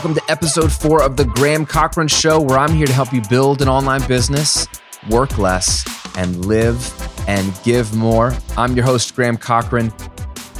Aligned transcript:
Welcome 0.00 0.14
to 0.14 0.30
episode 0.30 0.72
four 0.72 1.02
of 1.02 1.18
The 1.18 1.26
Graham 1.26 1.66
Cochran 1.66 2.08
Show, 2.08 2.40
where 2.40 2.58
I'm 2.58 2.72
here 2.72 2.86
to 2.86 2.92
help 2.92 3.12
you 3.12 3.20
build 3.28 3.60
an 3.60 3.68
online 3.68 4.00
business, 4.08 4.66
work 5.10 5.36
less, 5.36 5.84
and 6.16 6.46
live 6.46 6.90
and 7.28 7.52
give 7.64 7.94
more. 7.94 8.32
I'm 8.56 8.74
your 8.74 8.86
host, 8.86 9.14
Graham 9.14 9.36
Cochran. 9.36 9.92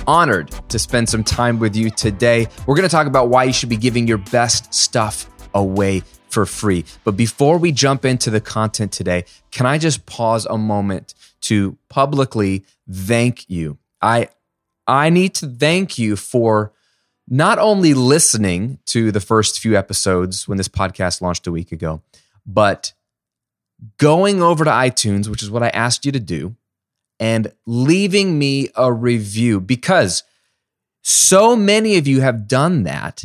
Honored 0.07 0.51
to 0.69 0.79
spend 0.79 1.09
some 1.09 1.25
time 1.25 1.59
with 1.59 1.75
you 1.75 1.89
today. 1.89 2.49
We're 2.67 2.75
going 2.75 2.87
to 2.87 2.93
talk 2.93 3.07
about 3.07 3.31
why 3.31 3.45
you 3.45 3.55
should 3.55 3.71
be 3.71 3.79
giving 3.79 4.07
your 4.07 4.19
best 4.19 4.75
stuff 4.75 5.27
away 5.55 6.03
for 6.29 6.45
free. 6.45 6.85
But 7.05 7.13
before 7.13 7.57
we 7.57 7.73
jump 7.73 8.05
into 8.05 8.29
the 8.29 8.43
content 8.43 8.93
today, 8.93 9.25
can 9.53 9.65
I 9.65 9.79
just 9.79 10.05
pause 10.05 10.45
a 10.45 10.59
moment 10.59 11.15
to 11.45 11.79
publicly 11.89 12.67
thank 12.91 13.49
you? 13.49 13.79
I 14.03 14.29
I 14.87 15.09
need 15.09 15.35
to 15.37 15.47
thank 15.47 15.99
you 15.99 16.17
for 16.17 16.75
not 17.31 17.61
only 17.61 17.95
listening 17.95 18.81
to 18.87 19.13
the 19.13 19.21
first 19.21 19.61
few 19.61 19.77
episodes 19.77 20.49
when 20.49 20.59
this 20.59 20.69
podcast 20.69 21.23
launched 21.23 21.47
a 21.47 21.53
week 21.53 21.71
ago, 21.71 22.03
but 22.45 22.93
going 23.99 24.43
over 24.43 24.65
to 24.65 24.71
iTunes, 24.71 25.29
which 25.29 25.43
is 25.43 25.51
what 25.51 25.63
I 25.63 25.69
asked 25.69 26.05
you 26.05 26.11
to 26.13 26.21
do, 26.21 26.57
and 27.21 27.53
leaving 27.67 28.39
me 28.39 28.71
a 28.75 28.93
review 28.93 29.61
because 29.61 30.25
so 31.03 31.55
many 31.55 31.97
of 31.97 32.09
you 32.09 32.21
have 32.21 32.49
done 32.49 32.83
that 32.83 33.25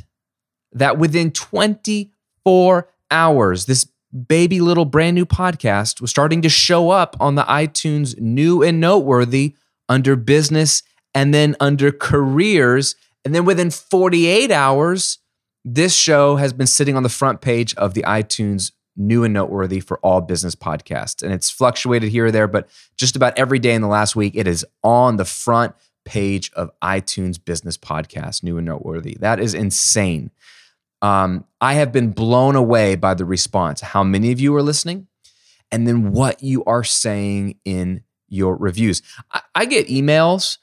that 0.72 0.98
within 1.00 1.32
24 1.32 2.88
hours, 3.10 3.66
this 3.66 3.88
baby 4.28 4.62
little 4.62 4.86
brand 4.86 5.16
new 5.16 5.26
podcast 5.26 6.00
was 6.00 6.12
starting 6.12 6.42
to 6.42 6.50
show 6.50 6.92
up 6.92 7.18
on 7.20 7.36
the 7.36 7.44
iTunes 7.44 8.20
new 8.20 8.62
and 8.62 8.80
noteworthy 8.80 9.56
under 9.90 10.16
business 10.16 10.84
and 11.14 11.34
then 11.34 11.56
under 11.60 11.92
careers 11.92 12.96
and 13.26 13.34
then 13.34 13.44
within 13.44 13.72
48 13.72 14.52
hours, 14.52 15.18
this 15.66 15.96
show 15.96 16.36
has 16.36 16.54
been 16.54 16.68
sitting 16.68 16.96
on 16.96 17.04
the 17.04 17.10
front 17.10 17.42
page 17.42 17.74
of 17.76 17.96
the 17.96 18.04
iTunes 18.04 18.72
new 18.96 19.24
and 19.24 19.34
noteworthy 19.34 19.80
for 19.80 19.98
all 20.00 20.22
business 20.22 20.56
podcasts. 20.56 21.22
And 21.22 21.34
it's 21.34 21.50
fluctuated 21.50 22.10
here 22.10 22.28
or 22.28 22.32
there, 22.32 22.48
but 22.48 22.70
just 22.98 23.16
about 23.16 23.38
every 23.38 23.60
day 23.60 23.74
in 23.74 23.82
the 23.82 23.88
last 23.88 24.16
week, 24.16 24.36
it 24.36 24.48
is 24.48 24.66
on 24.84 25.18
the 25.18 25.26
front 25.26 25.76
page 26.06 26.52
of 26.54 26.70
iTunes 26.82 27.44
business 27.44 27.78
podcast, 27.78 28.44
new 28.44 28.58
and 28.58 28.66
noteworthy. 28.66 29.18
That 29.20 29.40
is 29.40 29.54
insane. 29.54 30.32
Um, 31.02 31.46
I 31.60 31.74
have 31.74 31.92
been 31.92 32.12
blown 32.12 32.56
away 32.56 32.96
by 32.96 33.16
the 33.16 33.26
response, 33.26 33.82
how 33.82 34.04
many 34.04 34.32
of 34.32 34.40
you 34.40 34.56
are 34.56 34.62
listening, 34.62 35.08
and 35.72 35.88
then 35.88 36.12
what 36.12 36.42
you 36.42 36.64
are 36.66 36.84
saying 36.84 37.58
in 37.66 38.04
your 38.30 38.56
reviews. 38.56 39.02
I, 39.32 39.42
I 39.56 39.66
get 39.66 39.88
emails 39.88 40.58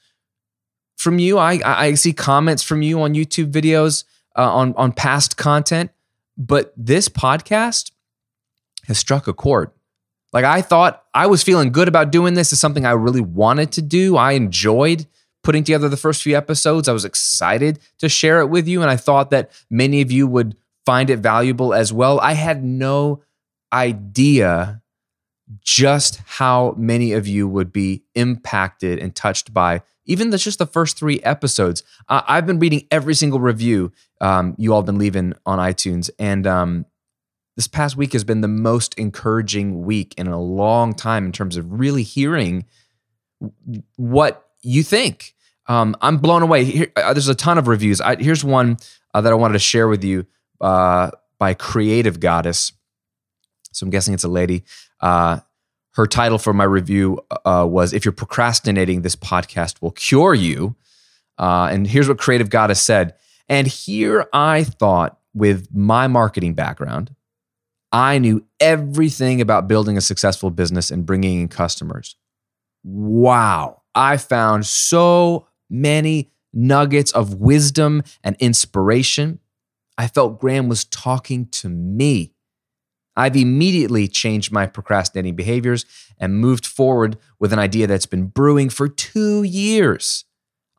from 1.03 1.19
you. 1.19 1.37
I 1.37 1.59
I 1.63 1.93
see 1.95 2.13
comments 2.13 2.63
from 2.63 2.81
you 2.81 3.01
on 3.01 3.13
YouTube 3.13 3.51
videos 3.51 4.05
uh, 4.37 4.51
on 4.51 4.73
on 4.75 4.93
past 4.93 5.37
content, 5.37 5.91
but 6.37 6.73
this 6.77 7.09
podcast 7.09 7.91
has 8.87 8.97
struck 8.97 9.27
a 9.27 9.33
chord. 9.33 9.71
Like 10.31 10.45
I 10.45 10.61
thought 10.61 11.03
I 11.13 11.27
was 11.27 11.43
feeling 11.43 11.71
good 11.71 11.87
about 11.87 12.11
doing 12.11 12.33
this. 12.33 12.53
Is 12.53 12.59
something 12.59 12.85
I 12.85 12.91
really 12.91 13.21
wanted 13.21 13.71
to 13.73 13.81
do. 13.81 14.17
I 14.17 14.31
enjoyed 14.31 15.05
putting 15.43 15.63
together 15.63 15.89
the 15.89 15.97
first 15.97 16.23
few 16.23 16.35
episodes. 16.35 16.87
I 16.87 16.93
was 16.93 17.05
excited 17.05 17.79
to 17.99 18.09
share 18.09 18.39
it 18.39 18.47
with 18.47 18.67
you, 18.67 18.81
and 18.81 18.89
I 18.89 18.95
thought 18.95 19.29
that 19.31 19.51
many 19.69 20.01
of 20.01 20.11
you 20.11 20.25
would 20.25 20.55
find 20.85 21.09
it 21.09 21.19
valuable 21.19 21.73
as 21.73 21.93
well. 21.93 22.19
I 22.19 22.33
had 22.33 22.63
no 22.63 23.21
idea 23.71 24.81
just 25.61 26.21
how 26.25 26.73
many 26.77 27.11
of 27.13 27.27
you 27.27 27.47
would 27.47 27.71
be 27.71 28.03
impacted 28.15 28.99
and 28.99 29.15
touched 29.15 29.53
by 29.53 29.81
even 30.05 30.29
the, 30.29 30.37
just 30.37 30.59
the 30.59 30.65
first 30.65 30.97
three 30.97 31.19
episodes. 31.21 31.83
Uh, 32.07 32.21
I've 32.27 32.45
been 32.45 32.59
reading 32.59 32.87
every 32.91 33.13
single 33.13 33.39
review 33.39 33.91
um, 34.21 34.55
you 34.57 34.73
all 34.73 34.81
have 34.81 34.85
been 34.85 34.97
leaving 34.97 35.33
on 35.45 35.59
iTunes, 35.59 36.09
and 36.17 36.47
um, 36.47 36.85
this 37.55 37.67
past 37.67 37.97
week 37.97 38.13
has 38.13 38.23
been 38.23 38.41
the 38.41 38.47
most 38.47 38.93
encouraging 38.95 39.83
week 39.83 40.13
in 40.17 40.27
a 40.27 40.41
long 40.41 40.93
time 40.93 41.25
in 41.25 41.31
terms 41.31 41.57
of 41.57 41.79
really 41.79 42.03
hearing 42.03 42.65
what 43.97 44.47
you 44.61 44.83
think. 44.83 45.35
Um, 45.67 45.95
I'm 46.01 46.17
blown 46.17 46.41
away. 46.41 46.65
Here, 46.65 46.91
uh, 46.95 47.13
there's 47.13 47.27
a 47.27 47.35
ton 47.35 47.57
of 47.57 47.67
reviews. 47.67 48.01
I, 48.01 48.15
here's 48.15 48.43
one 48.43 48.77
uh, 49.13 49.21
that 49.21 49.31
I 49.31 49.35
wanted 49.35 49.53
to 49.53 49.59
share 49.59 49.87
with 49.87 50.03
you 50.03 50.25
uh, 50.61 51.11
by 51.37 51.53
Creative 51.53 52.19
Goddess. 52.19 52.73
So 53.71 53.85
I'm 53.85 53.89
guessing 53.89 54.13
it's 54.13 54.23
a 54.23 54.29
lady. 54.29 54.63
Her 55.95 56.07
title 56.07 56.39
for 56.39 56.53
my 56.53 56.63
review 56.63 57.19
uh, 57.45 57.67
was 57.69 57.93
If 57.93 58.03
You're 58.03 58.11
Procrastinating, 58.11 59.01
This 59.03 59.15
Podcast 59.15 59.81
Will 59.81 59.91
Cure 59.91 60.33
You. 60.33 60.75
Uh, 61.37 61.69
and 61.71 61.85
here's 61.85 62.07
what 62.07 62.17
Creative 62.17 62.49
Goddess 62.49 62.81
said. 62.81 63.15
And 63.47 63.67
here 63.67 64.27
I 64.33 64.63
thought, 64.63 65.19
with 65.35 65.73
my 65.73 66.07
marketing 66.07 66.53
background, 66.53 67.15
I 67.91 68.17
knew 68.17 68.45
everything 68.59 69.41
about 69.41 69.67
building 69.67 69.97
a 69.97 70.01
successful 70.01 70.49
business 70.49 70.89
and 70.89 71.05
bringing 71.05 71.41
in 71.41 71.47
customers. 71.47 72.15
Wow. 72.83 73.81
I 73.95 74.17
found 74.17 74.65
so 74.65 75.47
many 75.69 76.31
nuggets 76.53 77.11
of 77.11 77.35
wisdom 77.35 78.03
and 78.23 78.35
inspiration. 78.39 79.39
I 79.97 80.07
felt 80.07 80.39
Graham 80.39 80.69
was 80.69 80.85
talking 80.85 81.47
to 81.47 81.69
me. 81.69 82.32
I've 83.15 83.35
immediately 83.35 84.07
changed 84.07 84.51
my 84.51 84.65
procrastinating 84.65 85.35
behaviors 85.35 85.85
and 86.17 86.39
moved 86.39 86.65
forward 86.65 87.17
with 87.39 87.53
an 87.53 87.59
idea 87.59 87.87
that's 87.87 88.05
been 88.05 88.27
brewing 88.27 88.69
for 88.69 88.87
two 88.87 89.43
years. 89.43 90.25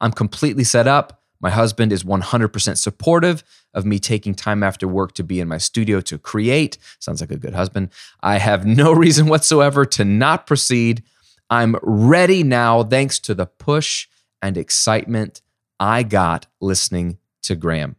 I'm 0.00 0.12
completely 0.12 0.64
set 0.64 0.86
up. 0.86 1.22
My 1.40 1.50
husband 1.50 1.92
is 1.92 2.04
100% 2.04 2.78
supportive 2.78 3.44
of 3.74 3.84
me 3.84 3.98
taking 3.98 4.34
time 4.34 4.62
after 4.62 4.88
work 4.88 5.12
to 5.12 5.22
be 5.22 5.40
in 5.40 5.48
my 5.48 5.58
studio 5.58 6.00
to 6.00 6.18
create. 6.18 6.78
Sounds 7.00 7.20
like 7.20 7.30
a 7.30 7.36
good 7.36 7.54
husband. 7.54 7.90
I 8.22 8.38
have 8.38 8.66
no 8.82 8.92
reason 8.92 9.26
whatsoever 9.26 9.84
to 9.86 10.04
not 10.04 10.46
proceed. 10.46 11.02
I'm 11.50 11.76
ready 11.82 12.42
now, 12.42 12.82
thanks 12.82 13.18
to 13.20 13.34
the 13.34 13.46
push 13.46 14.08
and 14.40 14.56
excitement 14.56 15.42
I 15.78 16.02
got 16.02 16.46
listening 16.60 17.18
to 17.42 17.54
Graham. 17.54 17.96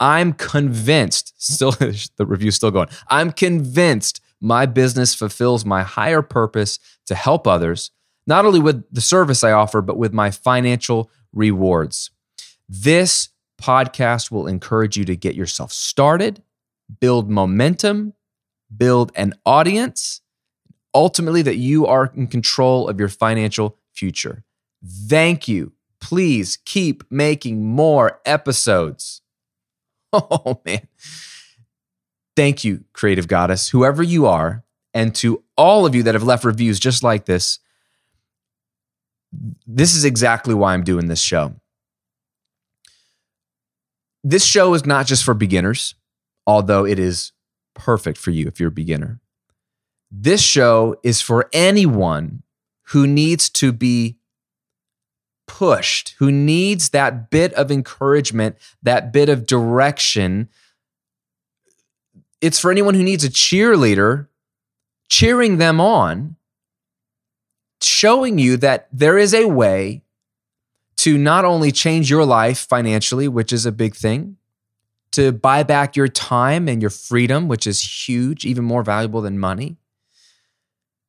I'm 0.00 0.32
convinced, 0.32 1.34
still 1.36 1.70
the 1.72 2.26
review's 2.26 2.56
still 2.56 2.70
going. 2.70 2.88
I'm 3.08 3.32
convinced 3.32 4.20
my 4.40 4.66
business 4.66 5.14
fulfills 5.14 5.64
my 5.64 5.82
higher 5.82 6.22
purpose 6.22 6.78
to 7.06 7.14
help 7.14 7.46
others, 7.46 7.90
not 8.26 8.44
only 8.44 8.60
with 8.60 8.84
the 8.92 9.00
service 9.00 9.42
I 9.42 9.52
offer, 9.52 9.80
but 9.80 9.96
with 9.96 10.12
my 10.12 10.30
financial 10.30 11.10
rewards. 11.32 12.10
This 12.68 13.30
podcast 13.60 14.30
will 14.30 14.46
encourage 14.46 14.96
you 14.96 15.04
to 15.06 15.16
get 15.16 15.34
yourself 15.34 15.72
started, 15.72 16.42
build 17.00 17.30
momentum, 17.30 18.14
build 18.76 19.12
an 19.14 19.34
audience, 19.46 20.20
ultimately, 20.94 21.42
that 21.42 21.56
you 21.56 21.86
are 21.86 22.12
in 22.14 22.26
control 22.26 22.88
of 22.88 22.98
your 22.98 23.08
financial 23.08 23.78
future. 23.92 24.44
Thank 24.84 25.48
you. 25.48 25.72
Please 26.00 26.58
keep 26.64 27.04
making 27.10 27.64
more 27.64 28.20
episodes. 28.26 29.22
Oh, 30.30 30.60
man. 30.64 30.86
Thank 32.36 32.64
you, 32.64 32.84
Creative 32.92 33.26
Goddess, 33.26 33.68
whoever 33.68 34.02
you 34.02 34.26
are, 34.26 34.64
and 34.92 35.14
to 35.16 35.42
all 35.56 35.86
of 35.86 35.94
you 35.94 36.04
that 36.04 36.14
have 36.14 36.22
left 36.22 36.44
reviews 36.44 36.78
just 36.78 37.02
like 37.02 37.24
this. 37.26 37.58
This 39.66 39.94
is 39.94 40.04
exactly 40.04 40.54
why 40.54 40.74
I'm 40.74 40.84
doing 40.84 41.08
this 41.08 41.20
show. 41.20 41.54
This 44.22 44.44
show 44.44 44.72
is 44.74 44.86
not 44.86 45.06
just 45.06 45.24
for 45.24 45.34
beginners, 45.34 45.94
although 46.46 46.86
it 46.86 46.98
is 46.98 47.32
perfect 47.74 48.16
for 48.16 48.30
you 48.30 48.46
if 48.46 48.60
you're 48.60 48.68
a 48.68 48.72
beginner. 48.72 49.20
This 50.10 50.42
show 50.42 50.96
is 51.02 51.20
for 51.20 51.48
anyone 51.52 52.42
who 52.88 53.06
needs 53.06 53.50
to 53.50 53.72
be 53.72 54.16
pushed, 55.46 56.14
who 56.18 56.30
needs 56.32 56.90
that 56.90 57.30
bit 57.30 57.52
of 57.54 57.70
encouragement, 57.70 58.56
that 58.82 59.12
bit 59.12 59.28
of 59.28 59.46
direction. 59.46 60.48
It's 62.40 62.58
for 62.58 62.70
anyone 62.70 62.94
who 62.94 63.02
needs 63.02 63.24
a 63.24 63.30
cheerleader 63.30 64.28
cheering 65.08 65.58
them 65.58 65.80
on, 65.80 66.36
showing 67.80 68.38
you 68.38 68.56
that 68.56 68.88
there 68.92 69.18
is 69.18 69.34
a 69.34 69.46
way 69.46 70.02
to 70.96 71.18
not 71.18 71.44
only 71.44 71.70
change 71.70 72.08
your 72.10 72.24
life 72.24 72.66
financially, 72.68 73.28
which 73.28 73.52
is 73.52 73.66
a 73.66 73.72
big 73.72 73.94
thing, 73.94 74.36
to 75.12 75.30
buy 75.30 75.62
back 75.62 75.94
your 75.94 76.08
time 76.08 76.68
and 76.68 76.82
your 76.82 76.90
freedom, 76.90 77.46
which 77.46 77.66
is 77.66 78.08
huge, 78.08 78.44
even 78.44 78.64
more 78.64 78.82
valuable 78.82 79.20
than 79.20 79.38
money, 79.38 79.76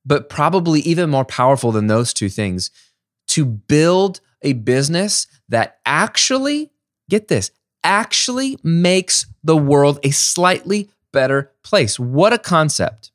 but 0.05 0.29
probably 0.29 0.81
even 0.81 1.09
more 1.09 1.25
powerful 1.25 1.71
than 1.71 1.87
those 1.87 2.13
two 2.13 2.29
things, 2.29 2.69
to 3.35 3.43
build 3.43 4.21
a 4.41 4.53
business 4.53 5.27
that 5.49 5.79
actually, 5.85 6.71
get 7.09 7.27
this, 7.27 7.51
actually 7.83 8.57
makes 8.63 9.25
the 9.43 9.57
world 9.57 9.99
a 10.03 10.11
slightly 10.11 10.89
better 11.11 11.51
place. 11.61 11.99
What 11.99 12.31
a 12.31 12.37
concept. 12.37 13.11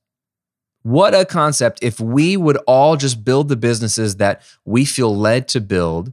What 0.83 1.15
a 1.15 1.25
concept 1.25 1.79
if 1.83 2.01
we 2.01 2.37
would 2.37 2.59
all 2.67 2.97
just 2.97 3.25
build 3.25 3.49
the 3.49 3.57
businesses 3.57 4.17
that 4.17 4.43
we 4.67 4.85
feel 4.85 5.17
led 5.17 5.49
to 5.49 5.61
build 5.61 6.13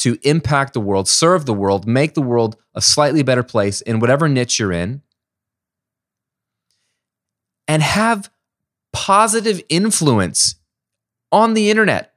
to 0.00 0.18
impact 0.22 0.74
the 0.74 0.80
world, 0.80 1.08
serve 1.08 1.46
the 1.46 1.54
world, 1.54 1.86
make 1.86 2.12
the 2.12 2.20
world 2.20 2.56
a 2.74 2.82
slightly 2.82 3.22
better 3.22 3.42
place 3.42 3.80
in 3.80 3.98
whatever 3.98 4.28
niche 4.28 4.58
you're 4.58 4.72
in, 4.72 5.00
and 7.66 7.82
have 7.82 8.30
positive 8.92 9.62
influence 9.70 10.56
on 11.30 11.54
the 11.54 11.70
internet. 11.70 12.11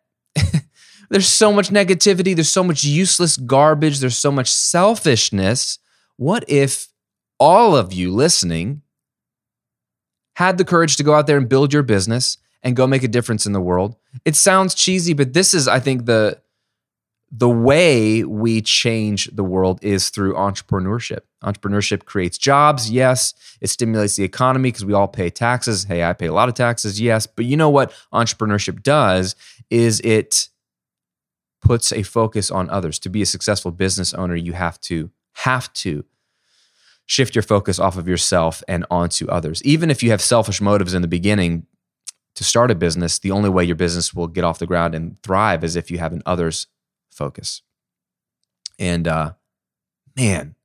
There's 1.09 1.27
so 1.27 1.51
much 1.51 1.69
negativity, 1.69 2.35
there's 2.35 2.49
so 2.49 2.63
much 2.63 2.83
useless 2.83 3.37
garbage, 3.37 3.99
there's 3.99 4.17
so 4.17 4.31
much 4.31 4.51
selfishness. 4.51 5.79
What 6.17 6.45
if 6.47 6.87
all 7.39 7.75
of 7.75 7.93
you 7.93 8.11
listening 8.11 8.81
had 10.35 10.57
the 10.57 10.65
courage 10.65 10.97
to 10.97 11.03
go 11.03 11.13
out 11.13 11.27
there 11.27 11.37
and 11.37 11.49
build 11.49 11.73
your 11.73 11.83
business 11.83 12.37
and 12.63 12.75
go 12.75 12.87
make 12.87 13.03
a 13.03 13.07
difference 13.07 13.45
in 13.45 13.53
the 13.53 13.61
world? 13.61 13.95
It 14.23 14.35
sounds 14.35 14.75
cheesy, 14.75 15.13
but 15.13 15.33
this 15.33 15.53
is, 15.53 15.67
I 15.67 15.79
think, 15.79 16.05
the 16.05 16.41
the 17.31 17.49
way 17.49 18.23
we 18.23 18.61
change 18.61 19.29
the 19.33 19.43
world 19.43 19.79
is 19.81 20.09
through 20.09 20.35
entrepreneurship. 20.35 21.21
Entrepreneurship 21.43 22.05
creates 22.05 22.37
jobs, 22.37 22.89
yes. 22.89 23.33
It 23.59 23.67
stimulates 23.67 24.15
the 24.15 24.23
economy 24.23 24.69
because 24.69 24.85
we 24.85 24.93
all 24.93 25.07
pay 25.07 25.29
taxes. 25.29 25.83
Hey, 25.83 26.03
I 26.03 26.13
pay 26.13 26.27
a 26.27 26.33
lot 26.33 26.49
of 26.49 26.55
taxes, 26.55 27.01
yes. 27.01 27.27
But 27.27 27.45
you 27.45 27.57
know 27.57 27.69
what 27.69 27.91
entrepreneurship 28.13 28.83
does 28.83 29.35
is 29.69 29.99
it 30.01 30.47
puts 31.65 31.91
a 31.91 32.03
focus 32.03 32.51
on 32.51 32.69
others. 32.69 32.99
To 32.99 33.09
be 33.09 33.23
a 33.23 33.25
successful 33.25 33.71
business 33.71 34.13
owner, 34.13 34.35
you 34.35 34.53
have 34.53 34.79
to 34.81 35.09
have 35.33 35.73
to 35.73 36.05
shift 37.07 37.35
your 37.35 37.41
focus 37.41 37.79
off 37.79 37.97
of 37.97 38.07
yourself 38.07 38.63
and 38.67 38.85
onto 38.91 39.27
others. 39.27 39.63
Even 39.63 39.89
if 39.89 40.03
you 40.03 40.11
have 40.11 40.21
selfish 40.21 40.61
motives 40.61 40.93
in 40.93 41.01
the 41.01 41.07
beginning 41.07 41.65
to 42.35 42.43
start 42.43 42.69
a 42.69 42.75
business, 42.75 43.17
the 43.17 43.31
only 43.31 43.49
way 43.49 43.63
your 43.63 43.75
business 43.75 44.13
will 44.13 44.27
get 44.27 44.43
off 44.43 44.59
the 44.59 44.67
ground 44.67 44.93
and 44.93 45.21
thrive 45.23 45.63
is 45.63 45.75
if 45.75 45.89
you 45.89 45.97
have 45.97 46.13
an 46.13 46.21
others 46.25 46.67
focus. 47.09 47.63
And 48.77 49.07
uh, 49.07 49.33
man, 50.15 50.55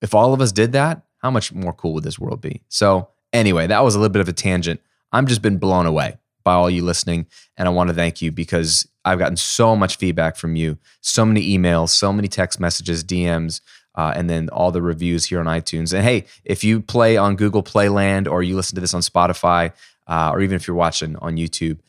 if 0.00 0.14
all 0.14 0.32
of 0.32 0.40
us 0.40 0.52
did 0.52 0.72
that, 0.72 1.02
how 1.18 1.30
much 1.30 1.52
more 1.52 1.74
cool 1.74 1.92
would 1.94 2.04
this 2.04 2.18
world 2.18 2.40
be? 2.40 2.62
So, 2.68 3.08
anyway, 3.34 3.66
that 3.66 3.84
was 3.84 3.94
a 3.94 3.98
little 3.98 4.12
bit 4.12 4.22
of 4.22 4.28
a 4.28 4.32
tangent. 4.32 4.80
I'm 5.12 5.26
just 5.26 5.42
been 5.42 5.58
blown 5.58 5.84
away 5.84 6.16
by 6.48 6.54
all 6.54 6.70
you 6.70 6.82
listening. 6.82 7.26
And 7.58 7.68
I 7.68 7.70
want 7.70 7.88
to 7.88 7.94
thank 7.94 8.22
you 8.22 8.32
because 8.32 8.88
I've 9.04 9.18
gotten 9.18 9.36
so 9.36 9.76
much 9.76 9.96
feedback 9.98 10.34
from 10.34 10.56
you, 10.56 10.78
so 11.02 11.26
many 11.26 11.46
emails, 11.54 11.90
so 11.90 12.10
many 12.10 12.26
text 12.26 12.58
messages, 12.58 13.04
DMs, 13.04 13.60
uh, 13.94 14.14
and 14.16 14.30
then 14.30 14.48
all 14.48 14.72
the 14.72 14.80
reviews 14.80 15.26
here 15.26 15.40
on 15.40 15.44
iTunes. 15.44 15.92
And 15.92 16.02
hey, 16.02 16.24
if 16.46 16.64
you 16.64 16.80
play 16.80 17.18
on 17.18 17.36
Google 17.36 17.62
Playland 17.62 18.30
or 18.30 18.42
you 18.42 18.56
listen 18.56 18.76
to 18.76 18.80
this 18.80 18.94
on 18.94 19.02
Spotify, 19.02 19.74
uh, 20.06 20.30
or 20.32 20.40
even 20.40 20.56
if 20.56 20.66
you're 20.66 20.74
watching 20.74 21.16
on 21.16 21.36
YouTube, 21.36 21.80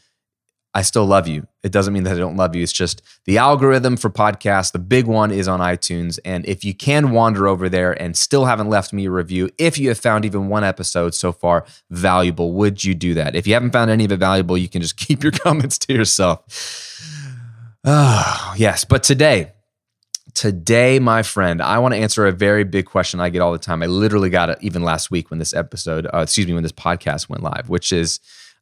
I 0.73 0.83
still 0.83 1.05
love 1.05 1.27
you. 1.27 1.47
It 1.63 1.71
doesn't 1.71 1.93
mean 1.93 2.03
that 2.03 2.15
I 2.15 2.19
don't 2.19 2.37
love 2.37 2.55
you. 2.55 2.61
It's 2.61 2.71
just 2.71 3.01
the 3.25 3.39
algorithm 3.39 3.97
for 3.97 4.09
podcasts. 4.09 4.71
The 4.71 4.79
big 4.79 5.07
one 5.07 5.31
is 5.31 5.47
on 5.47 5.59
iTunes. 5.59 6.19
And 6.23 6.45
if 6.45 6.63
you 6.63 6.75
can 6.75 7.09
wander 7.11 7.47
over 7.47 7.69
there 7.69 7.99
and 7.99 8.15
still 8.15 8.45
haven't 8.45 8.69
left 8.69 8.93
me 8.93 9.05
a 9.05 9.11
review, 9.11 9.49
if 9.57 9.79
you 9.79 9.89
have 9.89 9.97
found 9.97 10.25
even 10.25 10.47
one 10.47 10.63
episode 10.63 11.15
so 11.15 11.31
far 11.31 11.65
valuable, 11.89 12.53
would 12.53 12.83
you 12.83 12.93
do 12.93 13.15
that? 13.15 13.35
If 13.35 13.47
you 13.47 13.55
haven't 13.55 13.71
found 13.71 13.89
any 13.89 14.05
of 14.05 14.11
it 14.11 14.17
valuable, 14.17 14.57
you 14.57 14.69
can 14.69 14.81
just 14.81 14.95
keep 15.07 15.23
your 15.23 15.31
comments 15.31 15.79
to 15.79 15.93
yourself. 15.93 16.45
Oh, 17.83 18.53
yes. 18.57 18.85
But 18.85 19.01
today, 19.01 19.53
today, 20.35 20.99
my 20.99 21.23
friend, 21.23 21.63
I 21.63 21.79
want 21.79 21.95
to 21.95 21.99
answer 21.99 22.27
a 22.27 22.31
very 22.31 22.63
big 22.63 22.85
question 22.85 23.19
I 23.19 23.29
get 23.29 23.41
all 23.41 23.51
the 23.51 23.57
time. 23.57 23.81
I 23.81 23.87
literally 23.87 24.29
got 24.29 24.51
it 24.51 24.59
even 24.61 24.83
last 24.83 25.09
week 25.09 25.31
when 25.31 25.39
this 25.39 25.55
episode, 25.55 26.05
uh, 26.13 26.19
excuse 26.19 26.45
me, 26.45 26.53
when 26.53 26.63
this 26.63 26.71
podcast 26.71 27.27
went 27.27 27.41
live, 27.41 27.69
which 27.69 27.91
is, 27.91 28.19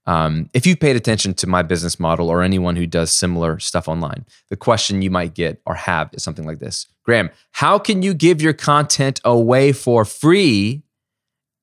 um, 0.07 0.49
if 0.53 0.65
you've 0.65 0.79
paid 0.79 0.95
attention 0.95 1.33
to 1.35 1.47
my 1.47 1.61
business 1.61 1.99
model 1.99 2.29
or 2.29 2.41
anyone 2.41 2.77
who 2.77 2.87
does 2.87 3.11
similar 3.11 3.59
stuff 3.59 3.89
online, 3.89 4.25
the 4.49 4.55
question 4.55 5.01
you 5.01 5.11
might 5.11 5.35
get 5.35 5.61
or 5.65 5.75
have 5.75 6.09
is 6.13 6.23
something 6.23 6.45
like 6.45 6.59
this 6.59 6.87
Graham, 7.03 7.29
how 7.51 7.77
can 7.77 8.01
you 8.01 8.13
give 8.13 8.41
your 8.41 8.53
content 8.53 9.19
away 9.25 9.73
for 9.73 10.05
free 10.05 10.83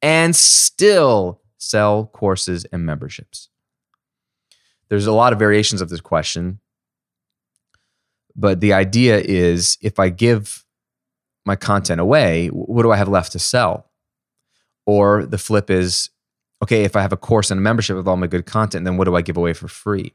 and 0.03 0.37
still 0.37 1.41
sell 1.57 2.05
courses 2.07 2.67
and 2.67 2.85
memberships? 2.85 3.49
There's 4.91 5.07
a 5.07 5.13
lot 5.13 5.33
of 5.33 5.39
variations 5.39 5.81
of 5.81 5.89
this 5.89 6.03
question, 6.03 6.61
but 8.37 8.61
the 8.61 8.75
idea 8.75 9.19
is 9.19 9.79
if 9.81 9.99
I 9.99 10.11
give 10.11 10.67
my 11.47 11.57
content 11.57 12.01
away, 12.01 12.49
what 12.49 12.83
do 12.83 12.93
I 12.93 12.97
have 12.97 13.09
left 13.09 13.33
to 13.33 13.39
sell? 13.39 13.91
Or 14.87 15.25
the 15.25 15.39
flip 15.39 15.71
is 15.71 16.11
okay, 16.65 16.85
if 16.85 16.97
I 16.97 17.03
have 17.03 17.13
a 17.13 17.17
course 17.17 17.51
and 17.51 17.59
a 17.59 17.63
membership 17.63 17.95
with 17.95 18.09
all 18.09 18.17
my 18.17 18.27
good 18.27 18.47
content, 18.47 18.87
then 18.87 18.97
what 18.97 19.05
do 19.05 19.15
I 19.15 19.21
give 19.21 19.37
away 19.37 19.53
for 19.53 19.69
free? 19.69 20.15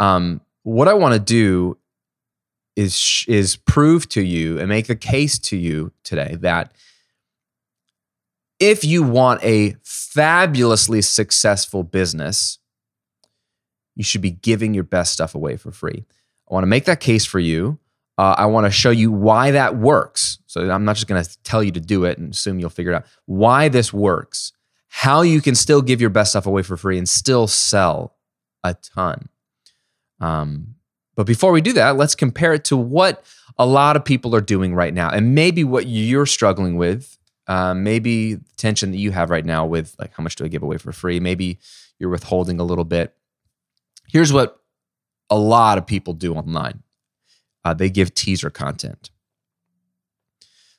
Um, 0.00 0.40
what 0.64 0.88
I 0.88 0.94
want 0.94 1.14
to 1.14 1.20
do 1.20 1.78
is 2.74 3.24
is 3.28 3.54
prove 3.54 4.08
to 4.08 4.22
you 4.22 4.58
and 4.58 4.68
make 4.68 4.86
the 4.88 4.96
case 4.96 5.38
to 5.38 5.56
you 5.56 5.92
today 6.02 6.36
that 6.40 6.72
if 8.58 8.84
you 8.84 9.02
want 9.02 9.42
a 9.44 9.76
fabulously 9.84 11.02
successful 11.02 11.84
business, 11.84 12.58
you 13.94 14.02
should 14.02 14.22
be 14.22 14.30
giving 14.30 14.74
your 14.74 14.84
best 14.84 15.12
stuff 15.12 15.34
away 15.34 15.56
for 15.56 15.70
free. 15.70 16.04
I 16.50 16.54
want 16.54 16.64
to 16.64 16.68
make 16.68 16.86
that 16.86 17.00
case 17.00 17.24
for 17.24 17.38
you. 17.38 17.78
Uh, 18.18 18.34
I 18.36 18.46
want 18.46 18.66
to 18.66 18.70
show 18.70 18.90
you 18.90 19.12
why 19.12 19.52
that 19.52 19.76
works. 19.76 20.38
So 20.46 20.68
I'm 20.70 20.84
not 20.84 20.96
just 20.96 21.06
going 21.06 21.22
to 21.22 21.42
tell 21.42 21.62
you 21.62 21.72
to 21.72 21.80
do 21.80 22.04
it 22.04 22.18
and 22.18 22.32
assume 22.32 22.58
you'll 22.58 22.70
figure 22.70 22.92
it 22.92 22.96
out. 22.96 23.06
Why 23.26 23.68
this 23.68 23.92
works 23.92 24.52
how 24.94 25.22
you 25.22 25.40
can 25.40 25.54
still 25.54 25.80
give 25.80 26.02
your 26.02 26.10
best 26.10 26.32
stuff 26.32 26.44
away 26.44 26.62
for 26.62 26.76
free 26.76 26.98
and 26.98 27.08
still 27.08 27.46
sell 27.46 28.14
a 28.62 28.74
ton. 28.74 29.30
Um, 30.20 30.74
but 31.16 31.26
before 31.26 31.50
we 31.50 31.62
do 31.62 31.72
that, 31.72 31.96
let's 31.96 32.14
compare 32.14 32.52
it 32.52 32.64
to 32.66 32.76
what 32.76 33.24
a 33.56 33.64
lot 33.64 33.96
of 33.96 34.04
people 34.04 34.36
are 34.36 34.42
doing 34.42 34.74
right 34.74 34.92
now, 34.92 35.08
and 35.08 35.34
maybe 35.34 35.64
what 35.64 35.86
you're 35.86 36.26
struggling 36.26 36.76
with. 36.76 37.16
Uh, 37.46 37.72
maybe 37.72 38.34
the 38.34 38.44
tension 38.58 38.90
that 38.90 38.98
you 38.98 39.12
have 39.12 39.30
right 39.30 39.46
now 39.46 39.64
with 39.64 39.96
like 39.98 40.12
how 40.12 40.22
much 40.22 40.36
do 40.36 40.44
I 40.44 40.48
give 40.48 40.62
away 40.62 40.76
for 40.76 40.92
free? 40.92 41.20
Maybe 41.20 41.58
you're 41.98 42.10
withholding 42.10 42.60
a 42.60 42.64
little 42.64 42.84
bit. 42.84 43.14
Here's 44.08 44.32
what 44.32 44.60
a 45.30 45.38
lot 45.38 45.78
of 45.78 45.86
people 45.86 46.12
do 46.12 46.34
online. 46.34 46.82
Uh, 47.64 47.72
they 47.72 47.88
give 47.88 48.12
teaser 48.14 48.50
content. 48.50 49.10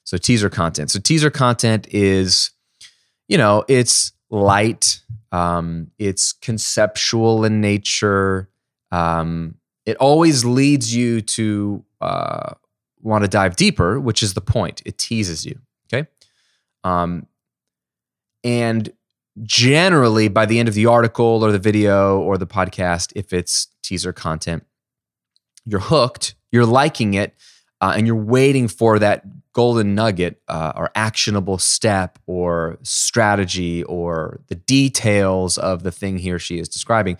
So 0.04 0.18
teaser 0.18 0.50
content. 0.52 0.92
So 0.92 1.00
teaser 1.00 1.32
content 1.32 1.88
is 1.90 2.52
you 3.34 3.40
know, 3.40 3.66
it's 3.68 4.12
light, 4.30 5.02
um, 5.32 5.90
it's 5.98 6.34
conceptual 6.34 7.44
in 7.46 7.62
nature. 7.62 8.48
Um, 8.92 9.56
it 9.88 9.98
always 9.98 10.46
leads 10.46 10.96
you 10.96 11.20
to 11.22 11.84
uh, 12.00 12.54
want 13.02 13.24
to 13.24 13.28
dive 13.28 13.56
deeper, 13.56 14.00
which 14.00 14.22
is 14.22 14.36
the 14.36 14.42
point. 14.42 14.84
It 14.86 15.00
teases 15.00 15.48
you. 15.48 15.60
Okay. 15.92 16.08
Um, 16.84 17.26
and 18.44 18.94
generally, 19.42 20.28
by 20.28 20.46
the 20.46 20.60
end 20.60 20.70
of 20.70 20.76
the 20.76 20.86
article 20.86 21.44
or 21.44 21.52
the 21.52 21.58
video 21.58 22.20
or 22.20 22.38
the 22.38 22.46
podcast, 22.46 23.14
if 23.16 23.34
it's 23.34 23.68
teaser 23.82 24.14
content, 24.14 24.64
you're 25.66 25.80
hooked, 25.80 26.36
you're 26.52 26.68
liking 26.68 27.16
it, 27.16 27.34
uh, 27.84 27.92
and 27.98 28.08
you're 28.08 28.16
waiting 28.16 28.70
for 28.70 28.98
that 28.98 29.26
golden 29.52 29.94
nugget 29.94 30.42
uh, 30.48 30.72
or 30.74 30.90
actionable 30.96 31.58
step 31.58 32.18
or 32.28 32.78
strategy 32.82 33.84
or 33.84 34.40
the 34.48 34.56
details 34.56 35.58
of 35.58 35.84
the 35.84 35.92
thing 35.92 36.18
he 36.18 36.32
or 36.32 36.40
she 36.40 36.60
is 36.60 36.70
describing. 36.70 37.18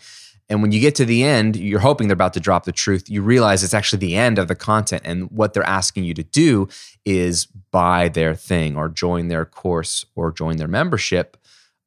And 0.48 0.62
when 0.62 0.72
you 0.72 0.80
get 0.80 0.96
to 0.96 1.06
the 1.06 1.22
end, 1.26 1.58
you're 1.58 1.82
hoping 1.82 2.08
they're 2.08 2.14
about 2.14 2.32
to 2.36 2.40
drop 2.40 2.64
the 2.64 2.72
truth. 2.72 3.10
You 3.10 3.22
realize 3.22 3.62
it's 3.62 3.74
actually 3.74 4.00
the 4.00 4.16
end 4.16 4.40
of 4.40 4.48
the 4.48 4.56
content. 4.56 5.02
And 5.04 5.30
what 5.32 5.54
they're 5.54 5.68
asking 5.68 6.06
you 6.06 6.14
to 6.14 6.24
do 6.24 6.70
is 7.04 7.46
buy 7.72 8.08
their 8.08 8.34
thing 8.34 8.78
or 8.78 8.88
join 8.88 9.28
their 9.28 9.44
course 9.44 10.06
or 10.16 10.32
join 10.32 10.56
their 10.56 10.70
membership 10.70 11.36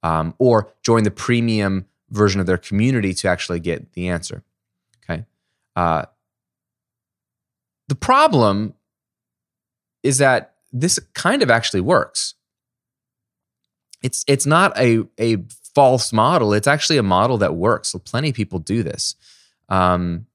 um, 0.02 0.34
or 0.38 0.70
join 0.82 1.04
the 1.04 1.10
premium 1.10 1.86
version 2.10 2.42
of 2.42 2.46
their 2.46 2.58
community 2.58 3.14
to 3.14 3.28
actually 3.28 3.58
get 3.58 3.94
the 3.94 4.08
answer. 4.08 4.42
Okay. 5.02 5.24
Uh, 5.74 6.04
the 7.88 7.94
problem 7.94 8.74
is 10.02 10.18
that 10.18 10.54
this 10.72 10.98
kind 11.14 11.42
of 11.42 11.50
actually 11.50 11.80
works. 11.80 12.34
It's 14.02 14.24
it's 14.28 14.46
not 14.46 14.76
a 14.78 15.04
a 15.18 15.38
false 15.74 16.12
model. 16.12 16.52
It's 16.52 16.66
actually 16.66 16.98
a 16.98 17.02
model 17.02 17.38
that 17.38 17.54
works. 17.54 17.88
So 17.88 17.98
plenty 17.98 18.30
of 18.30 18.34
people 18.34 18.58
do 18.58 18.82
this. 18.82 19.14
Um, 19.68 20.26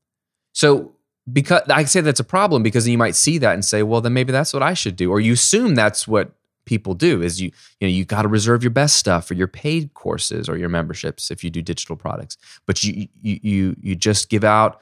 so 0.53 0.91
because 1.31 1.61
I 1.69 1.83
say 1.85 2.01
that's 2.01 2.19
a 2.19 2.25
problem 2.25 2.63
because 2.63 2.87
you 2.87 2.97
might 2.97 3.15
see 3.15 3.37
that 3.37 3.53
and 3.53 3.63
say, 3.63 3.83
well, 3.83 4.01
then 4.01 4.13
maybe 4.13 4.31
that's 4.31 4.53
what 4.53 4.63
I 4.63 4.73
should 4.73 4.95
do, 4.95 5.11
or 5.11 5.19
you 5.19 5.33
assume 5.33 5.75
that's 5.75 6.07
what 6.07 6.31
people 6.65 6.93
do. 6.93 7.21
Is 7.21 7.41
you 7.41 7.51
you 7.79 7.87
know 7.87 7.91
you 7.91 8.05
got 8.05 8.23
to 8.23 8.27
reserve 8.27 8.63
your 8.63 8.71
best 8.71 8.97
stuff 8.97 9.27
for 9.27 9.35
your 9.35 9.47
paid 9.47 9.93
courses 9.93 10.49
or 10.49 10.57
your 10.57 10.69
memberships 10.69 11.31
if 11.31 11.43
you 11.43 11.49
do 11.49 11.61
digital 11.61 11.95
products, 11.95 12.37
but 12.65 12.83
you 12.83 13.07
you 13.21 13.39
you 13.41 13.75
you 13.79 13.95
just 13.95 14.29
give 14.29 14.43
out, 14.43 14.81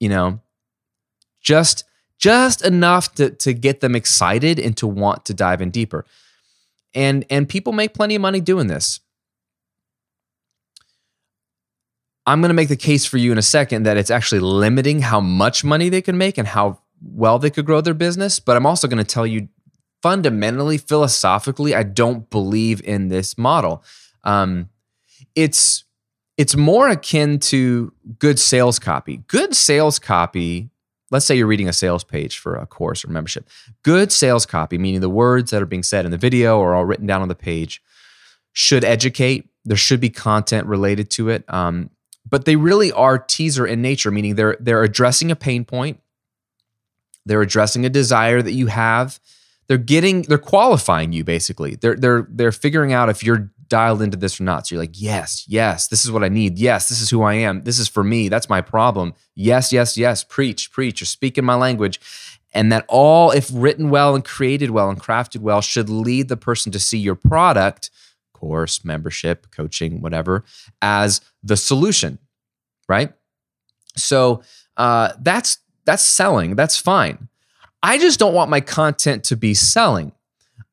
you 0.00 0.08
know, 0.08 0.40
just 1.40 1.84
just 2.22 2.64
enough 2.64 3.12
to, 3.16 3.30
to 3.30 3.52
get 3.52 3.80
them 3.80 3.96
excited 3.96 4.60
and 4.60 4.76
to 4.76 4.86
want 4.86 5.24
to 5.24 5.34
dive 5.34 5.60
in 5.60 5.70
deeper. 5.70 6.04
And, 6.94 7.24
and 7.28 7.48
people 7.48 7.72
make 7.72 7.94
plenty 7.94 8.14
of 8.14 8.22
money 8.22 8.40
doing 8.40 8.68
this. 8.68 9.00
I'm 12.24 12.40
going 12.40 12.50
to 12.50 12.54
make 12.54 12.68
the 12.68 12.76
case 12.76 13.04
for 13.04 13.16
you 13.16 13.32
in 13.32 13.38
a 13.38 13.42
second 13.42 13.82
that 13.82 13.96
it's 13.96 14.10
actually 14.10 14.40
limiting 14.40 15.00
how 15.00 15.20
much 15.20 15.64
money 15.64 15.88
they 15.88 16.00
can 16.00 16.16
make 16.16 16.38
and 16.38 16.46
how 16.46 16.78
well 17.02 17.40
they 17.40 17.50
could 17.50 17.66
grow 17.66 17.80
their 17.80 17.94
business, 17.94 18.38
but 18.38 18.56
I'm 18.56 18.66
also 18.66 18.86
going 18.86 19.04
to 19.04 19.04
tell 19.04 19.26
you 19.26 19.48
fundamentally, 20.02 20.78
philosophically, 20.78 21.74
I 21.74 21.82
don't 21.82 22.30
believe 22.30 22.80
in 22.84 23.08
this 23.08 23.36
model. 23.36 23.82
Um, 24.22 24.68
it's 25.34 25.82
it's 26.36 26.56
more 26.56 26.88
akin 26.88 27.40
to 27.40 27.92
good 28.18 28.38
sales 28.38 28.78
copy. 28.78 29.18
Good 29.26 29.56
sales 29.56 29.98
copy. 29.98 30.71
Let's 31.12 31.26
say 31.26 31.36
you're 31.36 31.46
reading 31.46 31.68
a 31.68 31.72
sales 31.74 32.02
page 32.02 32.38
for 32.38 32.56
a 32.56 32.66
course 32.66 33.04
or 33.04 33.08
membership. 33.08 33.48
Good 33.82 34.10
sales 34.10 34.46
copy, 34.46 34.78
meaning 34.78 35.02
the 35.02 35.10
words 35.10 35.50
that 35.50 35.62
are 35.62 35.66
being 35.66 35.82
said 35.82 36.06
in 36.06 36.10
the 36.10 36.18
video 36.18 36.58
or 36.58 36.74
all 36.74 36.86
written 36.86 37.06
down 37.06 37.20
on 37.20 37.28
the 37.28 37.34
page, 37.34 37.82
should 38.54 38.82
educate. 38.82 39.50
There 39.64 39.76
should 39.76 40.00
be 40.00 40.10
content 40.10 40.66
related 40.66 41.10
to 41.10 41.28
it. 41.28 41.44
Um, 41.52 41.90
but 42.28 42.46
they 42.46 42.56
really 42.56 42.90
are 42.92 43.18
teaser 43.18 43.66
in 43.66 43.82
nature, 43.82 44.10
meaning 44.10 44.36
they're 44.36 44.56
they're 44.58 44.82
addressing 44.82 45.30
a 45.30 45.36
pain 45.36 45.64
point, 45.64 46.00
they're 47.26 47.42
addressing 47.42 47.84
a 47.84 47.90
desire 47.90 48.40
that 48.42 48.52
you 48.52 48.68
have. 48.68 49.20
They're 49.68 49.78
getting 49.78 50.22
they're 50.22 50.38
qualifying 50.38 51.12
you 51.12 51.24
basically. 51.24 51.76
They're 51.76 51.94
they're 51.94 52.26
they're 52.30 52.52
figuring 52.52 52.92
out 52.92 53.08
if 53.08 53.22
you're 53.22 53.50
dialed 53.72 54.02
into 54.02 54.18
this 54.18 54.38
or 54.38 54.44
not. 54.44 54.66
So 54.66 54.74
you're 54.74 54.82
like, 54.82 55.00
yes, 55.00 55.46
yes, 55.48 55.88
this 55.88 56.04
is 56.04 56.12
what 56.12 56.22
I 56.22 56.28
need. 56.28 56.58
Yes, 56.58 56.90
this 56.90 57.00
is 57.00 57.08
who 57.08 57.22
I 57.22 57.34
am. 57.34 57.64
This 57.64 57.78
is 57.78 57.88
for 57.88 58.04
me. 58.04 58.28
That's 58.28 58.50
my 58.50 58.60
problem. 58.60 59.14
Yes, 59.34 59.72
yes, 59.72 59.96
yes. 59.96 60.22
Preach, 60.24 60.70
preach. 60.70 61.00
You're 61.00 61.06
speaking 61.06 61.46
my 61.46 61.54
language. 61.54 61.98
And 62.52 62.70
that 62.70 62.84
all, 62.86 63.30
if 63.30 63.50
written 63.50 63.88
well 63.88 64.14
and 64.14 64.22
created 64.22 64.70
well 64.70 64.90
and 64.90 65.00
crafted 65.00 65.40
well, 65.40 65.62
should 65.62 65.88
lead 65.88 66.28
the 66.28 66.36
person 66.36 66.70
to 66.72 66.78
see 66.78 66.98
your 66.98 67.14
product, 67.14 67.88
course, 68.42 68.84
membership, 68.84 69.50
coaching, 69.50 70.02
whatever, 70.02 70.44
as 70.82 71.22
the 71.42 71.56
solution, 71.56 72.18
right? 72.88 73.14
So 73.96 74.42
uh, 74.76 75.12
that's 75.20 75.58
that's 75.86 76.02
selling. 76.02 76.56
That's 76.56 76.76
fine. 76.76 77.28
I 77.82 77.98
just 77.98 78.18
don't 78.18 78.34
want 78.34 78.50
my 78.50 78.60
content 78.60 79.24
to 79.24 79.36
be 79.36 79.54
selling. 79.54 80.12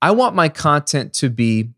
I 0.02 0.12
want 0.12 0.36
my 0.36 0.50
content 0.50 1.14
to 1.16 1.30
be 1.30 1.70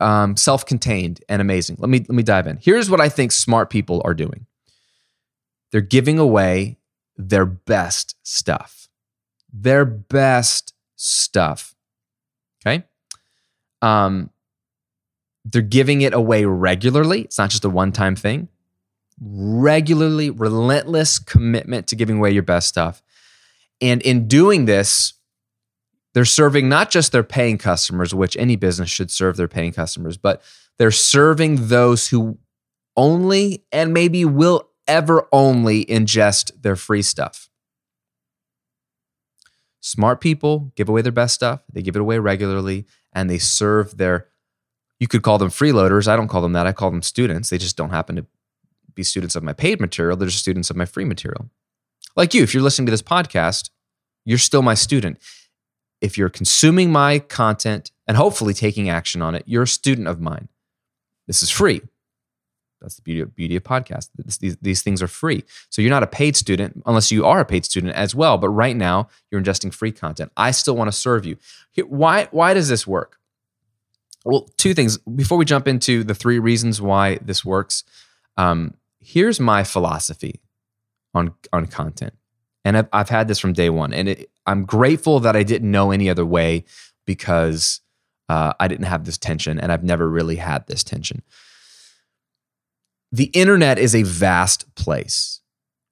um, 0.00 0.36
self-contained 0.36 1.22
and 1.28 1.40
amazing. 1.42 1.76
Let 1.78 1.90
me 1.90 1.98
let 1.98 2.10
me 2.10 2.22
dive 2.22 2.46
in. 2.46 2.58
Here's 2.62 2.90
what 2.90 3.00
I 3.00 3.08
think 3.08 3.32
smart 3.32 3.70
people 3.70 4.00
are 4.04 4.14
doing. 4.14 4.46
They're 5.72 5.80
giving 5.80 6.18
away 6.18 6.78
their 7.16 7.46
best 7.46 8.14
stuff. 8.22 8.88
Their 9.52 9.84
best 9.84 10.74
stuff. 10.96 11.74
Okay? 12.64 12.84
Um 13.82 14.30
they're 15.44 15.62
giving 15.62 16.02
it 16.02 16.12
away 16.12 16.44
regularly. 16.44 17.22
It's 17.22 17.38
not 17.38 17.50
just 17.50 17.64
a 17.64 17.70
one-time 17.70 18.16
thing. 18.16 18.48
Regularly, 19.20 20.30
relentless 20.30 21.18
commitment 21.18 21.86
to 21.88 21.96
giving 21.96 22.18
away 22.18 22.32
your 22.32 22.42
best 22.42 22.68
stuff. 22.68 23.02
And 23.80 24.02
in 24.02 24.28
doing 24.28 24.66
this, 24.66 25.14
they're 26.18 26.24
serving 26.24 26.68
not 26.68 26.90
just 26.90 27.12
their 27.12 27.22
paying 27.22 27.58
customers, 27.58 28.12
which 28.12 28.36
any 28.36 28.56
business 28.56 28.90
should 28.90 29.08
serve 29.08 29.36
their 29.36 29.46
paying 29.46 29.72
customers, 29.72 30.16
but 30.16 30.42
they're 30.76 30.90
serving 30.90 31.68
those 31.68 32.08
who 32.08 32.38
only 32.96 33.64
and 33.70 33.94
maybe 33.94 34.24
will 34.24 34.68
ever 34.88 35.28
only 35.30 35.84
ingest 35.84 36.50
their 36.60 36.74
free 36.74 37.02
stuff. 37.02 37.48
Smart 39.78 40.20
people 40.20 40.72
give 40.74 40.88
away 40.88 41.02
their 41.02 41.12
best 41.12 41.36
stuff, 41.36 41.62
they 41.72 41.82
give 41.82 41.94
it 41.94 42.00
away 42.00 42.18
regularly, 42.18 42.84
and 43.12 43.30
they 43.30 43.38
serve 43.38 43.96
their, 43.96 44.26
you 44.98 45.06
could 45.06 45.22
call 45.22 45.38
them 45.38 45.50
freeloaders. 45.50 46.08
I 46.08 46.16
don't 46.16 46.26
call 46.26 46.42
them 46.42 46.54
that. 46.54 46.66
I 46.66 46.72
call 46.72 46.90
them 46.90 47.02
students. 47.02 47.50
They 47.50 47.58
just 47.58 47.76
don't 47.76 47.90
happen 47.90 48.16
to 48.16 48.26
be 48.96 49.04
students 49.04 49.36
of 49.36 49.44
my 49.44 49.52
paid 49.52 49.80
material, 49.80 50.16
they're 50.16 50.26
just 50.26 50.40
students 50.40 50.68
of 50.68 50.74
my 50.74 50.84
free 50.84 51.04
material. 51.04 51.48
Like 52.16 52.34
you, 52.34 52.42
if 52.42 52.54
you're 52.54 52.62
listening 52.64 52.86
to 52.86 52.90
this 52.90 53.02
podcast, 53.02 53.70
you're 54.24 54.36
still 54.36 54.62
my 54.62 54.74
student 54.74 55.20
if 56.00 56.16
you're 56.16 56.28
consuming 56.28 56.92
my 56.92 57.18
content 57.18 57.90
and 58.06 58.16
hopefully 58.16 58.54
taking 58.54 58.88
action 58.88 59.22
on 59.22 59.34
it, 59.34 59.44
you're 59.46 59.64
a 59.64 59.68
student 59.68 60.08
of 60.08 60.20
mine. 60.20 60.48
This 61.26 61.42
is 61.42 61.50
free. 61.50 61.82
That's 62.80 62.94
the 62.94 63.02
beauty 63.02 63.20
of, 63.20 63.34
beauty 63.34 63.56
of 63.56 63.64
podcast. 63.64 64.08
These, 64.38 64.56
these 64.58 64.82
things 64.82 65.02
are 65.02 65.08
free. 65.08 65.42
So 65.68 65.82
you're 65.82 65.90
not 65.90 66.04
a 66.04 66.08
paid 66.08 66.36
student 66.36 66.80
unless 66.86 67.10
you 67.10 67.26
are 67.26 67.40
a 67.40 67.44
paid 67.44 67.64
student 67.64 67.94
as 67.94 68.14
well. 68.14 68.38
But 68.38 68.50
right 68.50 68.76
now, 68.76 69.08
you're 69.30 69.40
ingesting 69.40 69.74
free 69.74 69.90
content. 69.90 70.30
I 70.36 70.52
still 70.52 70.76
want 70.76 70.88
to 70.88 70.96
serve 70.96 71.26
you. 71.26 71.36
Why, 71.86 72.28
why 72.30 72.54
does 72.54 72.68
this 72.68 72.86
work? 72.86 73.18
Well, 74.24 74.48
two 74.56 74.74
things. 74.74 74.98
Before 74.98 75.38
we 75.38 75.44
jump 75.44 75.66
into 75.66 76.04
the 76.04 76.14
three 76.14 76.38
reasons 76.38 76.80
why 76.80 77.16
this 77.16 77.44
works, 77.44 77.82
um, 78.36 78.74
here's 79.00 79.40
my 79.40 79.64
philosophy 79.64 80.40
on, 81.14 81.34
on 81.52 81.66
content. 81.66 82.14
And 82.64 82.76
I've, 82.76 82.88
I've 82.92 83.08
had 83.08 83.28
this 83.28 83.38
from 83.38 83.52
day 83.52 83.70
one. 83.70 83.92
And 83.92 84.08
it, 84.08 84.30
I'm 84.46 84.64
grateful 84.64 85.20
that 85.20 85.36
I 85.36 85.42
didn't 85.42 85.70
know 85.70 85.90
any 85.90 86.10
other 86.10 86.26
way 86.26 86.64
because 87.06 87.80
uh, 88.28 88.52
I 88.60 88.68
didn't 88.68 88.86
have 88.86 89.04
this 89.04 89.18
tension 89.18 89.58
and 89.58 89.72
I've 89.72 89.84
never 89.84 90.08
really 90.08 90.36
had 90.36 90.66
this 90.66 90.84
tension. 90.84 91.22
The 93.10 93.24
internet 93.26 93.78
is 93.78 93.94
a 93.94 94.02
vast 94.02 94.74
place, 94.74 95.40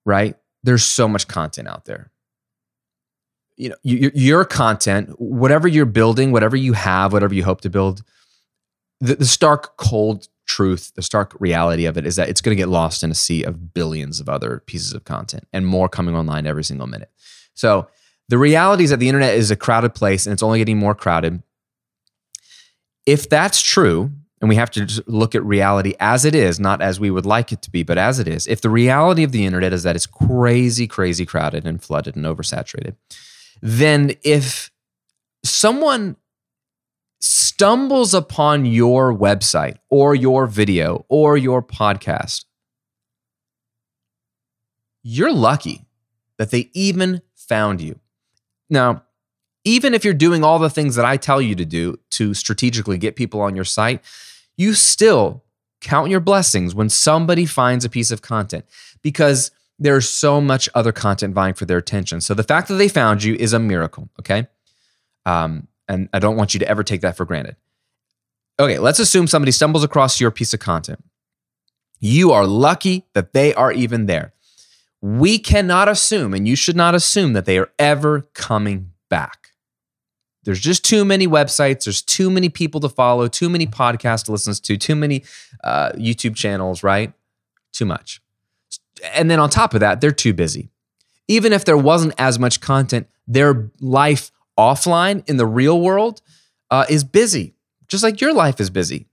right? 0.05 0.37
There's 0.63 0.85
so 0.85 1.09
much 1.09 1.29
content 1.29 1.69
out 1.69 1.87
there. 1.87 2.11
You 3.57 3.71
know, 3.71 3.77
your, 3.83 4.11
your 4.15 4.45
content, 4.45 5.19
whatever 5.19 5.67
you're 5.67 5.87
building, 5.87 6.31
whatever 6.31 6.57
you 6.57 6.75
have, 6.75 7.15
whatever 7.15 7.35
you 7.35 7.45
hope 7.45 7.63
to 7.63 7.71
build, 7.71 8.03
the, 9.01 9.15
the 9.15 9.25
stark 9.25 9.79
cold 9.79 10.29
truth, 10.47 10.93
the 10.95 11.03
stark 11.03 11.37
reality 11.39 11.85
of 11.87 11.97
it 11.97 12.07
is 12.07 12.17
that 12.17 12.29
it's 12.29 12.41
going 12.41 12.57
to 12.57 12.61
get 12.61 12.69
lost 12.69 13.03
in 13.03 13.11
a 13.11 13.15
sea 13.15 13.43
of 13.43 13.75
billions 13.75 14.21
of 14.21 14.29
other 14.29 14.63
pieces 14.67 14.93
of 14.93 15.05
content 15.05 15.47
and 15.53 15.67
more 15.67 15.89
coming 15.89 16.15
online 16.15 16.47
every 16.47 16.65
single 16.65 16.87
minute. 16.87 17.11
So 17.55 17.89
the 18.29 18.39
reality 18.39 18.85
is 18.85 18.91
that 18.91 18.99
the 18.99 19.09
internet 19.09 19.35
is 19.35 19.51
a 19.51 19.57
crowded 19.57 19.95
place 19.95 20.27
and 20.27 20.33
it's 20.33 20.43
only 20.43 20.59
getting 20.59 20.79
more 20.79 20.95
crowded. 20.95 21.43
If 23.05 23.29
that's 23.29 23.61
true, 23.61 24.11
and 24.41 24.49
we 24.49 24.57
have 24.57 24.71
to 24.73 25.05
look 25.07 25.35
at 25.35 25.45
reality 25.45 25.95
as 25.99 26.25
it 26.25 26.35
is, 26.35 26.61
not 26.61 26.83
as 26.83 27.01
we 27.01 27.11
would 27.11 27.25
like 27.25 27.53
it 27.53 27.63
to 27.63 27.71
be, 27.71 27.83
but 27.83 27.97
as 27.97 28.19
it 28.19 28.29
is. 28.29 28.47
If 28.47 28.61
the 28.61 28.69
reality 28.69 29.23
of 29.23 29.33
the 29.33 29.47
internet 29.47 29.73
is 29.73 29.83
that 29.85 29.97
it's 29.97 30.07
crazy, 30.07 30.87
crazy 30.87 31.25
crowded 31.25 31.67
and 31.67 31.83
flooded 31.83 32.17
and 32.17 32.27
oversaturated, 32.27 32.97
then 33.63 34.13
if 34.23 34.71
someone 35.43 36.17
stumbles 37.57 38.13
upon 38.13 38.67
your 38.67 39.17
website 39.17 39.79
or 39.89 40.15
your 40.15 40.47
video 40.47 41.07
or 41.09 41.39
your 41.39 41.63
podcast, 41.63 42.45
you're 45.03 45.33
lucky 45.33 45.87
that 46.37 46.51
they 46.51 46.69
even 46.75 47.23
found 47.35 47.81
you. 47.81 47.99
Now, 48.69 49.05
even 49.65 49.95
if 49.95 50.05
you're 50.05 50.13
doing 50.13 50.45
all 50.45 50.59
the 50.59 50.69
things 50.69 50.97
that 50.97 51.07
I 51.07 51.17
tell 51.17 51.41
you 51.41 51.55
to 51.55 51.65
do 51.65 51.99
to 52.11 52.35
strategically 52.35 52.99
get 52.99 53.17
people 53.17 53.41
on 53.41 53.57
your 53.57 53.65
site, 53.65 54.05
you 54.59 54.75
still 54.75 55.43
count 55.81 56.11
your 56.11 56.21
blessings 56.21 56.75
when 56.75 56.91
somebody 56.91 57.47
finds 57.47 57.87
a 57.87 57.89
piece 57.89 58.11
of 58.11 58.21
content 58.21 58.67
because 59.01 59.51
there's 59.79 60.07
so 60.07 60.43
much 60.43 60.69
other 60.75 60.93
content 60.93 61.33
vying 61.33 61.55
for 61.55 61.65
their 61.65 61.79
attention. 61.79 62.21
So 62.21 62.35
the 62.35 62.43
fact 62.43 62.69
that 62.69 62.75
they 62.75 62.89
found 62.89 63.23
you 63.23 63.35
is 63.35 63.55
a 63.55 63.59
miracle, 63.59 64.11
okay? 64.21 64.47
Um, 65.25 65.69
and 65.89 66.09
I 66.13 66.19
don't 66.19 66.37
want 66.37 66.55
you 66.55 66.61
to 66.61 66.69
ever 66.69 66.83
take 66.83 67.01
that 67.03 67.17
for 67.17 67.25
granted. 67.25 67.57
Okay, 68.59 68.79
let's 68.79 68.99
assume 68.99 69.27
somebody 69.27 69.53
stumbles 69.53 69.85
across 69.85 70.21
your 70.21 70.31
piece 70.31 70.55
of 70.55 70.61
content. 70.61 71.05
You 72.01 72.33
are 72.33 72.47
lucky 72.47 73.07
that 73.15 73.33
they 73.33 73.55
are 73.55 73.73
even 73.73 74.07
there 74.07 74.33
we 75.01 75.39
cannot 75.39 75.89
assume, 75.89 76.35
and 76.35 76.49
you 76.49 76.57
should 76.57 76.77
not 76.77 76.95
assume, 76.95 77.33
that 77.35 77.45
they 77.45 77.59
are 77.59 77.71
ever 77.79 78.23
coming 78.35 78.93
back. 79.09 79.51
There's 80.45 80.61
just 80.61 80.85
too 80.85 81.05
many 81.05 81.27
websites, 81.27 81.85
there's 81.85 82.03
too 82.03 82.31
many 82.31 82.49
people 82.49 82.81
to 82.81 82.89
follow, 82.89 83.29
too 83.29 83.49
many 83.49 83.67
podcasts 83.67 84.25
to 84.25 84.33
listen 84.33 84.55
to, 84.55 84.77
too 84.77 84.97
many 84.97 85.25
uh, 85.63 85.93
YouTube 85.93 86.37
channels, 86.37 86.83
right? 86.83 87.13
Too 87.73 87.85
much. 87.85 88.21
And 89.13 89.31
then 89.31 89.41
on 89.41 89.51
top 89.51 89.75
of 89.75 89.81
that, 89.81 90.01
they're 90.01 90.13
too 90.13 90.33
busy. 90.33 90.71
Even 91.29 91.53
if 91.53 91.65
there 91.65 91.77
wasn't 91.77 92.15
as 92.19 92.39
much 92.39 92.61
content, 92.61 93.09
their 93.27 93.71
life 93.81 94.31
offline 94.59 95.29
in 95.29 95.37
the 95.37 95.47
real 95.47 95.81
world 95.81 96.23
uh, 96.71 96.85
is 96.89 97.05
busy, 97.05 97.55
just 97.89 98.03
like 98.03 98.21
your 98.21 98.33
life 98.33 98.61
is 98.61 98.71
busy. 98.71 99.07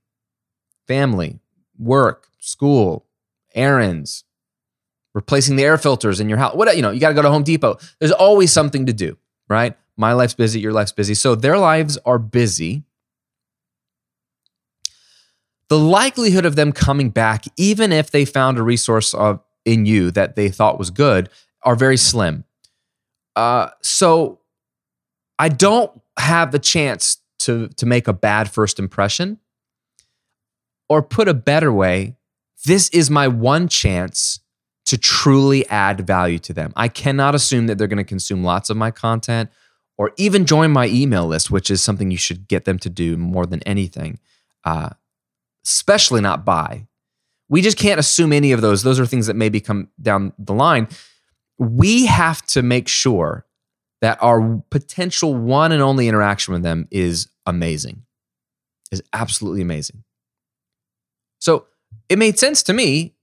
Family, 0.87 1.39
work, 1.77 2.27
school, 2.39 3.05
errands, 3.53 4.23
replacing 5.13 5.55
the 5.55 5.63
air 5.63 5.77
filters 5.77 6.19
in 6.19 6.29
your 6.29 6.37
house. 6.37 6.55
What 6.55 6.75
you 6.75 6.81
know, 6.81 6.91
you 6.91 6.99
got 6.99 7.09
to 7.09 7.15
go 7.15 7.21
to 7.21 7.29
Home 7.29 7.43
Depot. 7.43 7.77
There's 7.99 8.11
always 8.11 8.51
something 8.51 8.85
to 8.87 8.93
do, 8.93 9.17
right? 9.47 9.75
My 9.95 10.13
life's 10.13 10.33
busy, 10.33 10.59
your 10.59 10.73
life's 10.73 10.91
busy. 10.91 11.13
So 11.13 11.35
their 11.35 11.57
lives 11.57 11.97
are 12.05 12.17
busy. 12.17 12.83
The 15.69 15.77
likelihood 15.79 16.45
of 16.45 16.55
them 16.55 16.71
coming 16.71 17.09
back, 17.09 17.45
even 17.57 17.91
if 17.91 18.11
they 18.11 18.25
found 18.25 18.57
a 18.57 18.63
resource 18.63 19.13
of, 19.13 19.39
in 19.65 19.85
you 19.85 20.11
that 20.11 20.35
they 20.35 20.49
thought 20.49 20.77
was 20.77 20.89
good, 20.89 21.29
are 21.63 21.75
very 21.75 21.97
slim. 21.97 22.43
Uh, 23.35 23.69
so 23.81 24.39
I 25.39 25.49
don't 25.49 25.91
have 26.17 26.51
the 26.51 26.59
chance 26.59 27.17
to, 27.39 27.67
to 27.69 27.85
make 27.85 28.07
a 28.07 28.13
bad 28.13 28.49
first 28.51 28.79
impression. 28.79 29.39
Or 30.89 31.01
put 31.01 31.27
a 31.27 31.33
better 31.33 31.71
way, 31.71 32.17
this 32.65 32.89
is 32.89 33.09
my 33.09 33.27
one 33.27 33.67
chance 33.67 34.39
to 34.85 34.97
truly 34.97 35.67
add 35.69 36.05
value 36.05 36.39
to 36.39 36.53
them. 36.53 36.73
I 36.75 36.87
cannot 36.87 37.35
assume 37.35 37.67
that 37.67 37.77
they're 37.77 37.87
going 37.87 37.97
to 37.97 38.03
consume 38.03 38.43
lots 38.43 38.69
of 38.69 38.77
my 38.77 38.91
content 38.91 39.49
or 39.97 40.11
even 40.17 40.45
join 40.45 40.71
my 40.71 40.87
email 40.87 41.25
list, 41.25 41.49
which 41.49 41.71
is 41.71 41.81
something 41.81 42.11
you 42.11 42.17
should 42.17 42.47
get 42.47 42.65
them 42.65 42.77
to 42.79 42.89
do 42.89 43.17
more 43.17 43.45
than 43.45 43.63
anything, 43.63 44.19
uh, 44.65 44.89
especially 45.65 46.21
not 46.21 46.45
buy. 46.45 46.87
We 47.49 47.61
just 47.61 47.77
can't 47.77 47.99
assume 47.99 48.33
any 48.33 48.51
of 48.51 48.61
those. 48.61 48.83
Those 48.83 48.99
are 48.99 49.05
things 49.05 49.27
that 49.27 49.35
maybe 49.35 49.59
come 49.59 49.89
down 50.01 50.33
the 50.37 50.53
line. 50.53 50.87
We 51.57 52.07
have 52.07 52.45
to 52.47 52.61
make 52.61 52.87
sure 52.87 53.45
that 54.03 54.21
our 54.21 54.61
potential 54.69 55.33
one 55.33 55.71
and 55.71 55.81
only 55.81 56.09
interaction 56.09 56.53
with 56.53 56.61
them 56.61 56.89
is 56.91 57.29
amazing, 57.45 58.03
is 58.91 59.01
absolutely 59.13 59.61
amazing. 59.61 60.03
So 61.39 61.67
it 62.09 62.19
made 62.19 62.37
sense 62.37 62.63
to 62.63 62.73
me 62.73 63.13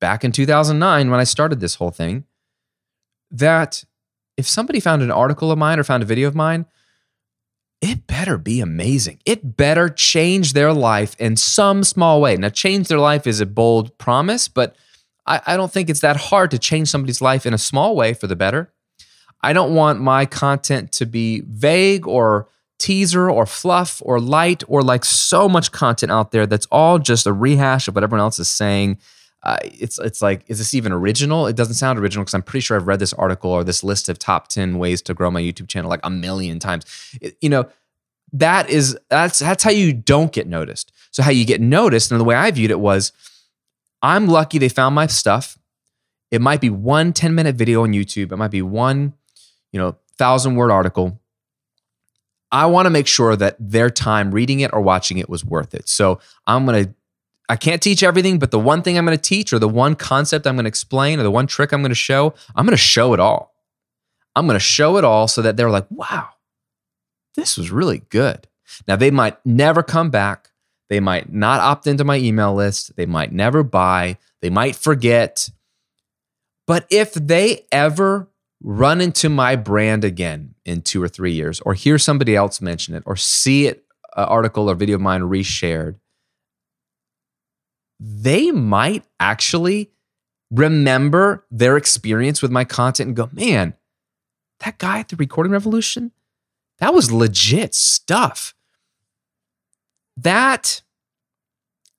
back 0.00 0.24
in 0.24 0.32
2009 0.32 1.10
when 1.10 1.20
I 1.20 1.24
started 1.24 1.60
this 1.60 1.74
whole 1.74 1.90
thing 1.90 2.24
that 3.30 3.84
if 4.38 4.48
somebody 4.48 4.80
found 4.80 5.02
an 5.02 5.10
article 5.10 5.52
of 5.52 5.58
mine 5.58 5.78
or 5.78 5.84
found 5.84 6.02
a 6.02 6.06
video 6.06 6.28
of 6.28 6.34
mine, 6.34 6.64
it 7.82 8.06
better 8.06 8.38
be 8.38 8.60
amazing. 8.60 9.18
It 9.26 9.58
better 9.58 9.90
change 9.90 10.54
their 10.54 10.72
life 10.72 11.14
in 11.18 11.36
some 11.36 11.84
small 11.84 12.22
way. 12.22 12.38
Now, 12.38 12.48
change 12.48 12.88
their 12.88 12.98
life 12.98 13.26
is 13.26 13.42
a 13.42 13.46
bold 13.46 13.98
promise, 13.98 14.48
but 14.48 14.76
I, 15.26 15.42
I, 15.46 15.56
don't 15.58 15.70
think 15.70 15.90
it's 15.90 16.00
that 16.00 16.16
hard 16.16 16.50
to 16.52 16.58
change 16.58 16.88
somebody's 16.88 17.20
life 17.20 17.44
in 17.44 17.52
a 17.52 17.58
small 17.58 17.94
way 17.94 18.14
for 18.14 18.26
the 18.26 18.36
better. 18.36 18.72
I 19.42 19.52
don't 19.52 19.74
want 19.74 20.00
my 20.00 20.26
content 20.26 20.92
to 20.92 21.06
be 21.06 21.42
vague 21.46 22.06
or 22.06 22.48
teaser 22.78 23.30
or 23.30 23.46
fluff 23.46 24.02
or 24.04 24.20
light 24.20 24.62
or 24.66 24.82
like 24.82 25.04
so 25.04 25.48
much 25.48 25.70
content 25.70 26.10
out 26.10 26.32
there 26.32 26.46
that's 26.46 26.66
all 26.66 26.98
just 26.98 27.26
a 27.26 27.32
rehash 27.32 27.86
of 27.86 27.94
what 27.94 28.02
everyone 28.02 28.20
else 28.20 28.40
is 28.40 28.48
saying 28.48 28.98
uh, 29.44 29.58
it's 29.64 29.98
it's 29.98 30.22
like 30.22 30.44
is 30.46 30.58
this 30.58 30.72
even 30.72 30.92
original? 30.92 31.46
It 31.46 31.56
doesn't 31.56 31.74
sound 31.74 31.98
original 31.98 32.22
because 32.22 32.34
I'm 32.34 32.42
pretty 32.42 32.60
sure 32.60 32.76
I've 32.76 32.86
read 32.86 33.00
this 33.00 33.12
article 33.12 33.50
or 33.50 33.64
this 33.64 33.82
list 33.82 34.08
of 34.08 34.18
top 34.18 34.48
ten 34.48 34.78
ways 34.78 35.02
to 35.02 35.14
grow 35.14 35.30
my 35.30 35.42
YouTube 35.42 35.68
channel 35.68 35.90
like 35.90 36.00
a 36.04 36.10
million 36.10 36.60
times. 36.60 36.84
It, 37.20 37.36
you 37.40 37.48
know, 37.48 37.68
that 38.32 38.70
is 38.70 38.96
that's 39.10 39.40
that's 39.40 39.64
how 39.64 39.70
you 39.70 39.92
don't 39.92 40.32
get 40.32 40.46
noticed. 40.46 40.92
So 41.10 41.22
how 41.22 41.32
you 41.32 41.44
get 41.44 41.60
noticed, 41.60 42.12
and 42.12 42.20
the 42.20 42.24
way 42.24 42.36
I 42.36 42.50
viewed 42.52 42.70
it 42.70 42.78
was, 42.78 43.12
I'm 44.00 44.28
lucky 44.28 44.58
they 44.58 44.68
found 44.68 44.94
my 44.94 45.08
stuff. 45.08 45.58
It 46.30 46.40
might 46.40 46.60
be 46.60 46.70
one 46.70 47.12
10 47.12 47.34
minute 47.34 47.56
video 47.56 47.82
on 47.82 47.92
YouTube. 47.92 48.32
It 48.32 48.36
might 48.36 48.52
be 48.52 48.62
one, 48.62 49.14
you 49.72 49.80
know, 49.80 49.96
thousand 50.16 50.56
word 50.56 50.70
article. 50.70 51.18
I 52.50 52.66
want 52.66 52.86
to 52.86 52.90
make 52.90 53.06
sure 53.06 53.34
that 53.34 53.56
their 53.58 53.88
time 53.88 54.30
reading 54.30 54.60
it 54.60 54.72
or 54.72 54.82
watching 54.82 55.18
it 55.18 55.28
was 55.28 55.44
worth 55.44 55.74
it. 55.74 55.88
So 55.88 56.20
I'm 56.46 56.66
going 56.66 56.84
to 56.84 56.94
I 57.48 57.56
can't 57.56 57.82
teach 57.82 58.02
everything, 58.02 58.38
but 58.38 58.50
the 58.50 58.58
one 58.58 58.82
thing 58.82 58.96
I'm 58.96 59.04
going 59.04 59.18
to 59.18 59.22
teach 59.22 59.52
or 59.52 59.58
the 59.58 59.68
one 59.68 59.94
concept 59.94 60.46
I'm 60.46 60.54
going 60.54 60.64
to 60.64 60.68
explain 60.68 61.20
or 61.20 61.22
the 61.22 61.30
one 61.30 61.46
trick 61.46 61.72
I'm 61.72 61.82
going 61.82 61.90
to 61.90 61.94
show, 61.94 62.32
I'm 62.54 62.64
going 62.64 62.76
to 62.76 62.82
show 62.82 63.12
it 63.12 63.20
all. 63.20 63.54
I'm 64.34 64.46
going 64.46 64.56
to 64.56 64.64
show 64.64 64.96
it 64.96 65.04
all 65.04 65.28
so 65.28 65.42
that 65.42 65.58
they're 65.58 65.68
like, 65.68 65.86
wow, 65.90 66.30
this 67.34 67.58
was 67.58 67.70
really 67.70 68.04
good. 68.08 68.48
Now, 68.88 68.96
they 68.96 69.10
might 69.10 69.36
never 69.44 69.82
come 69.82 70.08
back. 70.08 70.50
They 70.88 71.00
might 71.00 71.30
not 71.32 71.60
opt 71.60 71.86
into 71.86 72.04
my 72.04 72.16
email 72.16 72.54
list. 72.54 72.96
They 72.96 73.06
might 73.06 73.32
never 73.32 73.62
buy. 73.62 74.16
They 74.40 74.48
might 74.48 74.76
forget. 74.76 75.50
But 76.66 76.86
if 76.90 77.12
they 77.12 77.66
ever 77.70 78.28
run 78.62 79.00
into 79.00 79.28
my 79.28 79.56
brand 79.56 80.04
again 80.04 80.54
in 80.64 80.82
two 80.82 81.02
or 81.02 81.08
three 81.08 81.32
years, 81.32 81.60
or 81.60 81.74
hear 81.74 81.98
somebody 81.98 82.36
else 82.36 82.60
mention 82.60 82.94
it, 82.94 83.02
or 83.06 83.16
see 83.16 83.66
it, 83.66 83.84
an 84.16 84.24
article 84.24 84.70
or 84.70 84.74
video 84.74 84.96
of 84.96 85.00
mine 85.00 85.22
reshared, 85.22 85.96
they 87.98 88.50
might 88.50 89.04
actually 89.18 89.90
remember 90.50 91.46
their 91.50 91.76
experience 91.76 92.42
with 92.42 92.50
my 92.50 92.64
content 92.64 93.08
and 93.08 93.16
go, 93.16 93.28
man, 93.32 93.74
that 94.60 94.78
guy 94.78 94.98
at 94.98 95.08
the 95.08 95.16
recording 95.16 95.52
revolution, 95.52 96.12
that 96.78 96.94
was 96.94 97.10
legit 97.10 97.74
stuff. 97.74 98.54
That 100.16 100.82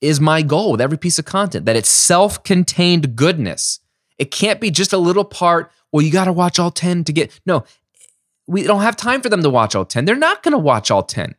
is 0.02 0.20
my 0.20 0.42
goal 0.42 0.72
with 0.72 0.82
every 0.82 0.98
piece 0.98 1.18
of 1.18 1.26
content, 1.26 1.66
that 1.66 1.76
it's 1.76 1.90
self 1.90 2.44
contained 2.44 3.16
goodness. 3.16 3.80
It 4.18 4.30
can't 4.30 4.62
be 4.62 4.70
just 4.70 4.94
a 4.94 4.98
little 4.98 5.26
part. 5.26 5.72
Well, 5.94 6.02
you 6.02 6.12
got 6.12 6.26
to 6.26 6.34
watch 6.34 6.60
all 6.60 6.72
10 6.72 7.06
to 7.06 7.14
get. 7.14 7.40
No, 7.46 7.64
we 8.48 8.64
don't 8.64 8.82
have 8.82 8.98
time 8.98 9.22
for 9.22 9.30
them 9.30 9.44
to 9.44 9.50
watch 9.50 9.76
all 9.76 9.86
10. 9.86 10.06
They're 10.06 10.16
not 10.16 10.42
going 10.44 10.54
to 10.54 10.58
watch 10.58 10.92
all 10.92 11.04
10, 11.04 11.36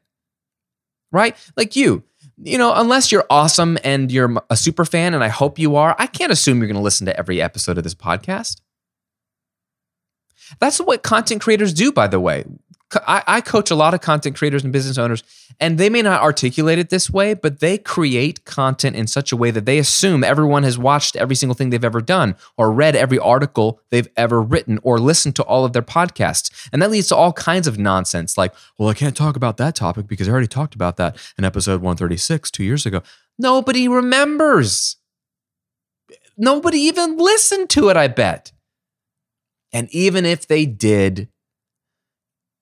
right? 1.13 1.37
Like 1.57 1.77
you, 1.77 2.05
you 2.43 2.57
know, 2.57 2.73
unless 2.75 3.13
you're 3.13 3.27
awesome 3.29 3.77
and 3.85 4.11
you're 4.11 4.33
a 4.49 4.57
super 4.57 4.85
fan, 4.85 5.13
and 5.13 5.25
I 5.25 5.29
hope 5.29 5.59
you 5.59 5.77
are, 5.77 5.97
I 5.99 6.07
can't 6.07 6.33
assume 6.33 6.59
you're 6.59 6.69
going 6.69 6.77
to 6.77 6.83
listen 6.83 7.05
to 7.07 7.19
every 7.19 7.43
episode 7.43 7.77
of 7.77 7.85
this 7.85 7.95
podcast. 7.95 8.61
That's 10.61 10.79
what 10.79 11.03
content 11.03 11.43
creators 11.43 11.75
do, 11.75 11.91
by 11.91 12.07
the 12.07 12.21
way. 12.21 12.45
I, 13.07 13.23
I, 13.27 13.41
coach 13.41 13.71
a 13.71 13.75
lot 13.75 13.95
of 13.95 14.01
content 14.01 14.37
creators 14.37 14.63
and 14.63 14.73
business 14.73 14.99
owners, 14.99 15.25
and 15.59 15.79
they 15.79 15.89
may 15.89 16.03
not 16.03 16.23
articulate 16.23 16.79
it 16.79 16.91
this 16.91 17.11
way, 17.11 17.35
but 17.35 17.61
they 17.61 17.79
create 17.79 18.45
content 18.45 18.95
in 18.95 19.07
such 19.07 19.33
a 19.33 19.37
way 19.37 19.51
that 19.51 19.65
they 19.65 19.79
assume 19.79 20.23
everyone 20.23 20.63
has 20.63 20.79
watched 20.79 21.17
every 21.17 21.35
single 21.35 21.55
thing 21.55 21.71
they've 21.71 21.85
ever 21.85 22.01
done, 22.01 22.37
or 22.57 22.73
read 22.73 22.95
every 22.95 23.19
article 23.19 23.81
they've 23.91 24.09
ever 24.17 24.41
written, 24.41 24.79
or 24.83 24.99
listened 24.99 25.35
to 25.37 25.43
all 25.43 25.65
of 25.65 25.73
their 25.73 25.83
podcasts. 25.83 26.69
And 26.73 26.81
that 26.83 26.91
leads 26.91 27.09
to 27.09 27.17
all 27.17 27.33
kinds 27.33 27.67
of 27.67 27.79
nonsense 27.79 28.39
like, 28.39 28.55
well, 28.79 28.89
I 28.89 28.95
can't 28.95 29.17
talk 29.17 29.35
about 29.35 29.57
that 29.57 29.75
topic 29.75 30.07
because 30.07 30.29
I 30.29 30.33
already 30.33 30.47
talked 30.47 30.75
about 30.75 30.97
that 30.99 31.17
in 31.37 31.45
episode 31.45 31.81
136 31.81 32.51
two 32.51 32.65
years 32.65 32.87
ago. 32.87 33.03
Nobody 33.39 33.89
remembers. 33.89 34.97
Nobody 36.37 36.79
even 36.79 37.17
listened 37.17 37.71
to 37.71 37.89
it, 37.89 37.97
I 37.97 38.09
bet. 38.09 38.53
And 39.73 39.89
even 39.91 40.25
if 40.25 40.47
they 40.47 40.67
did, 40.67 41.29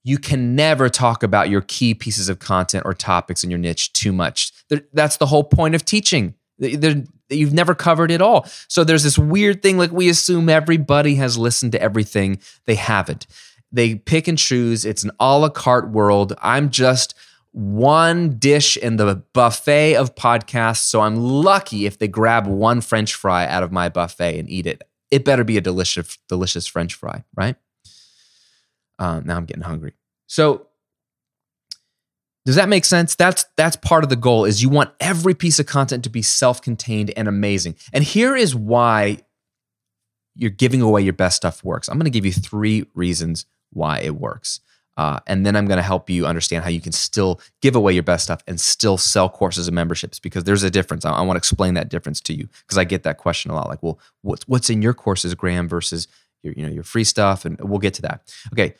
you 0.04 0.18
can 0.18 0.56
never 0.56 0.88
talk 0.88 1.22
about 1.22 1.48
your 1.48 1.60
key 1.62 1.94
pieces 1.94 2.28
of 2.28 2.38
content 2.38 2.84
or 2.84 2.94
topics 2.94 3.44
in 3.44 3.50
your 3.50 3.58
niche 3.58 3.92
too 3.92 4.12
much. 4.12 4.52
That's 4.92 5.16
the 5.18 5.26
whole 5.26 5.44
point 5.44 5.74
of 5.74 5.84
teaching. 5.84 6.34
You've 6.58 7.52
never 7.52 7.74
covered 7.74 8.10
it 8.10 8.20
all. 8.20 8.46
So 8.68 8.84
there's 8.84 9.04
this 9.04 9.18
weird 9.18 9.62
thing 9.62 9.78
like 9.78 9.92
we 9.92 10.08
assume 10.08 10.48
everybody 10.48 11.14
has 11.16 11.38
listened 11.38 11.72
to 11.72 11.82
everything. 11.82 12.40
They 12.66 12.74
haven't. 12.74 13.26
They 13.70 13.94
pick 13.94 14.28
and 14.28 14.36
choose. 14.36 14.84
It's 14.84 15.02
an 15.02 15.12
a 15.18 15.38
la 15.38 15.48
carte 15.48 15.90
world. 15.90 16.34
I'm 16.42 16.70
just 16.70 17.14
one 17.52 18.38
dish 18.38 18.76
in 18.76 18.96
the 18.96 19.22
buffet 19.32 19.94
of 19.96 20.14
podcasts. 20.14 20.84
So 20.84 21.00
I'm 21.00 21.16
lucky 21.16 21.86
if 21.86 21.98
they 21.98 22.08
grab 22.08 22.46
one 22.46 22.80
French 22.80 23.14
fry 23.14 23.46
out 23.46 23.62
of 23.62 23.72
my 23.72 23.88
buffet 23.88 24.38
and 24.38 24.48
eat 24.48 24.66
it. 24.66 24.82
It 25.10 25.24
better 25.24 25.44
be 25.44 25.58
a 25.58 25.60
delicious, 25.60 26.18
delicious 26.28 26.66
French 26.66 26.94
fry, 26.94 27.24
right? 27.34 27.56
Uh, 29.02 29.20
now 29.24 29.36
I'm 29.36 29.46
getting 29.46 29.64
hungry. 29.64 29.94
So 30.28 30.68
does 32.44 32.54
that 32.54 32.68
make 32.68 32.84
sense? 32.84 33.16
That's 33.16 33.44
that's 33.56 33.74
part 33.74 34.04
of 34.04 34.10
the 34.10 34.16
goal 34.16 34.44
is 34.44 34.62
you 34.62 34.68
want 34.68 34.90
every 35.00 35.34
piece 35.34 35.58
of 35.58 35.66
content 35.66 36.04
to 36.04 36.10
be 36.10 36.22
self-contained 36.22 37.10
and 37.16 37.26
amazing. 37.26 37.74
And 37.92 38.04
here 38.04 38.36
is 38.36 38.54
why 38.54 39.18
you're 40.36 40.50
giving 40.50 40.80
away 40.80 41.02
your 41.02 41.12
best 41.14 41.36
stuff 41.36 41.64
works. 41.64 41.88
I'm 41.88 41.98
going 41.98 42.04
to 42.04 42.10
give 42.10 42.24
you 42.24 42.32
three 42.32 42.86
reasons 42.94 43.44
why 43.72 43.98
it 43.98 44.14
works. 44.14 44.60
Uh, 44.96 45.18
and 45.26 45.44
then 45.44 45.56
I'm 45.56 45.66
going 45.66 45.78
to 45.78 45.82
help 45.82 46.08
you 46.08 46.26
understand 46.26 46.62
how 46.62 46.70
you 46.70 46.80
can 46.80 46.92
still 46.92 47.40
give 47.60 47.74
away 47.74 47.92
your 47.92 48.02
best 48.02 48.24
stuff 48.24 48.42
and 48.46 48.60
still 48.60 48.98
sell 48.98 49.28
courses 49.28 49.66
and 49.66 49.74
memberships 49.74 50.20
because 50.20 50.44
there's 50.44 50.62
a 50.62 50.70
difference. 50.70 51.04
I, 51.04 51.12
I 51.12 51.22
want 51.22 51.36
to 51.36 51.38
explain 51.38 51.74
that 51.74 51.88
difference 51.88 52.20
to 52.22 52.34
you 52.34 52.48
because 52.62 52.78
I 52.78 52.84
get 52.84 53.02
that 53.02 53.18
question 53.18 53.50
a 53.50 53.54
lot. 53.54 53.68
Like, 53.68 53.82
well, 53.82 53.98
what's 54.20 54.46
what's 54.46 54.70
in 54.70 54.80
your 54.80 54.94
courses, 54.94 55.34
Graham, 55.34 55.68
versus 55.68 56.06
your 56.42 56.54
you 56.54 56.62
know 56.62 56.72
your 56.72 56.82
free 56.82 57.04
stuff, 57.04 57.44
and 57.44 57.58
we'll 57.60 57.78
get 57.78 57.94
to 57.94 58.02
that. 58.02 58.34
Okay, 58.52 58.74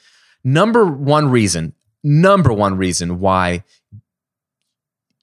Number 0.45 0.85
one 0.85 1.31
reason, 1.31 1.75
number 2.03 2.53
one 2.53 2.77
reason 2.77 3.21
why 3.21 3.65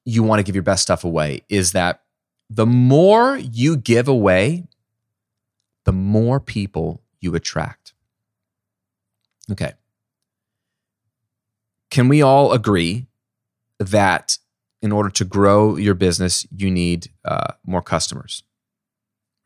you 0.05 0.23
want 0.23 0.39
to 0.39 0.43
give 0.43 0.55
your 0.55 0.63
best 0.63 0.83
stuff 0.83 1.03
away 1.03 1.41
is 1.49 1.73
that 1.73 2.01
the 2.49 2.65
more 2.65 3.37
you 3.37 3.77
give 3.77 4.07
away, 4.07 4.63
the 5.85 5.91
more 5.91 6.39
people 6.39 7.01
you 7.19 7.35
attract. 7.35 7.93
Okay. 9.51 9.73
Can 11.89 12.07
we 12.07 12.21
all 12.21 12.53
agree 12.53 13.07
that 13.79 14.37
in 14.81 14.91
order 14.91 15.09
to 15.09 15.25
grow 15.25 15.75
your 15.75 15.93
business, 15.93 16.47
you 16.55 16.71
need 16.71 17.09
uh, 17.25 17.53
more 17.65 17.81
customers, 17.81 18.43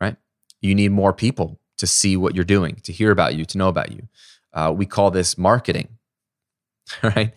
right? 0.00 0.16
You 0.60 0.74
need 0.74 0.92
more 0.92 1.12
people 1.12 1.58
to 1.78 1.86
see 1.86 2.16
what 2.16 2.34
you're 2.34 2.44
doing, 2.44 2.76
to 2.84 2.92
hear 2.92 3.10
about 3.10 3.34
you, 3.34 3.44
to 3.44 3.58
know 3.58 3.68
about 3.68 3.90
you. 3.92 4.08
Uh, 4.54 4.72
we 4.74 4.86
call 4.86 5.10
this 5.10 5.36
marketing, 5.36 5.88
right? 7.02 7.34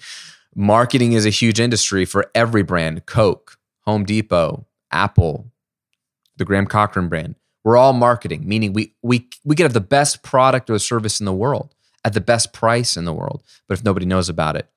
Marketing 0.55 1.13
is 1.13 1.25
a 1.25 1.29
huge 1.29 1.59
industry 1.59 2.05
for 2.05 2.31
every 2.33 2.63
brand 2.63 3.05
Coke, 3.05 3.57
Home 3.81 4.05
Depot, 4.05 4.65
Apple, 4.91 5.51
the 6.37 6.45
Graham 6.45 6.67
Cochran 6.67 7.09
brand. 7.09 7.35
We're 7.63 7.77
all 7.77 7.93
marketing, 7.93 8.47
meaning 8.47 8.71
we, 8.73 8.93
we, 9.01 9.27
we 9.43 9.55
get 9.55 9.73
the 9.73 9.81
best 9.81 10.23
product 10.23 10.69
or 10.69 10.79
service 10.79 11.19
in 11.19 11.25
the 11.25 11.33
world 11.33 11.75
at 12.05 12.13
the 12.13 12.21
best 12.21 12.53
price 12.53 12.95
in 12.95 13.03
the 13.05 13.13
world. 13.13 13.43
But 13.67 13.77
if 13.77 13.83
nobody 13.83 14.05
knows 14.05 14.29
about 14.29 14.55
it, 14.55 14.69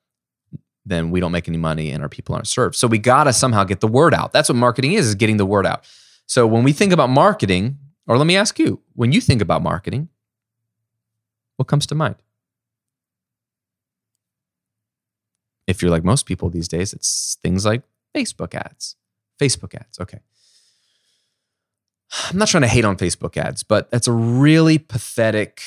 then 0.85 1.11
we 1.11 1.19
don't 1.19 1.31
make 1.31 1.47
any 1.47 1.57
money 1.57 1.91
and 1.91 2.03
our 2.03 2.09
people 2.09 2.35
aren't 2.35 2.47
served. 2.47 2.75
So 2.75 2.87
we 2.87 2.97
got 2.97 3.25
to 3.25 3.33
somehow 3.33 3.63
get 3.63 3.79
the 3.79 3.87
word 3.87 4.13
out. 4.13 4.33
That's 4.33 4.49
what 4.49 4.55
marketing 4.55 4.93
is, 4.93 5.07
is 5.07 5.15
getting 5.15 5.37
the 5.37 5.45
word 5.45 5.65
out. 5.65 5.85
So 6.25 6.45
when 6.47 6.63
we 6.63 6.73
think 6.73 6.91
about 6.91 7.09
marketing, 7.09 7.77
Or 8.07 8.17
let 8.17 8.27
me 8.27 8.35
ask 8.35 8.59
you 8.59 8.81
when 8.93 9.11
you 9.11 9.21
think 9.21 9.41
about 9.41 9.61
marketing, 9.61 10.09
what 11.55 11.67
comes 11.67 11.85
to 11.87 11.95
mind? 11.95 12.15
If 15.71 15.81
you're 15.81 15.89
like 15.89 16.03
most 16.03 16.25
people 16.25 16.49
these 16.49 16.67
days, 16.67 16.93
it's 16.93 17.37
things 17.41 17.65
like 17.65 17.81
Facebook 18.15 18.53
ads. 18.53 18.95
Facebook 19.41 19.73
ads, 19.73 19.99
okay. 19.99 20.19
I'm 22.29 22.37
not 22.37 22.49
trying 22.49 22.61
to 22.61 22.67
hate 22.67 22.85
on 22.85 22.97
Facebook 22.97 23.37
ads, 23.37 23.63
but 23.63 23.89
that's 23.89 24.07
a 24.07 24.11
really 24.11 24.77
pathetic 24.77 25.61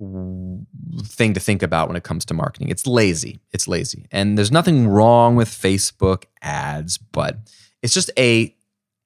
thing 0.00 1.34
to 1.34 1.40
think 1.40 1.62
about 1.62 1.88
when 1.88 1.96
it 1.96 2.02
comes 2.02 2.24
to 2.24 2.34
marketing. 2.34 2.70
It's 2.70 2.86
lazy. 2.86 3.40
It's 3.52 3.68
lazy. 3.68 4.06
And 4.10 4.36
there's 4.36 4.50
nothing 4.50 4.88
wrong 4.88 5.36
with 5.36 5.48
Facebook 5.48 6.24
ads, 6.40 6.98
but 6.98 7.36
it's 7.82 7.94
just 7.94 8.10
a 8.18 8.56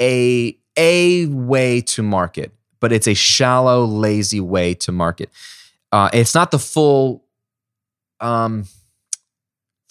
a 0.01 0.57
a 0.79 1.27
way 1.27 1.81
to 1.81 2.03
market, 2.03 2.53
but 2.81 2.93
it's 2.93 3.09
a 3.09 3.15
shallow, 3.15 3.85
lazy 3.85 4.41
way 4.41 4.75
to 4.75 4.93
market. 4.93 5.31
Uh, 5.93 6.09
it's 6.13 6.35
not 6.35 6.51
the 6.51 6.59
full 6.59 7.25
um, 8.21 8.65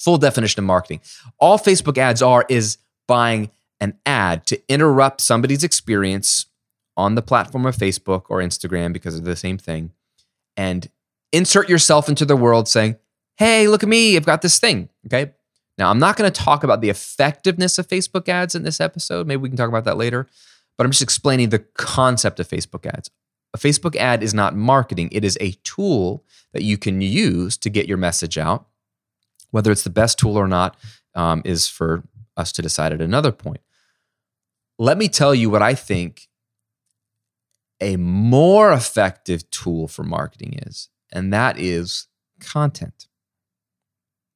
full 0.05 0.17
definition 0.19 0.59
of 0.59 0.65
marketing. 0.65 1.01
All 1.39 1.57
Facebook 1.57 1.97
ads 1.97 2.21
are 2.21 2.45
is 2.47 2.77
buying 3.07 3.49
an 3.79 3.97
ad 4.05 4.45
to 4.45 4.61
interrupt 4.69 5.19
somebody's 5.19 5.63
experience 5.63 6.45
on 6.95 7.15
the 7.15 7.21
platform 7.21 7.65
of 7.65 7.75
Facebook 7.75 8.25
or 8.29 8.37
Instagram 8.39 8.93
because 8.93 9.19
they're 9.19 9.33
the 9.33 9.35
same 9.35 9.57
thing 9.57 9.91
and 10.55 10.89
insert 11.33 11.67
yourself 11.67 12.07
into 12.07 12.23
the 12.23 12.37
world 12.37 12.67
saying, 12.69 12.97
Hey, 13.37 13.67
look 13.67 13.83
at 13.83 13.89
me, 13.89 14.15
I've 14.15 14.25
got 14.25 14.41
this 14.41 14.59
thing. 14.59 14.89
Okay. 15.07 15.33
Now, 15.77 15.89
I'm 15.89 15.99
not 15.99 16.15
going 16.15 16.31
to 16.31 16.41
talk 16.41 16.63
about 16.63 16.79
the 16.79 16.89
effectiveness 16.89 17.77
of 17.77 17.87
Facebook 17.87 18.29
ads 18.29 18.55
in 18.55 18.63
this 18.63 18.79
episode. 18.79 19.27
Maybe 19.27 19.41
we 19.41 19.49
can 19.49 19.57
talk 19.57 19.67
about 19.67 19.83
that 19.83 19.97
later, 19.97 20.25
but 20.77 20.85
I'm 20.85 20.91
just 20.91 21.01
explaining 21.01 21.49
the 21.49 21.59
concept 21.59 22.39
of 22.39 22.47
Facebook 22.47 22.85
ads. 22.85 23.09
A 23.53 23.57
Facebook 23.57 23.97
ad 23.97 24.23
is 24.23 24.33
not 24.33 24.55
marketing, 24.55 25.09
it 25.11 25.25
is 25.25 25.37
a 25.41 25.51
tool 25.63 26.23
that 26.53 26.63
you 26.63 26.77
can 26.77 27.01
use 27.01 27.57
to 27.57 27.69
get 27.69 27.87
your 27.87 27.97
message 27.97 28.37
out. 28.37 28.67
Whether 29.55 29.71
it's 29.71 29.85
the 29.85 29.89
best 29.89 30.19
tool 30.19 30.35
or 30.35 30.49
not 30.49 30.75
um, 31.13 31.41
is 31.45 31.65
for 31.65 32.03
us 32.35 32.51
to 32.51 32.61
decide 32.61 32.91
at 32.91 32.99
another 32.99 33.31
point. 33.31 33.61
Let 34.77 34.97
me 34.97 35.07
tell 35.07 35.33
you 35.33 35.49
what 35.49 35.61
I 35.61 35.75
think 35.75 36.27
a 37.79 37.95
more 37.95 38.73
effective 38.73 39.49
tool 39.51 39.87
for 39.87 40.03
marketing 40.03 40.59
is, 40.65 40.89
and 41.13 41.31
that 41.31 41.57
is 41.57 42.07
content. 42.41 43.07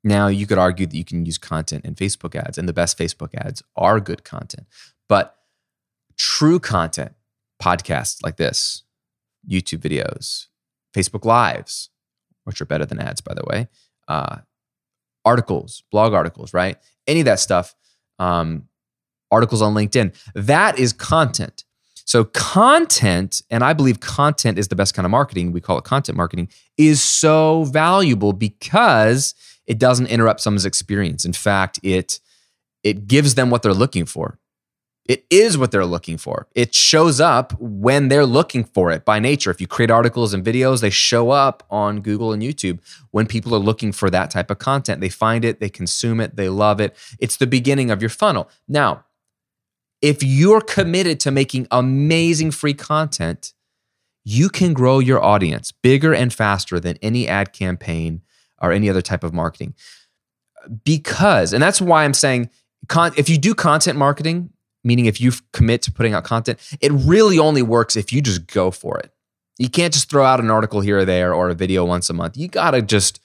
Now, 0.06 0.28
you 0.28 0.48
could 0.48 0.58
argue 0.58 0.86
that 0.86 0.96
you 0.96 1.04
can 1.04 1.26
use 1.26 1.38
content 1.38 1.84
in 1.84 1.96
Facebook 1.96 2.34
ads, 2.34 2.58
and 2.58 2.70
the 2.70 2.72
best 2.72 2.98
Facebook 2.98 3.36
ads 3.36 3.62
are 3.76 4.00
good 4.00 4.24
content. 4.24 4.68
But 5.10 5.36
true 6.16 6.62
content, 6.62 7.12
podcasts 7.62 8.24
like 8.24 8.38
this, 8.38 8.84
YouTube 9.46 9.80
videos, 9.80 10.48
Facebook 10.96 11.26
Lives, 11.26 11.90
which 12.46 12.62
are 12.62 12.66
better 12.66 12.86
than 12.86 13.00
ads, 13.00 13.20
by 13.20 13.34
the 13.34 13.44
way, 13.46 13.68
uh, 14.08 14.38
articles, 15.26 15.84
blog 15.92 16.14
articles, 16.14 16.54
right? 16.54 16.78
Any 17.08 17.22
of 17.22 17.26
that 17.26 17.40
stuff, 17.40 17.76
um, 18.20 18.68
articles 19.32 19.62
on 19.62 19.74
LinkedIn, 19.74 20.16
that 20.34 20.80
is 20.80 20.94
content. 20.94 21.64
So, 22.06 22.24
content, 22.24 23.44
and 23.52 23.64
I 23.64 23.74
believe 23.74 24.00
content 24.00 24.58
is 24.58 24.70
the 24.70 24.76
best 24.76 24.96
kind 24.96 25.06
of 25.06 25.12
marketing, 25.12 25.52
we 25.52 25.62
call 25.62 25.78
it 25.78 25.84
content 25.84 26.18
marketing, 26.18 26.50
is 26.78 27.04
so 27.04 27.66
valuable 27.66 28.34
because 28.34 29.36
it 29.68 29.78
doesn't 29.78 30.08
interrupt 30.08 30.42
someone's 30.42 30.66
experience. 30.66 31.24
In 31.24 31.34
fact, 31.34 31.80
it 31.84 32.20
it 32.84 33.08
gives 33.08 33.36
them 33.36 33.50
what 33.50 33.62
they're 33.62 33.74
looking 33.74 34.06
for. 34.06 34.39
It 35.06 35.26
is 35.32 35.58
what 35.58 35.72
they're 35.72 35.86
looking 35.86 36.18
for. 36.18 36.48
It 36.54 36.76
shows 36.76 37.20
up 37.20 37.54
when 37.60 38.10
they're 38.10 38.28
looking 38.28 38.64
for 38.64 38.92
it 38.92 39.06
by 39.06 39.18
nature. 39.18 39.50
If 39.50 39.60
you 39.60 39.66
create 39.66 39.90
articles 39.90 40.36
and 40.36 40.46
videos, 40.46 40.82
they 40.82 40.92
show 40.92 41.32
up 41.32 41.64
on 41.72 42.02
Google 42.02 42.32
and 42.32 42.44
YouTube 42.44 42.80
when 43.10 43.26
people 43.26 43.56
are 43.56 43.60
looking 43.60 43.92
for 43.92 44.12
that 44.12 44.30
type 44.30 44.52
of 44.52 44.60
content. 44.60 45.02
They 45.02 45.10
find 45.10 45.44
it, 45.44 45.60
they 45.60 45.70
consume 45.70 46.20
it, 46.20 46.36
they 46.36 46.48
love 46.48 46.80
it. 46.80 46.96
It's 47.18 47.38
the 47.38 47.48
beginning 47.48 47.90
of 47.90 48.04
your 48.04 48.10
funnel. 48.10 48.50
Now, 48.68 49.06
if 50.02 50.22
you're 50.22 50.62
committed 50.62 51.20
to 51.22 51.32
making 51.32 51.68
amazing 51.72 52.52
free 52.52 52.76
content, 52.76 53.54
you 54.24 54.50
can 54.50 54.74
grow 54.74 55.00
your 55.00 55.24
audience 55.24 55.72
bigger 55.72 56.14
and 56.14 56.32
faster 56.32 56.80
than 56.80 56.98
any 57.02 57.28
ad 57.28 57.52
campaign 57.52 58.22
or 58.62 58.72
any 58.72 58.90
other 58.90 59.02
type 59.02 59.24
of 59.24 59.34
marketing. 59.34 59.74
Because, 60.84 61.52
and 61.52 61.64
that's 61.64 61.82
why 61.82 62.04
I'm 62.04 62.14
saying, 62.14 62.50
if 63.18 63.28
you 63.28 63.38
do 63.38 63.56
content 63.56 63.98
marketing, 63.98 64.52
meaning 64.84 65.06
if 65.06 65.20
you 65.20 65.32
commit 65.54 65.82
to 65.84 65.92
putting 65.92 66.14
out 66.14 66.24
content, 66.24 66.60
it 66.82 66.92
really 66.92 67.40
only 67.40 67.62
works 67.62 67.96
if 67.96 68.14
you 68.14 68.22
just 68.22 68.48
go 68.48 68.72
for 68.72 68.98
it. 69.00 69.12
You 69.58 69.70
can't 69.70 69.94
just 69.94 70.10
throw 70.10 70.24
out 70.24 70.40
an 70.40 70.50
article 70.50 70.82
here 70.82 71.00
or 71.00 71.06
there 71.06 71.34
or 71.34 71.50
a 71.50 71.54
video 71.54 71.84
once 71.86 72.10
a 72.10 72.14
month. 72.14 72.38
You 72.38 72.48
got 72.48 72.72
to 72.72 72.82
just 72.82 73.20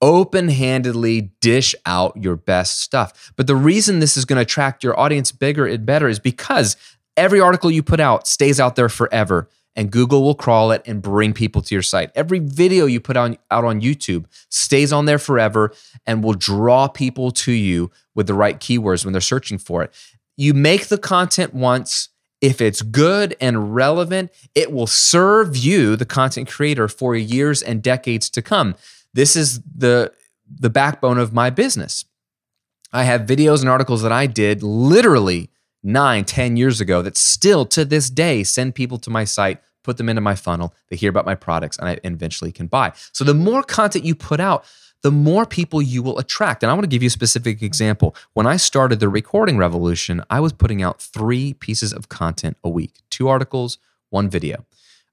open 0.00 0.48
handedly 0.48 1.32
dish 1.40 1.74
out 1.84 2.16
your 2.16 2.36
best 2.36 2.80
stuff. 2.80 3.32
But 3.36 3.48
the 3.48 3.56
reason 3.56 3.98
this 3.98 4.16
is 4.16 4.24
going 4.24 4.36
to 4.36 4.42
attract 4.42 4.84
your 4.84 4.98
audience 4.98 5.32
bigger 5.32 5.66
and 5.66 5.84
better 5.84 6.08
is 6.08 6.20
because 6.20 6.76
every 7.16 7.40
article 7.40 7.70
you 7.70 7.82
put 7.82 7.98
out 7.98 8.28
stays 8.28 8.60
out 8.60 8.76
there 8.76 8.88
forever 8.88 9.48
and 9.74 9.90
Google 9.92 10.22
will 10.22 10.34
crawl 10.34 10.72
it 10.72 10.82
and 10.86 11.02
bring 11.02 11.32
people 11.32 11.62
to 11.62 11.74
your 11.74 11.82
site. 11.82 12.10
Every 12.14 12.40
video 12.40 12.86
you 12.86 13.00
put 13.00 13.16
on, 13.16 13.38
out 13.50 13.64
on 13.64 13.80
YouTube 13.80 14.24
stays 14.48 14.92
on 14.92 15.04
there 15.06 15.18
forever 15.18 15.72
and 16.06 16.22
will 16.22 16.34
draw 16.34 16.88
people 16.88 17.30
to 17.30 17.52
you 17.52 17.90
with 18.14 18.26
the 18.26 18.34
right 18.34 18.58
keywords 18.58 19.04
when 19.04 19.12
they're 19.12 19.20
searching 19.20 19.58
for 19.58 19.84
it. 19.84 19.92
You 20.38 20.54
make 20.54 20.86
the 20.86 20.96
content 20.96 21.52
once. 21.52 22.08
If 22.40 22.60
it's 22.60 22.82
good 22.82 23.36
and 23.40 23.74
relevant, 23.74 24.30
it 24.54 24.70
will 24.70 24.86
serve 24.86 25.56
you, 25.56 25.96
the 25.96 26.06
content 26.06 26.48
creator, 26.48 26.86
for 26.86 27.16
years 27.16 27.60
and 27.60 27.82
decades 27.82 28.30
to 28.30 28.40
come. 28.40 28.76
This 29.12 29.34
is 29.34 29.60
the 29.62 30.12
the 30.48 30.70
backbone 30.70 31.18
of 31.18 31.34
my 31.34 31.50
business. 31.50 32.04
I 32.92 33.02
have 33.02 33.22
videos 33.22 33.60
and 33.60 33.68
articles 33.68 34.02
that 34.02 34.12
I 34.12 34.26
did 34.26 34.62
literally 34.62 35.50
nine, 35.82 36.24
ten 36.24 36.56
years 36.56 36.80
ago 36.80 37.02
that 37.02 37.16
still 37.16 37.66
to 37.66 37.84
this 37.84 38.08
day 38.08 38.44
send 38.44 38.76
people 38.76 38.98
to 38.98 39.10
my 39.10 39.24
site, 39.24 39.60
put 39.82 39.96
them 39.96 40.08
into 40.08 40.22
my 40.22 40.36
funnel, 40.36 40.72
they 40.88 40.96
hear 40.96 41.10
about 41.10 41.26
my 41.26 41.34
products, 41.34 41.76
and 41.78 41.88
I 41.88 41.98
eventually 42.04 42.52
can 42.52 42.68
buy. 42.68 42.92
So 43.12 43.24
the 43.24 43.34
more 43.34 43.62
content 43.62 44.04
you 44.04 44.14
put 44.14 44.38
out, 44.38 44.64
the 45.02 45.12
more 45.12 45.46
people 45.46 45.80
you 45.80 46.02
will 46.02 46.18
attract. 46.18 46.62
And 46.62 46.70
I 46.70 46.74
want 46.74 46.84
to 46.84 46.88
give 46.88 47.02
you 47.02 47.08
a 47.08 47.10
specific 47.10 47.62
example. 47.62 48.16
When 48.32 48.46
I 48.46 48.56
started 48.56 49.00
the 49.00 49.08
recording 49.08 49.56
revolution, 49.56 50.22
I 50.28 50.40
was 50.40 50.52
putting 50.52 50.82
out 50.82 51.00
three 51.00 51.54
pieces 51.54 51.92
of 51.92 52.08
content 52.08 52.56
a 52.64 52.68
week 52.68 52.94
two 53.10 53.28
articles, 53.28 53.78
one 54.10 54.28
video. 54.28 54.64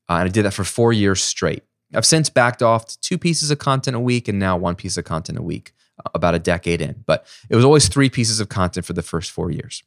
Uh, 0.09 0.13
and 0.13 0.23
I 0.23 0.27
did 0.27 0.45
that 0.45 0.53
for 0.53 0.63
four 0.63 0.93
years 0.93 1.23
straight. 1.23 1.63
I've 1.93 2.05
since 2.05 2.29
backed 2.29 2.61
off 2.61 2.85
to 2.87 2.99
two 2.99 3.17
pieces 3.17 3.51
of 3.51 3.59
content 3.59 3.95
a 3.95 3.99
week 3.99 4.27
and 4.27 4.39
now 4.39 4.57
one 4.57 4.75
piece 4.75 4.97
of 4.97 5.05
content 5.05 5.37
a 5.37 5.41
week, 5.41 5.71
uh, 5.99 6.09
about 6.13 6.35
a 6.35 6.39
decade 6.39 6.81
in. 6.81 7.03
But 7.05 7.25
it 7.49 7.55
was 7.55 7.65
always 7.65 7.87
three 7.87 8.09
pieces 8.09 8.39
of 8.39 8.49
content 8.49 8.85
for 8.85 8.93
the 8.93 9.01
first 9.01 9.31
four 9.31 9.51
years. 9.51 9.83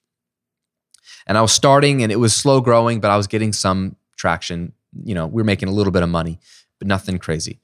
And 1.26 1.36
I 1.36 1.42
was 1.42 1.52
starting 1.52 2.02
and 2.02 2.10
it 2.10 2.16
was 2.16 2.34
slow 2.34 2.60
growing, 2.60 3.00
but 3.00 3.10
I 3.10 3.16
was 3.16 3.26
getting 3.26 3.52
some 3.52 3.96
traction. 4.16 4.72
You 5.04 5.14
know, 5.14 5.26
we 5.26 5.42
were 5.42 5.44
making 5.44 5.68
a 5.68 5.72
little 5.72 5.92
bit 5.92 6.02
of 6.02 6.08
money, 6.08 6.38
but 6.78 6.88
nothing 6.88 7.18
crazy. 7.18 7.60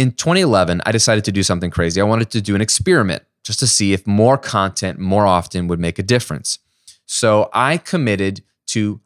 In 0.00 0.12
2011, 0.12 0.80
I 0.86 0.92
decided 0.92 1.26
to 1.26 1.32
do 1.32 1.42
something 1.42 1.70
crazy. 1.70 2.00
I 2.00 2.04
wanted 2.04 2.30
to 2.30 2.40
do 2.40 2.54
an 2.54 2.62
experiment 2.62 3.22
just 3.44 3.58
to 3.58 3.66
see 3.66 3.92
if 3.92 4.06
more 4.06 4.38
content 4.38 4.98
more 4.98 5.26
often 5.26 5.68
would 5.68 5.78
make 5.78 5.98
a 5.98 6.02
difference. 6.02 6.58
So 7.04 7.50
I 7.52 7.76
committed 7.76 8.42
to 8.68 9.02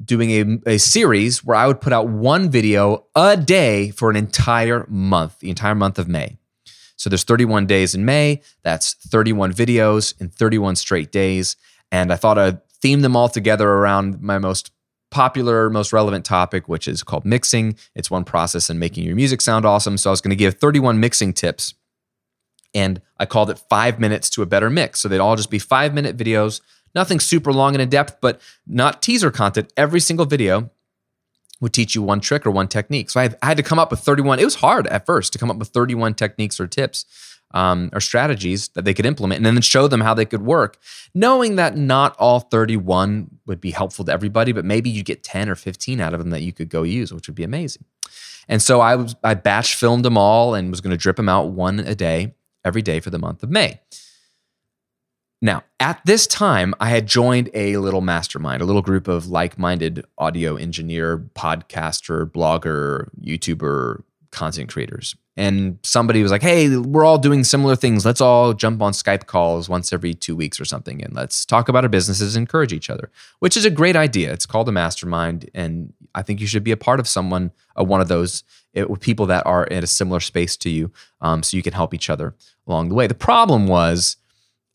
doing 0.00 0.30
a, 0.30 0.74
a 0.74 0.78
series 0.78 1.42
where 1.42 1.56
I 1.56 1.66
would 1.66 1.80
put 1.80 1.92
out 1.92 2.08
one 2.08 2.50
video 2.50 3.06
a 3.16 3.36
day 3.36 3.90
for 3.90 4.10
an 4.10 4.14
entire 4.14 4.86
month, 4.88 5.40
the 5.40 5.50
entire 5.50 5.74
month 5.74 5.98
of 5.98 6.06
May. 6.06 6.36
So 6.94 7.10
there's 7.10 7.24
31 7.24 7.66
days 7.66 7.96
in 7.96 8.04
May. 8.04 8.42
That's 8.62 8.94
31 8.94 9.52
videos 9.52 10.14
in 10.20 10.28
31 10.28 10.76
straight 10.76 11.10
days. 11.10 11.56
And 11.90 12.12
I 12.12 12.16
thought 12.16 12.38
I'd 12.38 12.60
theme 12.74 13.00
them 13.00 13.16
all 13.16 13.28
together 13.28 13.68
around 13.68 14.22
my 14.22 14.38
most 14.38 14.70
popular, 15.10 15.70
most 15.70 15.92
relevant 15.92 16.24
topic, 16.24 16.68
which 16.68 16.86
is 16.86 17.02
called 17.02 17.24
mixing. 17.24 17.76
It's 17.94 18.10
one 18.10 18.24
process 18.24 18.70
in 18.70 18.78
making 18.78 19.04
your 19.04 19.16
music 19.16 19.40
sound 19.40 19.64
awesome. 19.64 19.96
So 19.96 20.10
I 20.10 20.12
was 20.12 20.20
going 20.20 20.30
to 20.30 20.36
give 20.36 20.54
31 20.54 21.00
mixing 21.00 21.32
tips. 21.32 21.74
And 22.74 23.00
I 23.18 23.24
called 23.24 23.48
it 23.48 23.58
five 23.58 23.98
minutes 23.98 24.28
to 24.30 24.42
a 24.42 24.46
better 24.46 24.68
mix. 24.68 25.00
So 25.00 25.08
they'd 25.08 25.18
all 25.18 25.36
just 25.36 25.50
be 25.50 25.58
five 25.58 25.94
minute 25.94 26.16
videos 26.16 26.60
Nothing 26.94 27.20
super 27.20 27.52
long 27.52 27.74
and 27.74 27.82
in 27.82 27.88
depth, 27.88 28.18
but 28.20 28.40
not 28.66 29.02
teaser 29.02 29.30
content. 29.30 29.72
Every 29.76 30.00
single 30.00 30.26
video 30.26 30.70
would 31.60 31.72
teach 31.72 31.94
you 31.94 32.02
one 32.02 32.20
trick 32.20 32.46
or 32.46 32.50
one 32.50 32.68
technique. 32.68 33.10
So 33.10 33.20
I 33.20 33.24
had, 33.24 33.38
I 33.42 33.46
had 33.46 33.56
to 33.56 33.62
come 33.62 33.78
up 33.78 33.90
with 33.90 34.00
31. 34.00 34.38
It 34.38 34.44
was 34.44 34.56
hard 34.56 34.86
at 34.86 35.06
first 35.06 35.32
to 35.32 35.38
come 35.38 35.50
up 35.50 35.58
with 35.58 35.68
31 35.68 36.14
techniques 36.14 36.60
or 36.60 36.66
tips 36.66 37.04
um, 37.52 37.90
or 37.92 38.00
strategies 38.00 38.68
that 38.68 38.84
they 38.84 38.94
could 38.94 39.06
implement 39.06 39.38
and 39.38 39.46
then 39.46 39.60
show 39.62 39.88
them 39.88 40.00
how 40.00 40.14
they 40.14 40.24
could 40.24 40.42
work, 40.42 40.78
knowing 41.14 41.56
that 41.56 41.76
not 41.76 42.16
all 42.18 42.40
31 42.40 43.28
would 43.46 43.60
be 43.60 43.70
helpful 43.70 44.04
to 44.04 44.12
everybody, 44.12 44.52
but 44.52 44.64
maybe 44.64 44.90
you 44.90 45.02
get 45.02 45.22
10 45.22 45.48
or 45.48 45.54
15 45.54 46.00
out 46.00 46.14
of 46.14 46.20
them 46.20 46.30
that 46.30 46.42
you 46.42 46.52
could 46.52 46.68
go 46.68 46.82
use, 46.82 47.12
which 47.12 47.28
would 47.28 47.34
be 47.34 47.44
amazing. 47.44 47.84
And 48.48 48.62
so 48.62 48.80
I 48.80 48.96
was 48.96 49.14
I 49.22 49.34
batch 49.34 49.74
filmed 49.74 50.04
them 50.04 50.16
all 50.16 50.54
and 50.54 50.70
was 50.70 50.80
going 50.80 50.90
to 50.90 50.96
drip 50.96 51.16
them 51.16 51.28
out 51.28 51.50
one 51.50 51.80
a 51.80 51.94
day 51.94 52.34
every 52.64 52.82
day 52.82 53.00
for 53.00 53.10
the 53.10 53.18
month 53.18 53.42
of 53.42 53.50
May. 53.50 53.80
Now, 55.40 55.62
at 55.78 56.00
this 56.04 56.26
time, 56.26 56.74
I 56.80 56.88
had 56.88 57.06
joined 57.06 57.50
a 57.54 57.76
little 57.76 58.00
mastermind, 58.00 58.60
a 58.60 58.64
little 58.64 58.82
group 58.82 59.06
of 59.06 59.28
like 59.28 59.56
minded 59.56 60.04
audio 60.16 60.56
engineer, 60.56 61.18
podcaster, 61.18 62.28
blogger, 62.28 63.08
YouTuber, 63.20 64.02
content 64.38 64.68
creators. 64.68 65.16
And 65.36 65.78
somebody 65.82 66.22
was 66.22 66.30
like, 66.30 66.42
hey, 66.42 66.76
we're 66.76 67.04
all 67.04 67.18
doing 67.18 67.42
similar 67.42 67.74
things. 67.74 68.06
Let's 68.06 68.20
all 68.20 68.52
jump 68.52 68.80
on 68.80 68.92
Skype 68.92 69.26
calls 69.26 69.68
once 69.68 69.92
every 69.92 70.14
two 70.14 70.36
weeks 70.36 70.60
or 70.60 70.64
something 70.64 71.02
and 71.02 71.12
let's 71.12 71.44
talk 71.44 71.68
about 71.68 71.84
our 71.84 71.88
businesses 71.88 72.36
and 72.36 72.42
encourage 72.42 72.72
each 72.72 72.88
other, 72.88 73.10
which 73.40 73.56
is 73.56 73.64
a 73.64 73.70
great 73.70 73.96
idea. 73.96 74.32
It's 74.32 74.46
called 74.46 74.68
a 74.68 74.72
mastermind. 74.72 75.50
And 75.54 75.92
I 76.14 76.22
think 76.22 76.40
you 76.40 76.46
should 76.46 76.62
be 76.62 76.70
a 76.70 76.76
part 76.76 77.00
of 77.00 77.08
someone, 77.08 77.50
uh, 77.78 77.82
one 77.82 78.00
of 78.00 78.06
those 78.06 78.44
it, 78.74 78.88
with 78.88 79.00
people 79.00 79.26
that 79.26 79.44
are 79.44 79.64
in 79.64 79.82
a 79.82 79.88
similar 79.88 80.20
space 80.20 80.56
to 80.58 80.70
you 80.70 80.92
um, 81.20 81.42
so 81.42 81.56
you 81.56 81.62
can 81.64 81.72
help 81.72 81.92
each 81.92 82.08
other 82.08 82.36
along 82.68 82.90
the 82.90 82.94
way. 82.94 83.08
The 83.08 83.14
problem 83.14 83.66
was, 83.66 84.18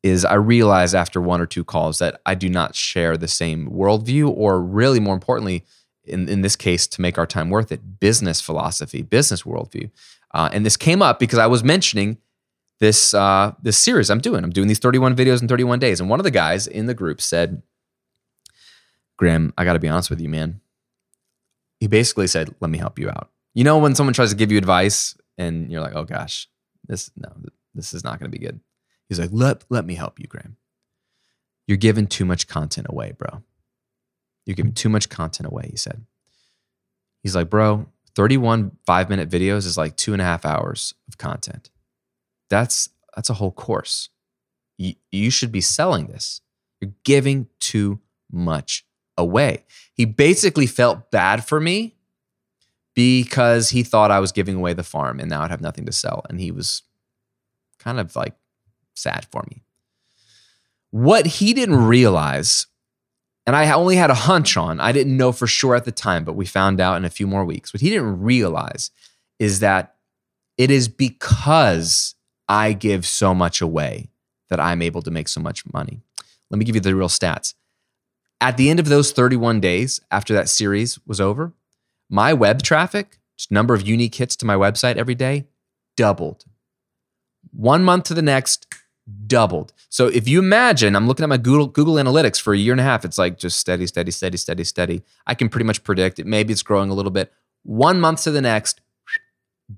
is 0.01 0.25
I 0.25 0.33
realized 0.33 0.93
after 0.93 1.21
one 1.21 1.39
or 1.39 1.45
two 1.45 1.63
calls 1.63 1.99
that 1.99 2.19
I 2.25 2.35
do 2.35 2.49
not 2.49 2.75
share 2.75 3.15
the 3.15 3.29
same 3.29 3.69
worldview, 3.69 4.29
or 4.29 4.61
really 4.61 4.99
more 4.99 5.13
importantly, 5.13 5.63
in, 6.05 6.27
in 6.27 6.41
this 6.41 6.55
case, 6.55 6.87
to 6.87 7.01
make 7.01 7.17
our 7.17 7.25
time 7.25 7.49
worth 7.49 7.71
it, 7.71 7.99
business 7.99 8.41
philosophy, 8.41 9.01
business 9.01 9.43
worldview. 9.43 9.89
Uh, 10.33 10.49
and 10.51 10.65
this 10.65 10.77
came 10.77 11.01
up 11.01 11.19
because 11.19 11.39
I 11.39 11.47
was 11.47 11.63
mentioning 11.63 12.17
this 12.79 13.13
uh, 13.13 13.53
this 13.61 13.77
series 13.77 14.09
I'm 14.09 14.19
doing. 14.19 14.43
I'm 14.43 14.49
doing 14.49 14.67
these 14.67 14.79
31 14.79 15.15
videos 15.15 15.41
in 15.41 15.47
31 15.47 15.79
days, 15.79 15.99
and 15.99 16.09
one 16.09 16.19
of 16.19 16.23
the 16.23 16.31
guys 16.31 16.67
in 16.67 16.85
the 16.87 16.93
group 16.93 17.21
said, 17.21 17.61
"Graham, 19.17 19.53
I 19.57 19.63
got 19.63 19.73
to 19.73 19.79
be 19.79 19.89
honest 19.89 20.09
with 20.09 20.19
you, 20.19 20.29
man." 20.29 20.59
He 21.79 21.87
basically 21.87 22.27
said, 22.27 22.53
"Let 22.59 22.71
me 22.71 22.77
help 22.77 22.99
you 22.99 23.09
out." 23.09 23.29
You 23.53 23.63
know, 23.63 23.77
when 23.77 23.95
someone 23.95 24.13
tries 24.13 24.31
to 24.31 24.35
give 24.35 24.51
you 24.51 24.57
advice, 24.57 25.15
and 25.37 25.71
you're 25.71 25.81
like, 25.81 25.95
"Oh 25.95 26.03
gosh, 26.03 26.49
this 26.87 27.11
no, 27.15 27.31
this 27.75 27.93
is 27.93 28.03
not 28.03 28.19
going 28.19 28.31
to 28.31 28.37
be 28.37 28.43
good." 28.43 28.59
He's 29.13 29.19
like, 29.19 29.29
let, 29.31 29.63
let 29.69 29.85
me 29.85 29.95
help 29.95 30.19
you, 30.19 30.25
Graham. 30.27 30.57
You're 31.67 31.77
giving 31.77 32.07
too 32.07 32.25
much 32.25 32.47
content 32.47 32.87
away, 32.89 33.13
bro. 33.15 33.43
You're 34.45 34.55
giving 34.55 34.73
too 34.73 34.89
much 34.89 35.09
content 35.09 35.47
away, 35.47 35.67
he 35.69 35.77
said. 35.77 36.05
He's 37.21 37.35
like, 37.35 37.49
bro, 37.49 37.87
31 38.15 38.77
five 38.85 39.09
minute 39.09 39.29
videos 39.29 39.65
is 39.65 39.77
like 39.77 39.95
two 39.95 40.13
and 40.13 40.21
a 40.21 40.25
half 40.25 40.45
hours 40.45 40.93
of 41.07 41.17
content. 41.17 41.69
That's 42.49 42.89
that's 43.15 43.29
a 43.29 43.35
whole 43.35 43.51
course. 43.51 44.09
You, 44.77 44.95
you 45.11 45.29
should 45.29 45.51
be 45.51 45.61
selling 45.61 46.07
this. 46.07 46.41
You're 46.81 46.93
giving 47.03 47.47
too 47.59 47.99
much 48.31 48.85
away. 49.17 49.65
He 49.93 50.05
basically 50.05 50.67
felt 50.67 51.11
bad 51.11 51.45
for 51.45 51.59
me 51.59 51.95
because 52.95 53.69
he 53.69 53.83
thought 53.83 54.11
I 54.11 54.19
was 54.19 54.31
giving 54.31 54.55
away 54.55 54.73
the 54.73 54.83
farm 54.83 55.19
and 55.19 55.29
now 55.29 55.41
I'd 55.41 55.51
have 55.51 55.61
nothing 55.61 55.85
to 55.85 55.91
sell. 55.91 56.23
And 56.29 56.39
he 56.39 56.51
was 56.51 56.83
kind 57.79 57.99
of 57.99 58.15
like 58.15 58.35
sad 58.95 59.27
for 59.31 59.43
me. 59.49 59.63
What 60.91 61.25
he 61.25 61.53
didn't 61.53 61.85
realize, 61.85 62.67
and 63.45 63.55
I 63.55 63.69
only 63.71 63.95
had 63.95 64.09
a 64.09 64.15
hunch 64.15 64.55
on, 64.55 64.79
I 64.79 64.91
didn't 64.91 65.17
know 65.17 65.31
for 65.31 65.47
sure 65.47 65.75
at 65.75 65.85
the 65.85 65.91
time, 65.91 66.23
but 66.23 66.35
we 66.35 66.45
found 66.45 66.79
out 66.79 66.95
in 66.95 67.05
a 67.05 67.09
few 67.09 67.27
more 67.27 67.43
weeks. 67.43 67.73
What 67.73 67.81
he 67.81 67.89
didn't 67.89 68.21
realize 68.21 68.91
is 69.39 69.59
that 69.59 69.95
it 70.57 70.71
is 70.71 70.87
because 70.87 72.15
I 72.47 72.73
give 72.73 73.05
so 73.05 73.33
much 73.33 73.61
away 73.61 74.09
that 74.49 74.59
I'm 74.59 74.81
able 74.81 75.01
to 75.01 75.11
make 75.11 75.27
so 75.27 75.41
much 75.41 75.63
money. 75.73 76.01
Let 76.49 76.59
me 76.59 76.65
give 76.65 76.75
you 76.75 76.81
the 76.81 76.95
real 76.95 77.09
stats. 77.09 77.53
At 78.39 78.57
the 78.57 78.69
end 78.69 78.79
of 78.79 78.87
those 78.87 79.11
31 79.11 79.59
days 79.59 79.99
after 80.11 80.33
that 80.33 80.49
series 80.49 80.99
was 81.05 81.19
over, 81.19 81.53
my 82.09 82.33
web 82.33 82.61
traffic, 82.61 83.19
just 83.35 83.51
number 83.51 83.73
of 83.73 83.87
unique 83.87 84.15
hits 84.15 84.35
to 84.37 84.45
my 84.45 84.55
website 84.55 84.97
every 84.97 85.15
day, 85.15 85.45
doubled. 85.97 86.45
One 87.51 87.83
month 87.83 88.05
to 88.05 88.13
the 88.13 88.21
next, 88.21 88.67
doubled. 89.27 89.73
So 89.89 90.07
if 90.07 90.27
you 90.27 90.39
imagine, 90.39 90.95
I'm 90.95 91.07
looking 91.07 91.23
at 91.23 91.29
my 91.29 91.37
Google 91.37 91.67
Google 91.67 91.95
Analytics 91.95 92.39
for 92.41 92.53
a 92.53 92.57
year 92.57 92.73
and 92.73 92.79
a 92.79 92.83
half, 92.83 93.03
it's 93.03 93.17
like 93.17 93.37
just 93.37 93.59
steady, 93.59 93.87
steady, 93.87 94.11
steady, 94.11 94.37
steady, 94.37 94.63
steady. 94.63 95.03
I 95.27 95.35
can 95.35 95.49
pretty 95.49 95.65
much 95.65 95.83
predict 95.83 96.19
it. 96.19 96.25
Maybe 96.25 96.53
it's 96.53 96.63
growing 96.63 96.89
a 96.89 96.93
little 96.93 97.11
bit. 97.11 97.31
One 97.63 97.99
month 97.99 98.23
to 98.23 98.31
the 98.31 98.41
next, 98.41 98.81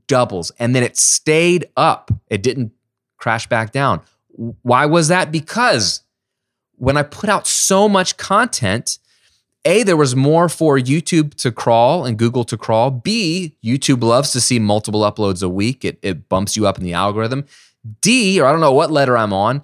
doubles. 0.07 0.51
And 0.59 0.75
then 0.75 0.83
it 0.83 0.97
stayed 0.97 1.69
up. 1.77 2.11
It 2.29 2.43
didn't 2.43 2.71
crash 3.17 3.47
back 3.47 3.71
down. 3.71 4.01
Why 4.61 4.85
was 4.85 5.07
that? 5.07 5.31
Because 5.31 6.01
when 6.77 6.97
I 6.97 7.03
put 7.03 7.29
out 7.29 7.47
so 7.47 7.87
much 7.87 8.17
content, 8.17 8.99
A, 9.63 9.83
there 9.83 9.97
was 9.97 10.15
more 10.15 10.49
for 10.49 10.77
YouTube 10.77 11.33
to 11.35 11.51
crawl 11.51 12.05
and 12.05 12.17
Google 12.17 12.43
to 12.45 12.57
crawl. 12.57 12.91
B, 12.91 13.55
YouTube 13.63 14.03
loves 14.03 14.31
to 14.33 14.41
see 14.41 14.59
multiple 14.59 15.01
uploads 15.01 15.41
a 15.41 15.49
week. 15.49 15.85
It, 15.85 15.97
it 16.01 16.27
bumps 16.27 16.57
you 16.57 16.67
up 16.67 16.77
in 16.77 16.83
the 16.83 16.93
algorithm. 16.93 17.45
D, 18.01 18.39
or 18.39 18.45
I 18.45 18.51
don't 18.51 18.61
know 18.61 18.73
what 18.73 18.91
letter 18.91 19.17
I'm 19.17 19.33
on, 19.33 19.61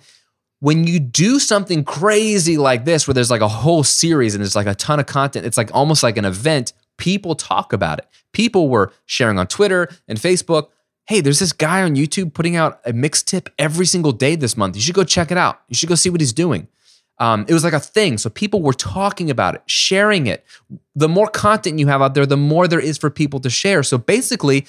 when 0.59 0.85
you 0.85 0.99
do 0.99 1.39
something 1.39 1.83
crazy 1.83 2.57
like 2.57 2.85
this, 2.85 3.07
where 3.07 3.13
there's 3.13 3.31
like 3.31 3.41
a 3.41 3.47
whole 3.47 3.83
series 3.83 4.35
and 4.35 4.43
there's 4.43 4.55
like 4.55 4.67
a 4.67 4.75
ton 4.75 4.99
of 4.99 5.07
content, 5.07 5.45
it's 5.45 5.57
like 5.57 5.73
almost 5.73 6.03
like 6.03 6.17
an 6.17 6.25
event, 6.25 6.73
people 6.97 7.33
talk 7.33 7.73
about 7.73 7.97
it. 7.97 8.07
People 8.31 8.69
were 8.69 8.93
sharing 9.07 9.39
on 9.39 9.47
Twitter 9.47 9.89
and 10.07 10.19
Facebook. 10.19 10.67
Hey, 11.07 11.19
there's 11.19 11.39
this 11.39 11.51
guy 11.51 11.81
on 11.81 11.95
YouTube 11.95 12.33
putting 12.33 12.55
out 12.55 12.79
a 12.85 12.93
mix 12.93 13.23
tip 13.23 13.49
every 13.57 13.87
single 13.87 14.11
day 14.11 14.35
this 14.35 14.55
month. 14.55 14.75
You 14.75 14.81
should 14.81 14.95
go 14.95 15.03
check 15.03 15.31
it 15.31 15.37
out. 15.37 15.59
You 15.67 15.75
should 15.75 15.89
go 15.89 15.95
see 15.95 16.11
what 16.11 16.21
he's 16.21 16.31
doing. 16.31 16.67
Um, 17.17 17.45
it 17.47 17.53
was 17.53 17.63
like 17.63 17.73
a 17.73 17.79
thing. 17.79 18.17
So 18.17 18.29
people 18.29 18.61
were 18.61 18.73
talking 18.73 19.29
about 19.29 19.55
it, 19.55 19.63
sharing 19.65 20.27
it. 20.27 20.45
The 20.95 21.09
more 21.09 21.27
content 21.27 21.79
you 21.79 21.87
have 21.87 22.01
out 22.01 22.13
there, 22.13 22.25
the 22.25 22.37
more 22.37 22.67
there 22.67 22.79
is 22.79 22.97
for 22.97 23.09
people 23.09 23.39
to 23.41 23.49
share. 23.49 23.83
So 23.83 23.97
basically, 23.97 24.65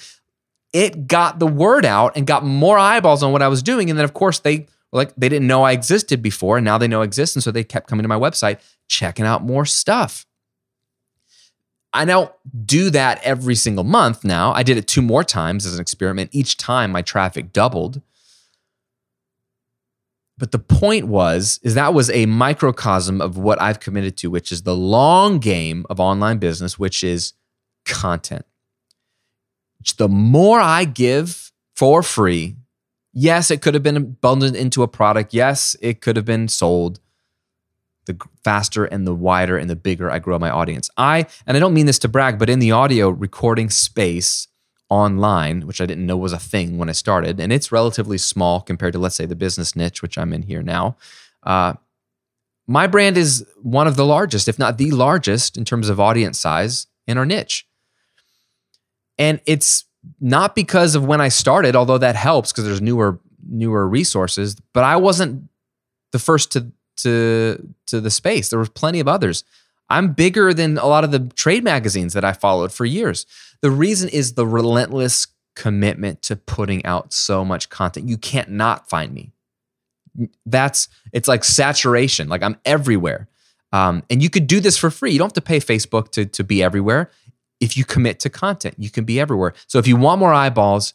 it 0.73 1.07
got 1.07 1.37
the 1.39 1.47
word 1.47 1.85
out 1.85 2.17
and 2.17 2.25
got 2.25 2.43
more 2.43 2.77
eyeballs 2.77 3.21
on 3.21 3.31
what 3.31 3.43
I 3.43 3.47
was 3.47 3.61
doing. 3.61 3.89
And 3.89 3.97
then, 3.97 4.03
of 4.03 4.13
course, 4.13 4.39
they 4.39 4.65
like 4.91 5.15
they 5.15 5.29
didn't 5.29 5.47
know 5.47 5.63
I 5.63 5.71
existed 5.71 6.21
before, 6.21 6.57
and 6.57 6.65
now 6.65 6.77
they 6.77 6.87
know 6.87 7.01
I 7.01 7.05
exist, 7.05 7.35
and 7.35 7.43
so 7.43 7.51
they 7.51 7.63
kept 7.63 7.87
coming 7.87 8.03
to 8.03 8.09
my 8.09 8.19
website, 8.19 8.59
checking 8.87 9.25
out 9.25 9.43
more 9.43 9.65
stuff. 9.65 10.25
I 11.93 12.05
now 12.05 12.33
do 12.65 12.89
that 12.89 13.21
every 13.23 13.55
single 13.55 13.83
month. 13.83 14.23
Now 14.23 14.51
I 14.51 14.63
did 14.63 14.77
it 14.77 14.87
two 14.87 15.01
more 15.01 15.23
times 15.23 15.65
as 15.65 15.75
an 15.75 15.81
experiment. 15.81 16.31
Each 16.33 16.57
time 16.57 16.91
my 16.91 17.03
traffic 17.03 17.53
doubled. 17.53 18.01
But 20.35 20.51
the 20.51 20.59
point 20.59 21.07
was, 21.07 21.59
is 21.61 21.75
that 21.75 21.93
was 21.93 22.09
a 22.09 22.25
microcosm 22.25 23.21
of 23.21 23.37
what 23.37 23.61
I've 23.61 23.79
committed 23.79 24.17
to, 24.17 24.31
which 24.31 24.51
is 24.51 24.63
the 24.63 24.75
long 24.75 25.37
game 25.37 25.85
of 25.91 25.99
online 25.99 26.39
business, 26.39 26.79
which 26.79 27.03
is 27.03 27.33
content 27.85 28.45
the 29.97 30.09
more 30.09 30.59
I 30.59 30.85
give 30.85 31.51
for 31.75 32.03
free, 32.03 32.55
yes, 33.13 33.51
it 33.51 33.61
could 33.61 33.73
have 33.73 33.83
been 33.83 34.17
bundled 34.21 34.55
into 34.55 34.83
a 34.83 34.87
product. 34.87 35.33
Yes, 35.33 35.75
it 35.81 36.01
could 36.01 36.15
have 36.15 36.25
been 36.25 36.47
sold. 36.47 36.99
The 38.05 38.17
faster 38.43 38.83
and 38.83 39.07
the 39.07 39.15
wider 39.15 39.57
and 39.57 39.69
the 39.69 39.77
bigger 39.77 40.11
I 40.11 40.19
grow 40.19 40.37
my 40.37 40.49
audience. 40.49 40.89
I, 40.97 41.25
and 41.47 41.55
I 41.55 41.59
don't 41.59 41.73
mean 41.73 41.85
this 41.85 41.99
to 41.99 42.09
brag, 42.09 42.37
but 42.37 42.49
in 42.49 42.59
the 42.59 42.71
audio 42.71 43.09
recording 43.09 43.69
space 43.69 44.47
online, 44.89 45.65
which 45.65 45.79
I 45.79 45.85
didn't 45.85 46.05
know 46.05 46.17
was 46.17 46.33
a 46.33 46.39
thing 46.39 46.77
when 46.77 46.89
I 46.89 46.91
started, 46.91 47.39
and 47.39 47.53
it's 47.53 47.71
relatively 47.71 48.17
small 48.17 48.61
compared 48.61 48.93
to, 48.93 48.99
let's 48.99 49.15
say, 49.15 49.25
the 49.25 49.35
business 49.35 49.75
niche, 49.75 50.01
which 50.01 50.17
I'm 50.17 50.33
in 50.33 50.43
here 50.43 50.61
now. 50.61 50.97
Uh, 51.43 51.73
my 52.67 52.87
brand 52.87 53.17
is 53.17 53.45
one 53.61 53.87
of 53.87 53.95
the 53.95 54.05
largest, 54.05 54.47
if 54.47 54.59
not 54.59 54.77
the 54.77 54.91
largest, 54.91 55.57
in 55.57 55.65
terms 55.65 55.89
of 55.89 55.99
audience 55.99 56.39
size 56.39 56.87
in 57.07 57.17
our 57.17 57.25
niche. 57.25 57.65
And 59.17 59.39
it's 59.45 59.85
not 60.19 60.55
because 60.55 60.95
of 60.95 61.05
when 61.05 61.21
I 61.21 61.29
started, 61.29 61.75
although 61.75 61.97
that 61.97 62.15
helps 62.15 62.51
because 62.51 62.65
there's 62.65 62.81
newer 62.81 63.19
newer 63.47 63.87
resources, 63.87 64.55
but 64.73 64.83
I 64.83 64.95
wasn't 64.97 65.49
the 66.11 66.19
first 66.19 66.51
to 66.53 66.71
to 66.97 67.73
to 67.87 68.01
the 68.01 68.11
space. 68.11 68.49
There 68.49 68.59
were 68.59 68.65
plenty 68.65 68.99
of 68.99 69.07
others. 69.07 69.43
I'm 69.89 70.13
bigger 70.13 70.53
than 70.53 70.77
a 70.77 70.85
lot 70.85 71.03
of 71.03 71.11
the 71.11 71.19
trade 71.19 71.63
magazines 71.63 72.13
that 72.13 72.23
I 72.23 72.33
followed 72.33 72.71
for 72.71 72.85
years. 72.85 73.25
The 73.61 73.71
reason 73.71 74.09
is 74.09 74.33
the 74.33 74.47
relentless 74.47 75.27
commitment 75.55 76.21
to 76.23 76.35
putting 76.35 76.85
out 76.85 77.13
so 77.13 77.45
much 77.45 77.69
content. 77.69 78.09
You 78.09 78.17
can't 78.17 78.49
not 78.49 78.89
find 78.89 79.13
me. 79.13 79.31
That's 80.45 80.87
it's 81.11 81.27
like 81.27 81.43
saturation. 81.43 82.27
Like 82.27 82.43
I'm 82.43 82.57
everywhere. 82.65 83.27
Um, 83.71 84.03
and 84.09 84.21
you 84.21 84.29
could 84.29 84.45
do 84.45 84.59
this 84.59 84.77
for 84.77 84.91
free. 84.91 85.11
You 85.11 85.17
don't 85.17 85.29
have 85.29 85.33
to 85.33 85.41
pay 85.41 85.59
Facebook 85.59 86.11
to, 86.11 86.25
to 86.25 86.43
be 86.43 86.61
everywhere 86.61 87.09
if 87.63 87.77
you 87.77 87.85
commit 87.85 88.19
to 88.19 88.29
content, 88.29 88.75
you 88.77 88.89
can 88.89 89.05
be 89.05 89.21
everywhere. 89.21 89.53
So 89.67 89.79
if 89.79 89.87
you 89.87 89.95
want 89.95 90.19
more 90.19 90.33
eyeballs, 90.33 90.93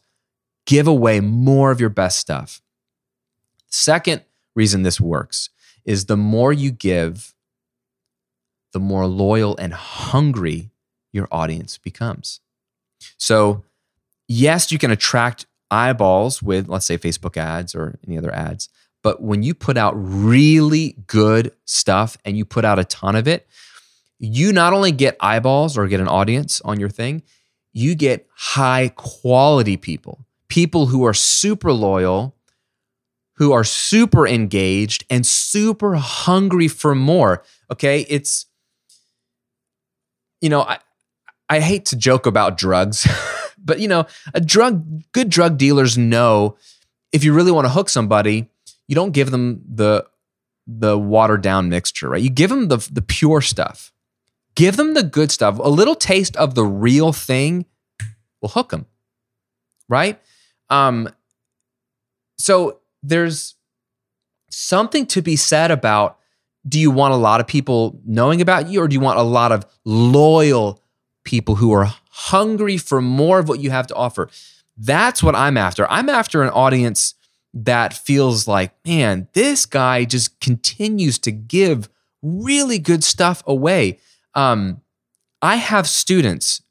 give 0.66 0.86
away 0.86 1.18
more 1.18 1.70
of 1.70 1.80
your 1.80 1.88
best 1.88 2.18
stuff. 2.18 2.60
Second 3.68 4.22
reason 4.54 4.82
this 4.82 5.00
works 5.00 5.48
is 5.86 6.04
the 6.04 6.16
more 6.16 6.52
you 6.52 6.70
give, 6.70 7.34
the 8.74 8.78
more 8.78 9.06
loyal 9.06 9.56
and 9.56 9.72
hungry 9.72 10.70
your 11.10 11.26
audience 11.32 11.78
becomes. 11.78 12.40
So, 13.16 13.64
yes, 14.26 14.70
you 14.70 14.78
can 14.78 14.90
attract 14.90 15.46
eyeballs 15.70 16.42
with, 16.42 16.68
let's 16.68 16.84
say, 16.84 16.98
Facebook 16.98 17.38
ads 17.38 17.74
or 17.74 17.98
any 18.06 18.18
other 18.18 18.34
ads. 18.34 18.68
But 19.02 19.22
when 19.22 19.42
you 19.42 19.54
put 19.54 19.78
out 19.78 19.94
really 19.96 20.96
good 21.06 21.52
stuff 21.64 22.18
and 22.26 22.36
you 22.36 22.44
put 22.44 22.66
out 22.66 22.78
a 22.78 22.84
ton 22.84 23.16
of 23.16 23.26
it, 23.26 23.46
you 24.18 24.52
not 24.52 24.72
only 24.72 24.92
get 24.92 25.16
eyeballs 25.20 25.78
or 25.78 25.86
get 25.86 26.00
an 26.00 26.08
audience 26.08 26.60
on 26.62 26.80
your 26.80 26.88
thing, 26.88 27.22
you 27.72 27.94
get 27.94 28.26
high 28.34 28.92
quality 28.96 29.76
people, 29.76 30.26
people 30.48 30.86
who 30.86 31.04
are 31.04 31.14
super 31.14 31.72
loyal, 31.72 32.34
who 33.34 33.52
are 33.52 33.64
super 33.64 34.26
engaged 34.26 35.04
and 35.08 35.24
super 35.24 35.94
hungry 35.94 36.68
for 36.68 36.94
more. 36.94 37.44
Okay. 37.70 38.04
It's, 38.08 38.46
you 40.40 40.48
know, 40.48 40.62
I, 40.62 40.78
I 41.48 41.60
hate 41.60 41.86
to 41.86 41.96
joke 41.96 42.26
about 42.26 42.58
drugs, 42.58 43.06
but 43.58 43.78
you 43.80 43.88
know, 43.88 44.06
a 44.34 44.40
drug, 44.40 45.02
good 45.12 45.30
drug 45.30 45.56
dealers 45.56 45.96
know 45.96 46.56
if 47.12 47.24
you 47.24 47.32
really 47.32 47.52
want 47.52 47.64
to 47.64 47.70
hook 47.70 47.88
somebody, 47.88 48.48
you 48.86 48.94
don't 48.94 49.12
give 49.12 49.30
them 49.30 49.62
the 49.68 50.04
the 50.66 50.98
watered 50.98 51.42
down 51.42 51.68
mixture, 51.70 52.10
right? 52.10 52.22
You 52.22 52.30
give 52.30 52.50
them 52.50 52.68
the 52.68 52.76
the 52.92 53.02
pure 53.02 53.40
stuff. 53.40 53.92
Give 54.58 54.76
them 54.76 54.94
the 54.94 55.04
good 55.04 55.30
stuff. 55.30 55.60
A 55.60 55.68
little 55.68 55.94
taste 55.94 56.34
of 56.34 56.56
the 56.56 56.64
real 56.64 57.12
thing 57.12 57.64
will 58.42 58.48
hook 58.48 58.70
them, 58.70 58.86
right? 59.88 60.20
Um, 60.68 61.08
so 62.38 62.80
there's 63.00 63.54
something 64.50 65.06
to 65.06 65.22
be 65.22 65.36
said 65.36 65.70
about 65.70 66.18
do 66.68 66.80
you 66.80 66.90
want 66.90 67.14
a 67.14 67.16
lot 67.16 67.38
of 67.38 67.46
people 67.46 68.00
knowing 68.04 68.40
about 68.40 68.68
you 68.68 68.82
or 68.82 68.88
do 68.88 68.94
you 68.94 69.00
want 69.00 69.20
a 69.20 69.22
lot 69.22 69.52
of 69.52 69.64
loyal 69.84 70.82
people 71.22 71.54
who 71.54 71.70
are 71.70 71.94
hungry 72.10 72.78
for 72.78 73.00
more 73.00 73.38
of 73.38 73.48
what 73.48 73.60
you 73.60 73.70
have 73.70 73.86
to 73.86 73.94
offer? 73.94 74.28
That's 74.76 75.22
what 75.22 75.36
I'm 75.36 75.56
after. 75.56 75.88
I'm 75.88 76.08
after 76.08 76.42
an 76.42 76.50
audience 76.50 77.14
that 77.54 77.94
feels 77.94 78.48
like, 78.48 78.72
man, 78.84 79.28
this 79.34 79.66
guy 79.66 80.04
just 80.04 80.40
continues 80.40 81.16
to 81.20 81.30
give 81.30 81.88
really 82.22 82.80
good 82.80 83.04
stuff 83.04 83.44
away. 83.46 84.00
Um, 84.34 84.82
I 85.42 85.56
have 85.56 85.88
students. 85.88 86.62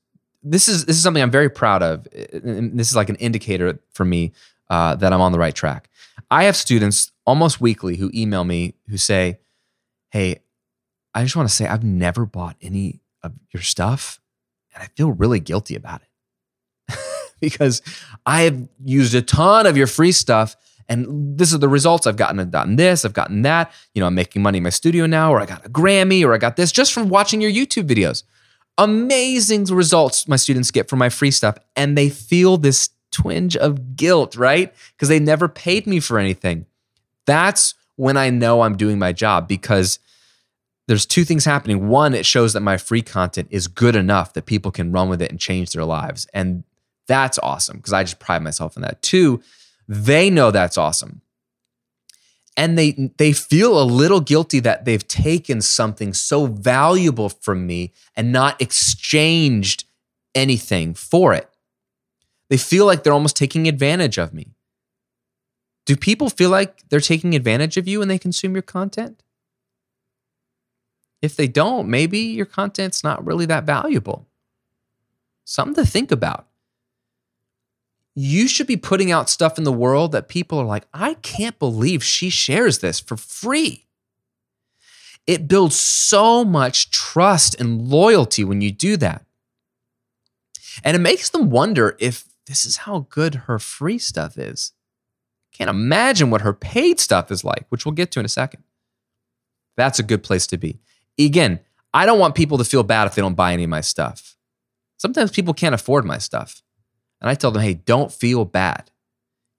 This 0.43 0.67
is 0.67 0.85
this 0.85 0.95
is 0.95 1.03
something 1.03 1.23
I'm 1.23 1.31
very 1.31 1.49
proud 1.49 1.83
of. 1.83 2.07
This 2.11 2.89
is 2.89 2.95
like 2.95 3.09
an 3.09 3.15
indicator 3.15 3.79
for 3.93 4.05
me 4.05 4.33
uh, 4.69 4.95
that 4.95 5.13
I'm 5.13 5.21
on 5.21 5.31
the 5.31 5.39
right 5.39 5.55
track. 5.55 5.89
I 6.29 6.43
have 6.45 6.55
students 6.55 7.11
almost 7.25 7.61
weekly 7.61 7.95
who 7.95 8.11
email 8.13 8.43
me 8.43 8.75
who 8.89 8.97
say, 8.97 9.39
"Hey, 10.11 10.41
I 11.13 11.23
just 11.23 11.35
want 11.35 11.49
to 11.49 11.55
say 11.55 11.67
I've 11.67 11.83
never 11.83 12.25
bought 12.25 12.55
any 12.61 13.01
of 13.23 13.33
your 13.53 13.63
stuff, 13.63 14.19
and 14.73 14.83
I 14.83 14.87
feel 14.95 15.11
really 15.11 15.39
guilty 15.39 15.75
about 15.75 16.01
it 16.01 16.97
because 17.41 17.81
I 18.25 18.41
have 18.41 18.67
used 18.83 19.15
a 19.15 19.21
ton 19.21 19.65
of 19.65 19.77
your 19.77 19.87
free 19.87 20.11
stuff." 20.11 20.55
And 20.89 21.37
this 21.37 21.51
is 21.51 21.59
the 21.59 21.67
results. 21.67 22.07
I've 22.07 22.15
gotten 22.15 22.39
I've 22.39 22.51
gotten 22.51 22.75
this, 22.77 23.03
I've 23.03 23.13
gotten 23.13 23.41
that. 23.41 23.71
You 23.93 23.99
know, 23.99 24.07
I'm 24.07 24.15
making 24.15 24.41
money 24.41 24.57
in 24.57 24.63
my 24.63 24.69
studio 24.69 25.05
now, 25.05 25.33
or 25.33 25.41
I 25.41 25.45
got 25.45 25.65
a 25.65 25.69
Grammy, 25.69 26.23
or 26.23 26.33
I 26.33 26.37
got 26.37 26.55
this 26.55 26.71
just 26.71 26.93
from 26.93 27.09
watching 27.09 27.41
your 27.41 27.51
YouTube 27.51 27.87
videos. 27.87 28.23
Amazing 28.77 29.65
results 29.65 30.27
my 30.27 30.35
students 30.35 30.71
get 30.71 30.87
from 30.87 30.99
my 30.99 31.09
free 31.09 31.31
stuff. 31.31 31.57
And 31.75 31.97
they 31.97 32.09
feel 32.09 32.57
this 32.57 32.89
twinge 33.11 33.57
of 33.57 33.95
guilt, 33.95 34.35
right? 34.35 34.73
Because 34.95 35.09
they 35.09 35.19
never 35.19 35.47
paid 35.47 35.87
me 35.87 35.99
for 35.99 36.19
anything. 36.19 36.65
That's 37.25 37.73
when 37.95 38.15
I 38.15 38.29
know 38.29 38.61
I'm 38.61 38.77
doing 38.77 38.99
my 38.99 39.11
job 39.11 39.47
because 39.47 39.99
there's 40.87 41.05
two 41.05 41.25
things 41.25 41.43
happening. 41.43 41.89
One, 41.89 42.13
it 42.13 42.25
shows 42.25 42.53
that 42.53 42.61
my 42.61 42.77
free 42.77 43.01
content 43.01 43.49
is 43.51 43.67
good 43.67 43.95
enough 43.95 44.33
that 44.33 44.45
people 44.45 44.71
can 44.71 44.91
run 44.91 45.09
with 45.09 45.21
it 45.21 45.31
and 45.31 45.39
change 45.39 45.71
their 45.71 45.83
lives. 45.83 46.27
And 46.33 46.63
that's 47.07 47.37
awesome 47.39 47.77
because 47.77 47.93
I 47.93 48.03
just 48.03 48.19
pride 48.19 48.41
myself 48.41 48.75
in 48.75 48.83
that. 48.83 49.01
Two, 49.01 49.41
they 49.87 50.29
know 50.29 50.51
that's 50.51 50.77
awesome. 50.77 51.21
And 52.55 52.77
they 52.77 53.11
they 53.17 53.33
feel 53.33 53.79
a 53.79 53.83
little 53.83 54.19
guilty 54.19 54.59
that 54.61 54.85
they've 54.85 55.07
taken 55.07 55.61
something 55.61 56.13
so 56.13 56.47
valuable 56.47 57.29
from 57.29 57.67
me 57.67 57.93
and 58.15 58.31
not 58.31 58.59
exchanged 58.61 59.85
anything 60.33 60.93
for 60.93 61.33
it. 61.33 61.49
They 62.49 62.57
feel 62.57 62.85
like 62.85 63.03
they're 63.03 63.13
almost 63.13 63.35
taking 63.35 63.67
advantage 63.67 64.17
of 64.17 64.33
me. 64.33 64.55
Do 65.85 65.95
people 65.95 66.29
feel 66.29 66.49
like 66.49 66.89
they're 66.89 66.99
taking 66.99 67.35
advantage 67.35 67.77
of 67.77 67.87
you 67.87 67.99
when 67.99 68.07
they 68.07 68.19
consume 68.19 68.53
your 68.53 68.61
content? 68.61 69.23
If 71.21 71.35
they 71.35 71.47
don't, 71.47 71.87
maybe 71.87 72.19
your 72.19 72.45
content's 72.45 73.03
not 73.03 73.25
really 73.25 73.45
that 73.45 73.63
valuable. 73.65 74.27
Something 75.45 75.83
to 75.83 75.89
think 75.89 76.11
about 76.11 76.46
you 78.19 78.47
should 78.47 78.65
be 78.65 78.77
putting 78.77 79.11
out 79.11 79.29
stuff 79.29 79.59
in 79.59 79.63
the 79.63 79.71
world 79.71 80.11
that 80.11 80.27
people 80.27 80.57
are 80.57 80.65
like, 80.65 80.87
I 80.91 81.13
can't 81.15 81.59
believe 81.59 82.03
she 82.03 82.31
shares 82.31 82.79
this 82.79 82.99
for 82.99 83.15
free. 83.15 83.85
It 85.27 85.47
builds 85.47 85.75
so 85.75 86.43
much 86.43 86.89
trust 86.89 87.61
and 87.61 87.89
loyalty 87.89 88.43
when 88.43 88.59
you 88.59 88.71
do 88.71 88.97
that. 88.97 89.23
And 90.83 90.95
it 90.95 90.99
makes 90.99 91.29
them 91.29 91.51
wonder 91.51 91.95
if 91.99 92.25
this 92.47 92.65
is 92.65 92.77
how 92.77 93.05
good 93.11 93.35
her 93.45 93.59
free 93.59 93.99
stuff 93.99 94.35
is. 94.35 94.71
Can't 95.53 95.69
imagine 95.69 96.31
what 96.31 96.41
her 96.41 96.53
paid 96.53 96.99
stuff 96.99 97.29
is 97.29 97.43
like, 97.43 97.67
which 97.69 97.85
we'll 97.85 97.93
get 97.93 98.09
to 98.13 98.19
in 98.19 98.25
a 98.25 98.29
second. 98.29 98.63
That's 99.75 99.99
a 99.99 100.03
good 100.03 100.23
place 100.23 100.47
to 100.47 100.57
be. 100.57 100.79
Again, 101.19 101.59
I 101.93 102.07
don't 102.07 102.17
want 102.17 102.33
people 102.33 102.57
to 102.57 102.65
feel 102.65 102.81
bad 102.81 103.05
if 103.05 103.13
they 103.13 103.21
don't 103.21 103.35
buy 103.35 103.53
any 103.53 103.65
of 103.65 103.69
my 103.69 103.81
stuff. 103.81 104.35
Sometimes 104.97 105.29
people 105.29 105.53
can't 105.53 105.75
afford 105.75 106.03
my 106.03 106.17
stuff. 106.17 106.63
And 107.21 107.29
I 107.29 107.35
tell 107.35 107.51
them, 107.51 107.63
hey, 107.63 107.73
don't 107.73 108.11
feel 108.11 108.45
bad. 108.45 108.91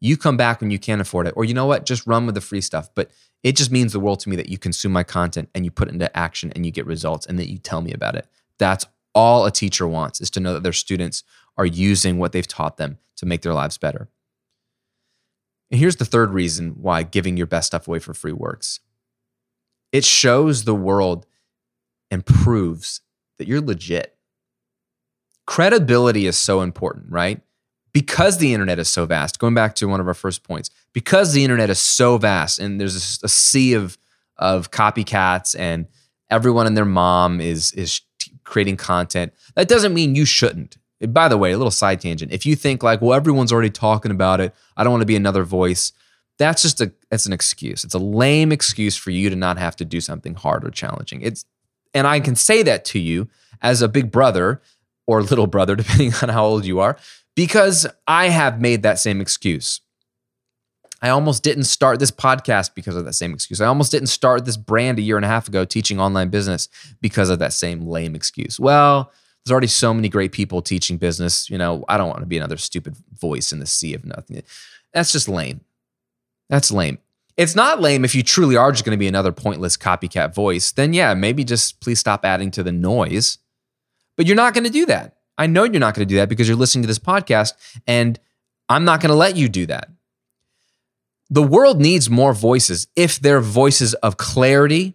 You 0.00 0.16
come 0.16 0.36
back 0.36 0.60
when 0.60 0.70
you 0.70 0.78
can't 0.78 1.00
afford 1.00 1.26
it. 1.26 1.34
Or 1.36 1.44
you 1.44 1.54
know 1.54 1.66
what? 1.66 1.84
Just 1.84 2.06
run 2.06 2.26
with 2.26 2.34
the 2.34 2.40
free 2.40 2.60
stuff. 2.60 2.88
But 2.94 3.10
it 3.42 3.56
just 3.56 3.72
means 3.72 3.92
the 3.92 4.00
world 4.00 4.20
to 4.20 4.28
me 4.28 4.36
that 4.36 4.48
you 4.48 4.58
consume 4.58 4.92
my 4.92 5.02
content 5.02 5.48
and 5.54 5.64
you 5.64 5.70
put 5.70 5.88
it 5.88 5.94
into 5.94 6.16
action 6.16 6.52
and 6.54 6.64
you 6.64 6.72
get 6.72 6.86
results 6.86 7.26
and 7.26 7.38
that 7.38 7.50
you 7.50 7.58
tell 7.58 7.80
me 7.80 7.92
about 7.92 8.14
it. 8.14 8.26
That's 8.58 8.86
all 9.14 9.46
a 9.46 9.50
teacher 9.50 9.86
wants 9.86 10.20
is 10.20 10.30
to 10.30 10.40
know 10.40 10.54
that 10.54 10.62
their 10.62 10.72
students 10.72 11.24
are 11.56 11.66
using 11.66 12.18
what 12.18 12.32
they've 12.32 12.46
taught 12.46 12.76
them 12.76 12.98
to 13.16 13.26
make 13.26 13.42
their 13.42 13.54
lives 13.54 13.78
better. 13.78 14.08
And 15.70 15.80
here's 15.80 15.96
the 15.96 16.04
third 16.04 16.30
reason 16.30 16.76
why 16.80 17.02
giving 17.02 17.36
your 17.36 17.46
best 17.46 17.66
stuff 17.66 17.88
away 17.88 17.98
for 17.98 18.14
free 18.14 18.32
works 18.32 18.80
it 19.90 20.04
shows 20.04 20.64
the 20.64 20.74
world 20.74 21.26
and 22.10 22.24
proves 22.24 23.00
that 23.38 23.48
you're 23.48 23.60
legit. 23.60 24.16
Credibility 25.46 26.26
is 26.26 26.36
so 26.36 26.60
important, 26.60 27.06
right? 27.10 27.40
Because 27.98 28.38
the 28.38 28.54
internet 28.54 28.78
is 28.78 28.88
so 28.88 29.06
vast, 29.06 29.40
going 29.40 29.54
back 29.54 29.74
to 29.74 29.88
one 29.88 29.98
of 29.98 30.06
our 30.06 30.14
first 30.14 30.44
points, 30.44 30.70
because 30.92 31.32
the 31.32 31.42
internet 31.42 31.68
is 31.68 31.80
so 31.80 32.16
vast 32.16 32.60
and 32.60 32.80
there's 32.80 32.94
a, 32.94 33.26
a 33.26 33.28
sea 33.28 33.74
of 33.74 33.98
of 34.36 34.70
copycats 34.70 35.58
and 35.58 35.88
everyone 36.30 36.68
and 36.68 36.76
their 36.76 36.84
mom 36.84 37.40
is 37.40 37.72
is 37.72 38.00
creating 38.44 38.76
content, 38.76 39.32
that 39.56 39.66
doesn't 39.66 39.92
mean 39.92 40.14
you 40.14 40.24
shouldn't. 40.24 40.78
By 41.08 41.26
the 41.26 41.36
way, 41.36 41.50
a 41.50 41.58
little 41.58 41.72
side 41.72 42.00
tangent. 42.00 42.30
If 42.30 42.46
you 42.46 42.54
think 42.54 42.84
like, 42.84 43.02
well, 43.02 43.14
everyone's 43.14 43.52
already 43.52 43.70
talking 43.70 44.12
about 44.12 44.40
it, 44.40 44.54
I 44.76 44.84
don't 44.84 44.92
want 44.92 45.02
to 45.02 45.06
be 45.06 45.16
another 45.16 45.42
voice. 45.42 45.92
That's 46.38 46.62
just 46.62 46.80
a 46.80 46.92
that's 47.10 47.26
an 47.26 47.32
excuse. 47.32 47.82
It's 47.82 47.94
a 47.94 47.98
lame 47.98 48.52
excuse 48.52 48.96
for 48.96 49.10
you 49.10 49.28
to 49.28 49.34
not 49.34 49.58
have 49.58 49.74
to 49.74 49.84
do 49.84 50.00
something 50.00 50.36
hard 50.36 50.64
or 50.64 50.70
challenging. 50.70 51.20
It's 51.20 51.44
and 51.92 52.06
I 52.06 52.20
can 52.20 52.36
say 52.36 52.62
that 52.62 52.84
to 52.86 53.00
you 53.00 53.28
as 53.60 53.82
a 53.82 53.88
big 53.88 54.12
brother 54.12 54.62
or 55.08 55.20
little 55.20 55.48
brother, 55.48 55.74
depending 55.82 56.12
on 56.22 56.28
how 56.28 56.44
old 56.44 56.64
you 56.64 56.78
are, 56.78 56.96
because 57.38 57.86
I 58.08 58.30
have 58.30 58.60
made 58.60 58.82
that 58.82 58.98
same 58.98 59.20
excuse. 59.20 59.80
I 61.00 61.10
almost 61.10 61.44
didn't 61.44 61.64
start 61.64 62.00
this 62.00 62.10
podcast 62.10 62.74
because 62.74 62.96
of 62.96 63.04
that 63.04 63.12
same 63.12 63.32
excuse. 63.32 63.60
I 63.60 63.66
almost 63.66 63.92
didn't 63.92 64.08
start 64.08 64.44
this 64.44 64.56
brand 64.56 64.98
a 64.98 65.02
year 65.02 65.14
and 65.14 65.24
a 65.24 65.28
half 65.28 65.46
ago 65.46 65.64
teaching 65.64 66.00
online 66.00 66.30
business 66.30 66.68
because 67.00 67.30
of 67.30 67.38
that 67.38 67.52
same 67.52 67.86
lame 67.86 68.16
excuse. 68.16 68.58
Well, 68.58 69.12
there's 69.44 69.52
already 69.52 69.68
so 69.68 69.94
many 69.94 70.08
great 70.08 70.32
people 70.32 70.62
teaching 70.62 70.96
business. 70.96 71.48
You 71.48 71.58
know, 71.58 71.84
I 71.88 71.96
don't 71.96 72.08
want 72.08 72.22
to 72.22 72.26
be 72.26 72.38
another 72.38 72.56
stupid 72.56 72.96
voice 73.12 73.52
in 73.52 73.60
the 73.60 73.66
sea 73.66 73.94
of 73.94 74.04
nothing. 74.04 74.42
That's 74.92 75.12
just 75.12 75.28
lame. 75.28 75.60
That's 76.48 76.72
lame. 76.72 76.98
It's 77.36 77.54
not 77.54 77.80
lame 77.80 78.04
if 78.04 78.16
you 78.16 78.24
truly 78.24 78.56
are 78.56 78.72
just 78.72 78.84
going 78.84 78.98
to 78.98 79.00
be 79.00 79.06
another 79.06 79.30
pointless 79.30 79.76
copycat 79.76 80.34
voice. 80.34 80.72
Then, 80.72 80.92
yeah, 80.92 81.14
maybe 81.14 81.44
just 81.44 81.78
please 81.78 82.00
stop 82.00 82.24
adding 82.24 82.50
to 82.50 82.64
the 82.64 82.72
noise. 82.72 83.38
But 84.16 84.26
you're 84.26 84.34
not 84.34 84.54
going 84.54 84.64
to 84.64 84.70
do 84.70 84.86
that. 84.86 85.17
I 85.38 85.46
know 85.46 85.64
you're 85.64 85.80
not 85.80 85.94
going 85.94 86.06
to 86.06 86.12
do 86.12 86.16
that 86.16 86.28
because 86.28 86.48
you're 86.48 86.56
listening 86.56 86.82
to 86.82 86.88
this 86.88 86.98
podcast, 86.98 87.52
and 87.86 88.18
I'm 88.68 88.84
not 88.84 89.00
going 89.00 89.10
to 89.10 89.16
let 89.16 89.36
you 89.36 89.48
do 89.48 89.66
that. 89.66 89.88
The 91.30 91.42
world 91.42 91.80
needs 91.80 92.10
more 92.10 92.32
voices 92.34 92.88
if 92.96 93.20
they're 93.20 93.40
voices 93.40 93.94
of 93.94 94.16
clarity 94.16 94.94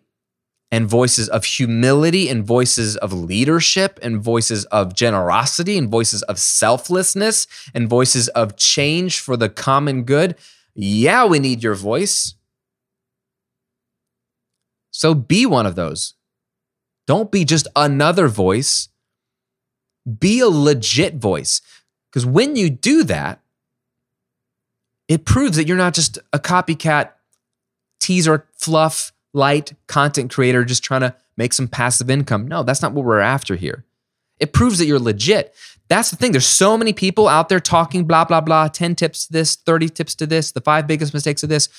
and 0.71 0.87
voices 0.87 1.29
of 1.29 1.45
humility 1.45 2.27
and 2.27 2.43
voices 2.43 2.97
of 2.97 3.13
leadership 3.13 3.99
and 4.01 4.19
voices 4.21 4.65
of 4.65 4.95
generosity 4.95 5.77
and 5.77 5.89
voices 5.89 6.23
of 6.23 6.39
selflessness 6.39 7.45
and 7.75 7.87
voices 7.87 8.27
of 8.29 8.57
change 8.57 9.19
for 9.19 9.37
the 9.37 9.49
common 9.49 10.03
good. 10.03 10.35
Yeah, 10.73 11.25
we 11.25 11.37
need 11.37 11.61
your 11.61 11.75
voice. 11.75 12.33
So 14.89 15.13
be 15.13 15.45
one 15.45 15.67
of 15.67 15.75
those. 15.75 16.15
Don't 17.05 17.31
be 17.31 17.45
just 17.45 17.67
another 17.75 18.27
voice 18.27 18.89
be 20.19 20.39
a 20.39 20.47
legit 20.47 21.15
voice. 21.15 21.61
Because 22.09 22.25
when 22.25 22.55
you 22.55 22.69
do 22.69 23.03
that, 23.05 23.39
it 25.07 25.25
proves 25.25 25.57
that 25.57 25.67
you're 25.67 25.77
not 25.77 25.93
just 25.93 26.17
a 26.31 26.39
copycat, 26.39 27.11
teaser, 27.99 28.47
fluff, 28.57 29.11
light 29.33 29.73
content 29.87 30.31
creator 30.31 30.63
just 30.63 30.83
trying 30.83 31.01
to 31.01 31.15
make 31.37 31.53
some 31.53 31.67
passive 31.67 32.09
income. 32.09 32.47
No, 32.47 32.63
that's 32.63 32.81
not 32.81 32.93
what 32.93 33.05
we're 33.05 33.19
after 33.19 33.55
here. 33.55 33.83
It 34.39 34.53
proves 34.53 34.77
that 34.79 34.85
you're 34.85 34.99
legit. 34.99 35.55
That's 35.87 36.09
the 36.09 36.15
thing. 36.15 36.31
There's 36.31 36.45
so 36.45 36.77
many 36.77 36.93
people 36.93 37.27
out 37.27 37.49
there 37.49 37.59
talking 37.59 38.05
blah, 38.05 38.25
blah, 38.25 38.41
blah, 38.41 38.67
10 38.67 38.95
tips 38.95 39.27
to 39.27 39.33
this, 39.33 39.55
30 39.55 39.89
tips 39.89 40.15
to 40.15 40.25
this, 40.25 40.51
the 40.51 40.61
five 40.61 40.87
biggest 40.87 41.13
mistakes 41.13 41.43
of 41.43 41.49
this. 41.49 41.69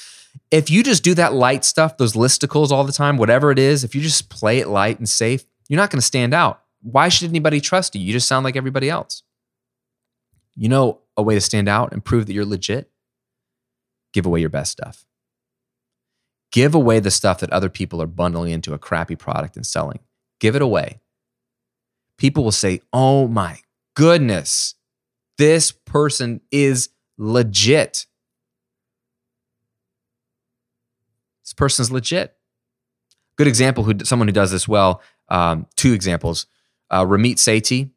If 0.51 0.71
you 0.71 0.83
just 0.83 1.05
do 1.05 1.15
that 1.15 1.33
light 1.33 1.65
stuff, 1.65 1.97
those 1.97 2.15
listicles 2.15 2.71
all 2.71 2.85
the 2.85 2.93
time, 2.93 3.17
whatever 3.17 3.51
it 3.51 3.59
is, 3.59 3.85
if 3.85 3.95
you 3.95 4.01
just 4.01 4.29
play 4.29 4.59
it 4.59 4.69
light 4.69 4.99
and 4.99 5.09
safe, 5.09 5.45
you're 5.69 5.77
not 5.77 5.91
going 5.91 6.01
to 6.01 6.07
stand 6.07 6.35
out. 6.35 6.64
Why 6.85 7.09
should 7.09 7.31
anybody 7.31 7.63
trust 7.63 7.95
you? 7.95 8.03
You 8.03 8.13
just 8.13 8.29
sound 8.29 8.45
like 8.45 8.57
everybody 8.57 8.91
else. 8.91 9.23
You 10.55 10.69
know 10.69 11.01
a 11.17 11.23
way 11.23 11.35
to 11.35 11.41
stand 11.41 11.67
out 11.67 11.93
and 11.93 12.05
prove 12.05 12.27
that 12.27 12.35
you're 12.35 12.45
legit? 12.45 12.91
Give 14.13 14.27
away 14.27 14.41
your 14.41 14.51
best 14.51 14.71
stuff. 14.73 15.07
Give 16.53 16.75
away 16.75 17.01
the 17.01 17.11
stuff 17.11 17.41
that 17.41 17.51
other 17.51 17.71
people 17.71 18.03
are 18.03 18.07
bundling 18.07 18.53
into 18.53 18.75
a 18.75 18.79
crappy 18.79 19.17
product 19.17 19.57
and 19.57 19.67
selling. 19.67 19.99
Give 20.41 20.55
it 20.55 20.63
away. 20.63 21.01
People 22.19 22.45
will 22.45 22.53
say, 22.53 22.83
Oh 22.93 23.29
my 23.29 23.61
goodness, 23.95 24.75
this 25.39 25.73
person 25.73 26.43
is 26.53 26.91
legit. 27.17 28.07
This 31.45 31.55
person's 31.55 31.91
legit. 31.91 32.37
Good 33.37 33.49
example, 33.49 33.85
who 33.85 33.95
someone 34.05 34.29
who 34.29 34.33
does 34.33 34.51
this 34.51 34.69
well. 34.69 35.01
Um, 35.31 35.67
two 35.77 35.95
examples. 35.95 36.47
Uh, 36.91 37.05
Ramit 37.05 37.37
Sethi, 37.37 37.91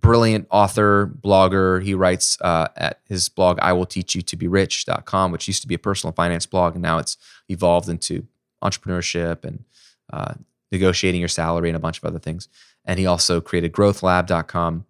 brilliant 0.00 0.46
author, 0.50 1.06
blogger. 1.06 1.82
He 1.82 1.94
writes 1.94 2.40
uh, 2.40 2.68
at 2.76 3.00
his 3.04 3.28
blog, 3.28 3.58
I 3.60 3.72
will 3.72 3.86
teach 3.86 4.14
you 4.14 4.22
to 4.22 4.36
be 4.36 4.48
rich.com, 4.48 5.32
which 5.32 5.48
used 5.48 5.62
to 5.62 5.68
be 5.68 5.74
a 5.74 5.78
personal 5.78 6.12
finance 6.12 6.46
blog. 6.46 6.74
And 6.74 6.82
now 6.82 6.98
it's 6.98 7.16
evolved 7.48 7.88
into 7.88 8.26
entrepreneurship 8.62 9.44
and 9.44 9.64
uh, 10.12 10.34
negotiating 10.70 11.20
your 11.20 11.28
salary 11.28 11.68
and 11.68 11.76
a 11.76 11.80
bunch 11.80 11.98
of 11.98 12.04
other 12.04 12.18
things. 12.18 12.48
And 12.84 12.98
he 12.98 13.06
also 13.06 13.40
created 13.40 13.72
growthlab.com. 13.72 14.84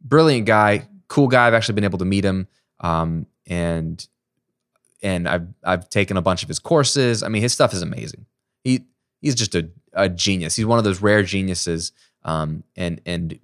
Brilliant 0.00 0.46
guy, 0.46 0.88
cool 1.08 1.28
guy. 1.28 1.46
I've 1.46 1.54
actually 1.54 1.74
been 1.74 1.84
able 1.84 1.98
to 1.98 2.04
meet 2.04 2.24
him. 2.24 2.46
Um, 2.80 3.26
and 3.46 4.06
and 5.02 5.28
I've 5.28 5.46
I've 5.64 5.88
taken 5.88 6.16
a 6.16 6.22
bunch 6.22 6.42
of 6.42 6.48
his 6.48 6.58
courses. 6.58 7.22
I 7.22 7.28
mean, 7.28 7.42
his 7.42 7.52
stuff 7.52 7.72
is 7.72 7.82
amazing. 7.82 8.26
He 8.62 8.84
he's 9.20 9.34
just 9.34 9.54
a, 9.54 9.68
a 9.92 10.08
genius. 10.08 10.56
He's 10.56 10.66
one 10.66 10.78
of 10.78 10.84
those 10.84 11.00
rare 11.00 11.22
geniuses. 11.22 11.92
Um, 12.24 12.64
and 12.76 13.00
and 13.06 13.38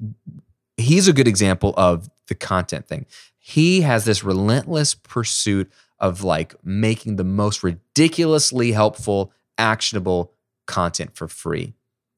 he's 0.76 1.08
a 1.08 1.12
good 1.12 1.28
example 1.28 1.74
of 1.76 2.08
the 2.28 2.34
content 2.34 2.86
thing. 2.86 3.06
He 3.38 3.82
has 3.82 4.04
this 4.04 4.24
relentless 4.24 4.94
pursuit 4.94 5.70
of 5.98 6.22
like 6.22 6.54
making 6.64 7.16
the 7.16 7.24
most 7.24 7.62
ridiculously 7.62 8.72
helpful, 8.72 9.32
actionable 9.58 10.32
content 10.66 11.14
for 11.14 11.28
free. 11.28 11.74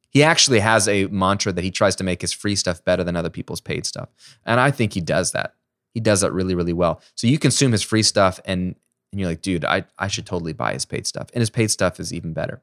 He 0.08 0.22
actually 0.22 0.60
has 0.60 0.88
a 0.88 1.06
mantra 1.06 1.52
that 1.52 1.64
he 1.64 1.70
tries 1.70 1.96
to 1.96 2.04
make 2.04 2.22
his 2.22 2.32
free 2.32 2.56
stuff 2.56 2.84
better 2.84 3.04
than 3.04 3.16
other 3.16 3.28
people's 3.28 3.60
paid 3.60 3.84
stuff. 3.84 4.08
And 4.46 4.60
I 4.60 4.70
think 4.70 4.94
he 4.94 5.00
does 5.00 5.32
that. 5.32 5.54
He 5.92 6.00
does 6.00 6.20
that 6.20 6.32
really, 6.32 6.54
really 6.54 6.72
well. 6.72 7.02
So 7.14 7.26
you 7.26 7.38
consume 7.38 7.72
his 7.72 7.82
free 7.82 8.02
stuff 8.02 8.40
and 8.44 8.76
and 9.12 9.20
you're 9.20 9.30
like, 9.30 9.40
dude, 9.40 9.64
I, 9.64 9.84
I 9.98 10.08
should 10.08 10.26
totally 10.26 10.52
buy 10.52 10.72
his 10.74 10.84
paid 10.84 11.06
stuff. 11.06 11.28
And 11.32 11.40
his 11.40 11.48
paid 11.48 11.70
stuff 11.70 12.00
is 12.00 12.12
even 12.12 12.32
better. 12.32 12.60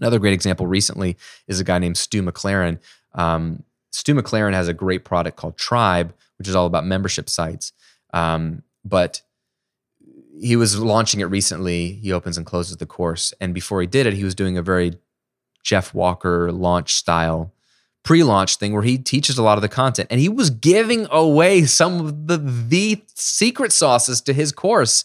Another 0.00 0.18
great 0.18 0.34
example 0.34 0.66
recently 0.66 1.16
is 1.46 1.60
a 1.60 1.64
guy 1.64 1.78
named 1.78 1.96
Stu 1.96 2.22
McLaren. 2.22 2.78
Um, 3.14 3.62
Stu 3.92 4.14
McLaren 4.14 4.52
has 4.52 4.68
a 4.68 4.74
great 4.74 5.04
product 5.04 5.36
called 5.36 5.56
Tribe, 5.56 6.14
which 6.38 6.48
is 6.48 6.54
all 6.54 6.66
about 6.66 6.84
membership 6.84 7.28
sites. 7.28 7.72
Um, 8.12 8.62
but 8.84 9.22
he 10.40 10.56
was 10.56 10.78
launching 10.78 11.20
it 11.20 11.24
recently. 11.24 11.92
He 11.92 12.12
opens 12.12 12.36
and 12.36 12.44
closes 12.44 12.76
the 12.76 12.86
course. 12.86 13.32
And 13.40 13.54
before 13.54 13.80
he 13.80 13.86
did 13.86 14.06
it, 14.06 14.12
he 14.12 14.24
was 14.24 14.34
doing 14.34 14.58
a 14.58 14.62
very 14.62 14.98
Jeff 15.64 15.94
Walker 15.94 16.52
launch 16.52 16.94
style 16.94 17.52
pre 18.06 18.22
launch 18.22 18.56
thing 18.56 18.72
where 18.72 18.82
he 18.82 18.98
teaches 18.98 19.36
a 19.36 19.42
lot 19.42 19.58
of 19.58 19.62
the 19.62 19.68
content. 19.68 20.08
And 20.10 20.20
he 20.20 20.28
was 20.28 20.48
giving 20.48 21.08
away 21.10 21.64
some 21.64 22.06
of 22.06 22.26
the, 22.28 22.38
the 22.38 23.02
secret 23.14 23.72
sauces 23.72 24.20
to 24.22 24.32
his 24.32 24.52
course 24.52 25.04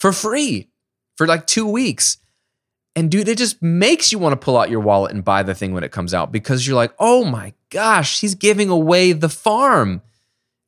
for 0.00 0.12
free 0.12 0.68
for 1.16 1.26
like 1.26 1.46
two 1.46 1.66
weeks. 1.66 2.18
And 2.96 3.10
dude, 3.10 3.28
it 3.28 3.38
just 3.38 3.60
makes 3.60 4.12
you 4.12 4.18
want 4.18 4.32
to 4.34 4.44
pull 4.44 4.56
out 4.56 4.70
your 4.70 4.80
wallet 4.80 5.12
and 5.12 5.24
buy 5.24 5.42
the 5.42 5.54
thing 5.54 5.72
when 5.72 5.82
it 5.82 5.90
comes 5.90 6.14
out 6.14 6.30
because 6.30 6.66
you're 6.66 6.76
like, 6.76 6.94
oh 6.98 7.24
my 7.24 7.52
gosh, 7.70 8.20
he's 8.20 8.34
giving 8.34 8.70
away 8.70 9.12
the 9.12 9.28
farm. 9.28 10.00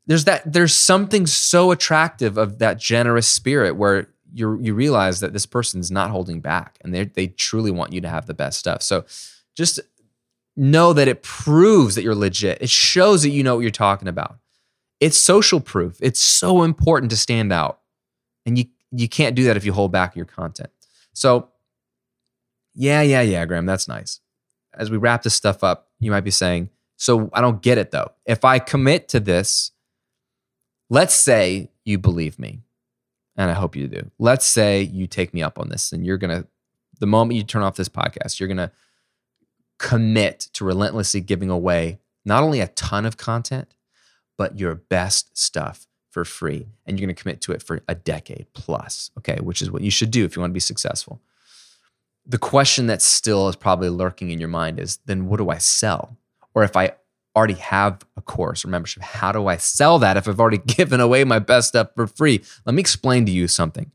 There's 0.07 0.25
that, 0.25 0.53
there's 0.53 0.75
something 0.75 1.27
so 1.27 1.71
attractive 1.71 2.37
of 2.37 2.59
that 2.59 2.79
generous 2.79 3.29
spirit 3.29 3.77
where 3.77 4.09
you 4.33 4.59
you 4.61 4.75
realize 4.75 5.21
that 5.21 5.33
this 5.33 5.47
person's 5.47 5.91
not 5.91 6.11
holding 6.11 6.41
back 6.41 6.79
and 6.83 6.93
they 6.93 7.05
they 7.05 7.29
truly 7.29 7.71
want 7.71 7.93
you 7.93 8.01
to 8.03 8.09
have 8.09 8.27
the 8.27 8.35
best 8.35 8.59
stuff. 8.59 8.83
So 8.83 9.05
just 9.57 9.81
know 10.57 10.93
that 10.93 11.09
it 11.09 11.23
proves 11.23 11.95
that 11.95 12.03
you're 12.03 12.15
legit. 12.15 12.59
It 12.61 12.71
shows 12.71 13.23
that 13.23 13.31
you 13.31 13.43
know 13.43 13.57
what 13.57 13.63
you're 13.63 13.71
talking 13.71 14.09
about. 14.09 14.39
It's 15.01 15.17
social 15.17 15.61
proof. 15.61 15.99
It's 16.01 16.21
so 16.21 16.63
important 16.63 17.11
to 17.11 17.17
stand 17.17 17.53
out. 17.53 17.81
And 18.45 18.59
you 18.59 18.67
you 18.93 19.09
can't 19.09 19.35
do 19.35 19.45
that 19.45 19.57
if 19.57 19.65
you 19.65 19.73
hold 19.73 19.93
back 19.93 20.17
your 20.17 20.25
content. 20.25 20.71
So 21.13 21.49
yeah, 22.77 23.01
yeah, 23.01 23.23
yeah, 23.23 23.45
Graham, 23.47 23.65
that's 23.65 23.89
nice. 23.89 24.21
As 24.75 24.91
we 24.91 24.99
wrap 24.99 25.23
this 25.23 25.35
stuff 25.35 25.65
up, 25.65 25.89
you 25.99 26.11
might 26.11 26.21
be 26.21 26.31
saying, 26.31 26.69
so 26.97 27.31
I 27.33 27.41
don't 27.41 27.63
get 27.63 27.79
it 27.79 27.91
though. 27.91 28.13
If 28.27 28.45
I 28.45 28.59
commit 28.59 29.09
to 29.09 29.21
this, 29.21 29.73
let's 30.91 31.15
say 31.15 31.71
you 31.85 31.99
believe 31.99 32.39
me, 32.39 32.61
and 33.35 33.51
I 33.51 33.55
hope 33.55 33.77
you 33.77 33.89
do. 33.89 34.11
Let's 34.19 34.47
say 34.47 34.83
you 34.83 35.07
take 35.07 35.33
me 35.33 35.43
up 35.43 35.59
on 35.59 35.71
this 35.71 35.93
and 35.93 36.07
you're 36.07 36.19
going 36.19 36.43
to, 36.43 36.47
the 37.01 37.07
moment 37.07 37.37
you 37.37 37.45
turn 37.45 37.63
off 37.63 37.77
this 37.77 37.89
podcast, 37.89 38.39
you're 38.39 38.47
going 38.47 38.57
to 38.59 38.71
commit 39.79 40.49
to 40.55 40.65
relentlessly 40.65 41.21
giving 41.21 41.51
away 41.51 41.99
not 42.25 42.43
only 42.43 42.61
a 42.61 42.69
ton 42.69 43.05
of 43.05 43.17
content, 43.17 43.75
but 44.39 44.59
your 44.59 44.75
best 44.75 45.37
stuff 45.37 45.87
for 46.11 46.25
free. 46.25 46.67
And 46.87 46.99
you're 46.99 47.07
going 47.07 47.15
to 47.15 47.23
commit 47.23 47.43
to 47.43 47.53
it 47.53 47.63
for 47.63 47.81
a 47.89 47.95
decade 47.95 48.47
plus, 48.55 49.11
okay, 49.19 49.39
which 49.41 49.61
is 49.61 49.71
what 49.71 49.83
you 49.83 49.91
should 49.91 50.11
do 50.11 50.25
if 50.25 50.35
you 50.35 50.41
want 50.41 50.51
to 50.51 50.55
be 50.55 50.61
successful 50.61 51.21
the 52.27 52.39
question 52.39 52.87
that 52.89 53.01
still 53.01 53.49
is 53.49 53.57
probably 53.57 53.89
lurking 53.89 54.31
in 54.31 54.41
your 54.41 54.49
mind 54.49 54.81
is 54.81 54.99
then 55.07 55.27
what 55.27 55.39
do 55.39 55.49
I 55.49 55.59
sell? 55.59 56.17
Or 56.55 56.65
if 56.65 56.77
I 56.77 56.93
already 57.37 57.55
have 57.55 58.01
a 58.17 58.23
course 58.23 58.65
or 58.65 58.69
membership, 58.69 59.03
how 59.03 59.31
do 59.31 59.47
I 59.47 59.59
sell 59.59 59.99
that 60.01 60.17
if 60.17 60.27
I've 60.27 60.41
already 60.41 60.59
given 60.67 61.01
away 61.01 61.23
my 61.25 61.39
best 61.39 61.69
stuff 61.69 61.91
for 61.95 62.07
free? 62.07 62.43
Let 62.65 62.75
me 62.75 62.81
explain 62.81 63.27
to 63.27 63.33
you 63.33 63.47
something. 63.47 63.93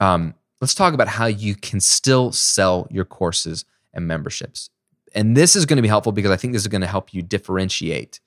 Um, 0.00 0.34
let's 0.60 0.74
talk 0.74 0.94
about 0.94 1.08
how 1.08 1.26
you 1.26 1.54
can 1.54 1.80
still 1.80 2.30
sell 2.30 2.86
your 2.90 3.04
courses 3.04 3.64
and 3.92 4.06
memberships. 4.06 4.70
And 5.14 5.36
this 5.36 5.56
is 5.56 5.66
going 5.66 5.76
to 5.76 5.82
be 5.82 5.88
helpful 5.88 6.12
because 6.12 6.30
I 6.30 6.36
think 6.36 6.52
this 6.52 6.62
is 6.62 6.68
going 6.68 6.82
to 6.82 6.86
help 6.86 7.12
you 7.12 7.22
differentiate 7.22 8.20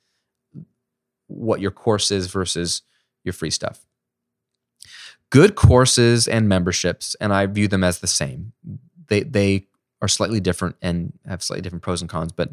what 1.27 1.61
your 1.61 1.71
course 1.71 2.11
is 2.11 2.27
versus 2.27 2.81
your 3.23 3.33
free 3.33 3.51
stuff. 3.51 3.85
Good 5.29 5.55
courses 5.55 6.27
and 6.27 6.49
memberships, 6.49 7.15
and 7.21 7.31
I 7.33 7.45
view 7.45 7.69
them 7.69 7.85
as 7.85 7.99
the 7.99 8.07
same 8.07 8.51
they 9.11 9.21
they 9.23 9.67
are 10.01 10.07
slightly 10.07 10.39
different 10.39 10.77
and 10.81 11.13
have 11.27 11.43
slightly 11.43 11.61
different 11.61 11.83
pros 11.83 12.01
and 12.01 12.09
cons, 12.09 12.31
but 12.31 12.49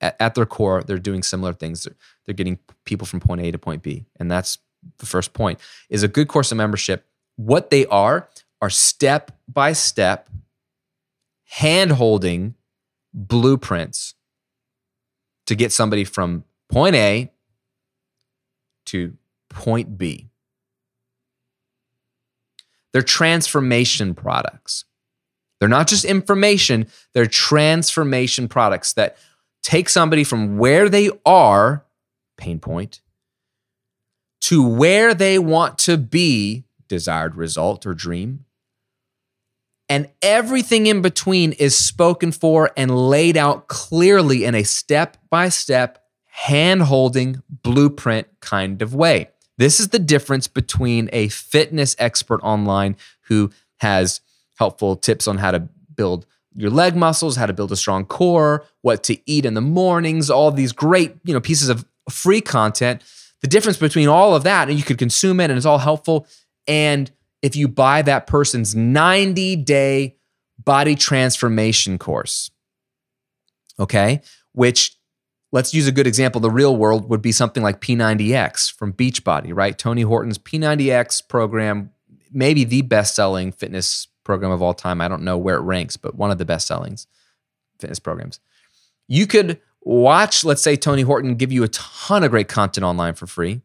at, 0.00 0.14
at 0.20 0.34
their 0.34 0.46
core, 0.46 0.82
they're 0.82 0.98
doing 0.98 1.22
similar 1.22 1.52
things. 1.52 1.82
They're, 1.82 1.96
they're 2.24 2.34
getting 2.34 2.58
people 2.84 3.06
from 3.06 3.20
point 3.20 3.40
A 3.40 3.50
to 3.50 3.58
point 3.58 3.82
B, 3.82 4.04
and 4.20 4.30
that's 4.30 4.58
the 4.98 5.06
first 5.06 5.32
point. 5.32 5.58
Is 5.88 6.02
a 6.02 6.08
good 6.08 6.28
course 6.28 6.52
of 6.52 6.58
membership. 6.58 7.06
What 7.36 7.70
they 7.70 7.86
are 7.86 8.28
are 8.60 8.70
step 8.70 9.32
by 9.48 9.72
step, 9.72 10.28
hand 11.46 11.92
holding 11.92 12.54
blueprints 13.12 14.14
to 15.46 15.54
get 15.54 15.72
somebody 15.72 16.04
from 16.04 16.44
point 16.68 16.96
A 16.96 17.32
to 18.86 19.16
point 19.48 19.96
B. 19.96 20.28
They're 22.92 23.02
transformation 23.02 24.14
products. 24.14 24.84
They're 25.64 25.70
not 25.70 25.86
just 25.86 26.04
information, 26.04 26.88
they're 27.14 27.24
transformation 27.24 28.48
products 28.48 28.92
that 28.92 29.16
take 29.62 29.88
somebody 29.88 30.22
from 30.22 30.58
where 30.58 30.90
they 30.90 31.08
are, 31.24 31.86
pain 32.36 32.58
point, 32.58 33.00
to 34.42 34.62
where 34.62 35.14
they 35.14 35.38
want 35.38 35.78
to 35.78 35.96
be, 35.96 36.64
desired 36.86 37.34
result 37.34 37.86
or 37.86 37.94
dream. 37.94 38.44
And 39.88 40.10
everything 40.20 40.86
in 40.86 41.00
between 41.00 41.52
is 41.52 41.74
spoken 41.74 42.30
for 42.30 42.70
and 42.76 43.08
laid 43.08 43.38
out 43.38 43.66
clearly 43.68 44.44
in 44.44 44.54
a 44.54 44.64
step 44.64 45.16
by 45.30 45.48
step, 45.48 46.04
hand 46.26 46.82
holding 46.82 47.42
blueprint 47.48 48.26
kind 48.40 48.82
of 48.82 48.94
way. 48.94 49.30
This 49.56 49.80
is 49.80 49.88
the 49.88 49.98
difference 49.98 50.46
between 50.46 51.08
a 51.10 51.28
fitness 51.28 51.96
expert 51.98 52.42
online 52.42 52.98
who 53.28 53.50
has 53.78 54.20
helpful 54.58 54.96
tips 54.96 55.26
on 55.26 55.38
how 55.38 55.50
to 55.50 55.60
build 55.96 56.26
your 56.54 56.70
leg 56.70 56.94
muscles, 56.94 57.36
how 57.36 57.46
to 57.46 57.52
build 57.52 57.72
a 57.72 57.76
strong 57.76 58.04
core, 58.04 58.64
what 58.82 59.02
to 59.04 59.18
eat 59.28 59.44
in 59.44 59.54
the 59.54 59.60
mornings, 59.60 60.30
all 60.30 60.50
these 60.50 60.72
great, 60.72 61.16
you 61.24 61.34
know, 61.34 61.40
pieces 61.40 61.68
of 61.68 61.84
free 62.08 62.40
content. 62.40 63.02
The 63.42 63.48
difference 63.48 63.76
between 63.76 64.08
all 64.08 64.34
of 64.34 64.44
that 64.44 64.68
and 64.68 64.78
you 64.78 64.84
could 64.84 64.98
consume 64.98 65.40
it 65.40 65.50
and 65.50 65.56
it's 65.56 65.66
all 65.66 65.78
helpful 65.78 66.26
and 66.66 67.10
if 67.42 67.56
you 67.56 67.68
buy 67.68 68.00
that 68.02 68.26
person's 68.26 68.74
90-day 68.74 70.16
body 70.64 70.94
transformation 70.94 71.98
course. 71.98 72.50
Okay? 73.78 74.22
Which 74.52 74.96
let's 75.52 75.74
use 75.74 75.86
a 75.86 75.92
good 75.92 76.06
example, 76.06 76.40
the 76.40 76.50
real 76.50 76.74
world 76.76 77.10
would 77.10 77.20
be 77.20 77.32
something 77.32 77.62
like 77.62 77.80
P90X 77.80 78.72
from 78.72 78.92
Beachbody, 78.92 79.54
right? 79.54 79.76
Tony 79.76 80.02
Horton's 80.02 80.38
P90X 80.38 81.28
program, 81.28 81.90
maybe 82.32 82.64
the 82.64 82.82
best-selling 82.82 83.52
fitness 83.52 84.08
program 84.24 84.50
of 84.50 84.62
all 84.62 84.74
time. 84.74 85.00
I 85.00 85.08
don't 85.08 85.22
know 85.22 85.38
where 85.38 85.56
it 85.56 85.62
ranks, 85.62 85.96
but 85.96 86.14
one 86.14 86.30
of 86.30 86.38
the 86.38 86.44
best 86.44 86.66
selling 86.66 86.98
fitness 87.78 87.98
programs. 87.98 88.40
You 89.06 89.26
could 89.26 89.60
watch, 89.82 90.44
let's 90.44 90.62
say, 90.62 90.76
Tony 90.76 91.02
Horton 91.02 91.34
give 91.36 91.52
you 91.52 91.62
a 91.62 91.68
ton 91.68 92.24
of 92.24 92.30
great 92.30 92.48
content 92.48 92.84
online 92.84 93.14
for 93.14 93.26
free, 93.26 93.60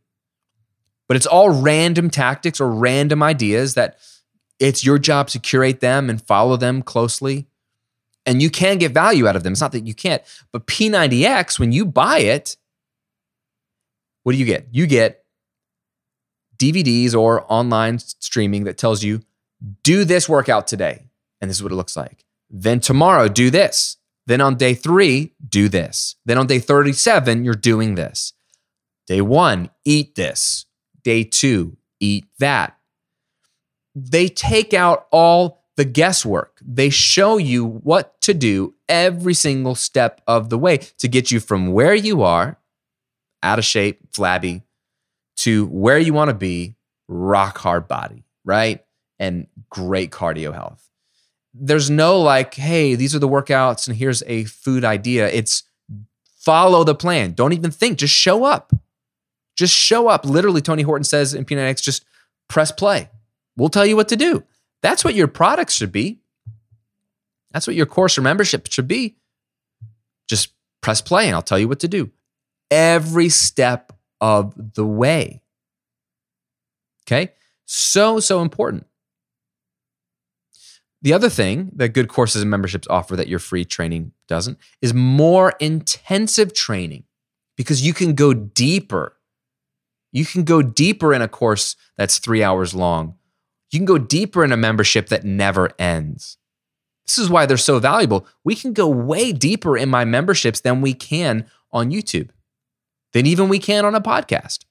but 1.07 1.17
it's 1.17 1.25
all 1.25 1.49
random 1.49 2.09
tactics 2.09 2.59
or 2.59 2.69
random 2.69 3.23
ideas 3.23 3.73
that 3.75 3.97
it's 4.59 4.83
your 4.83 4.99
job 4.99 5.29
to 5.29 5.39
curate 5.39 5.79
them 5.79 6.09
and 6.09 6.21
follow 6.21 6.57
them 6.57 6.81
closely. 6.81 7.47
And 8.25 8.41
you 8.41 8.49
can 8.49 8.77
get 8.77 8.91
value 8.91 9.27
out 9.27 9.35
of 9.35 9.43
them. 9.43 9.53
It's 9.53 9.61
not 9.61 9.71
that 9.71 9.87
you 9.87 9.93
can't, 9.93 10.21
but 10.51 10.67
P90X, 10.67 11.57
when 11.57 11.71
you 11.71 11.85
buy 11.85 12.19
it, 12.19 12.57
what 14.23 14.33
do 14.33 14.37
you 14.37 14.45
get? 14.45 14.67
You 14.71 14.85
get 14.85 15.23
DVDs 16.57 17.15
or 17.15 17.45
online 17.51 17.99
streaming 17.99 18.65
that 18.65 18.77
tells 18.77 19.01
you, 19.01 19.21
do 19.83 20.03
this 20.03 20.29
workout 20.29 20.67
today. 20.67 21.05
And 21.41 21.49
this 21.49 21.57
is 21.57 21.63
what 21.63 21.71
it 21.71 21.75
looks 21.75 21.97
like. 21.97 22.25
Then 22.49 22.79
tomorrow, 22.79 23.27
do 23.27 23.49
this. 23.49 23.97
Then 24.27 24.41
on 24.41 24.55
day 24.55 24.73
three, 24.73 25.33
do 25.47 25.69
this. 25.69 26.15
Then 26.25 26.37
on 26.37 26.47
day 26.47 26.59
37, 26.59 27.43
you're 27.43 27.55
doing 27.55 27.95
this. 27.95 28.33
Day 29.07 29.21
one, 29.21 29.71
eat 29.85 30.15
this. 30.15 30.65
Day 31.03 31.23
two, 31.23 31.77
eat 31.99 32.25
that. 32.37 32.77
They 33.95 34.27
take 34.27 34.73
out 34.73 35.07
all 35.11 35.63
the 35.77 35.85
guesswork. 35.85 36.59
They 36.61 36.89
show 36.89 37.37
you 37.37 37.65
what 37.65 38.21
to 38.21 38.33
do 38.33 38.75
every 38.87 39.33
single 39.33 39.75
step 39.75 40.21
of 40.27 40.49
the 40.49 40.57
way 40.57 40.77
to 40.77 41.07
get 41.07 41.31
you 41.31 41.39
from 41.39 41.71
where 41.71 41.95
you 41.95 42.21
are, 42.21 42.59
out 43.41 43.59
of 43.59 43.65
shape, 43.65 44.13
flabby, 44.13 44.61
to 45.37 45.67
where 45.67 45.97
you 45.97 46.13
want 46.13 46.29
to 46.29 46.35
be, 46.35 46.75
rock 47.07 47.57
hard 47.57 47.87
body, 47.87 48.25
right? 48.43 48.83
And 49.19 49.47
great 49.69 50.11
cardio 50.11 50.53
health. 50.53 50.89
There's 51.53 51.89
no 51.89 52.19
like, 52.19 52.53
hey, 52.53 52.95
these 52.95 53.13
are 53.15 53.19
the 53.19 53.27
workouts 53.27 53.87
and 53.87 53.97
here's 53.97 54.23
a 54.27 54.45
food 54.45 54.85
idea. 54.85 55.27
It's 55.27 55.63
follow 56.37 56.83
the 56.83 56.95
plan. 56.95 57.33
Don't 57.33 57.53
even 57.53 57.71
think, 57.71 57.97
just 57.97 58.13
show 58.13 58.45
up. 58.45 58.71
Just 59.57 59.75
show 59.75 60.07
up. 60.07 60.25
Literally, 60.25 60.61
Tony 60.61 60.83
Horton 60.83 61.03
says 61.03 61.33
in 61.33 61.43
P90X, 61.43 61.81
just 61.81 62.05
press 62.47 62.71
play. 62.71 63.09
We'll 63.57 63.69
tell 63.69 63.85
you 63.85 63.97
what 63.97 64.07
to 64.09 64.15
do. 64.15 64.43
That's 64.81 65.03
what 65.03 65.15
your 65.15 65.27
products 65.27 65.73
should 65.73 65.91
be. 65.91 66.21
That's 67.51 67.67
what 67.67 67.75
your 67.75 67.85
course 67.85 68.17
or 68.17 68.21
membership 68.21 68.71
should 68.71 68.87
be. 68.87 69.17
Just 70.29 70.53
press 70.81 71.01
play 71.01 71.25
and 71.25 71.35
I'll 71.35 71.41
tell 71.41 71.59
you 71.59 71.67
what 71.67 71.81
to 71.81 71.87
do 71.87 72.11
every 72.71 73.29
step 73.29 73.93
of 74.21 74.53
the 74.75 74.85
way. 74.85 75.41
Okay? 77.05 77.33
So, 77.65 78.19
so 78.19 78.41
important. 78.41 78.85
The 81.01 81.13
other 81.13 81.29
thing 81.29 81.71
that 81.75 81.89
good 81.89 82.09
courses 82.09 82.41
and 82.41 82.51
memberships 82.51 82.87
offer 82.89 83.15
that 83.15 83.27
your 83.27 83.39
free 83.39 83.63
training 83.63 84.11
doesn't 84.27 84.57
is 84.81 84.93
more 84.93 85.53
intensive 85.59 86.53
training 86.53 87.05
because 87.55 87.85
you 87.85 87.93
can 87.93 88.13
go 88.13 88.33
deeper. 88.33 89.15
You 90.11 90.25
can 90.25 90.43
go 90.43 90.61
deeper 90.61 91.13
in 91.13 91.21
a 91.21 91.27
course 91.27 91.75
that's 91.97 92.19
three 92.19 92.43
hours 92.43 92.73
long. 92.73 93.15
You 93.71 93.79
can 93.79 93.85
go 93.85 93.97
deeper 93.97 94.43
in 94.43 94.51
a 94.51 94.57
membership 94.57 95.07
that 95.07 95.23
never 95.23 95.71
ends. 95.79 96.37
This 97.05 97.17
is 97.17 97.29
why 97.29 97.45
they're 97.45 97.57
so 97.57 97.79
valuable. 97.79 98.27
We 98.43 98.55
can 98.55 98.73
go 98.73 98.87
way 98.87 99.31
deeper 99.31 99.77
in 99.77 99.89
my 99.89 100.05
memberships 100.05 100.61
than 100.61 100.81
we 100.81 100.93
can 100.93 101.45
on 101.71 101.91
YouTube 101.91 102.29
than 103.13 103.25
even 103.25 103.49
we 103.49 103.59
can 103.59 103.85
on 103.85 103.95
a 103.95 104.01
podcast. 104.01 104.65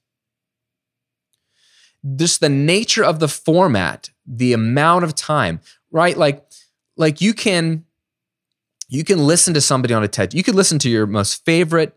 Just 2.15 2.39
the 2.39 2.49
nature 2.49 3.03
of 3.03 3.19
the 3.19 3.27
format, 3.27 4.09
the 4.25 4.53
amount 4.53 5.03
of 5.03 5.15
time, 5.15 5.59
right? 5.91 6.17
Like, 6.17 6.45
like 6.97 7.21
you 7.21 7.33
can 7.33 7.85
you 8.89 9.03
can 9.03 9.19
listen 9.19 9.53
to 9.53 9.61
somebody 9.61 9.93
on 9.93 10.03
a 10.03 10.07
TED. 10.07 10.33
You 10.33 10.43
could 10.43 10.55
listen 10.55 10.79
to 10.79 10.89
your 10.89 11.05
most 11.05 11.45
favorite 11.45 11.95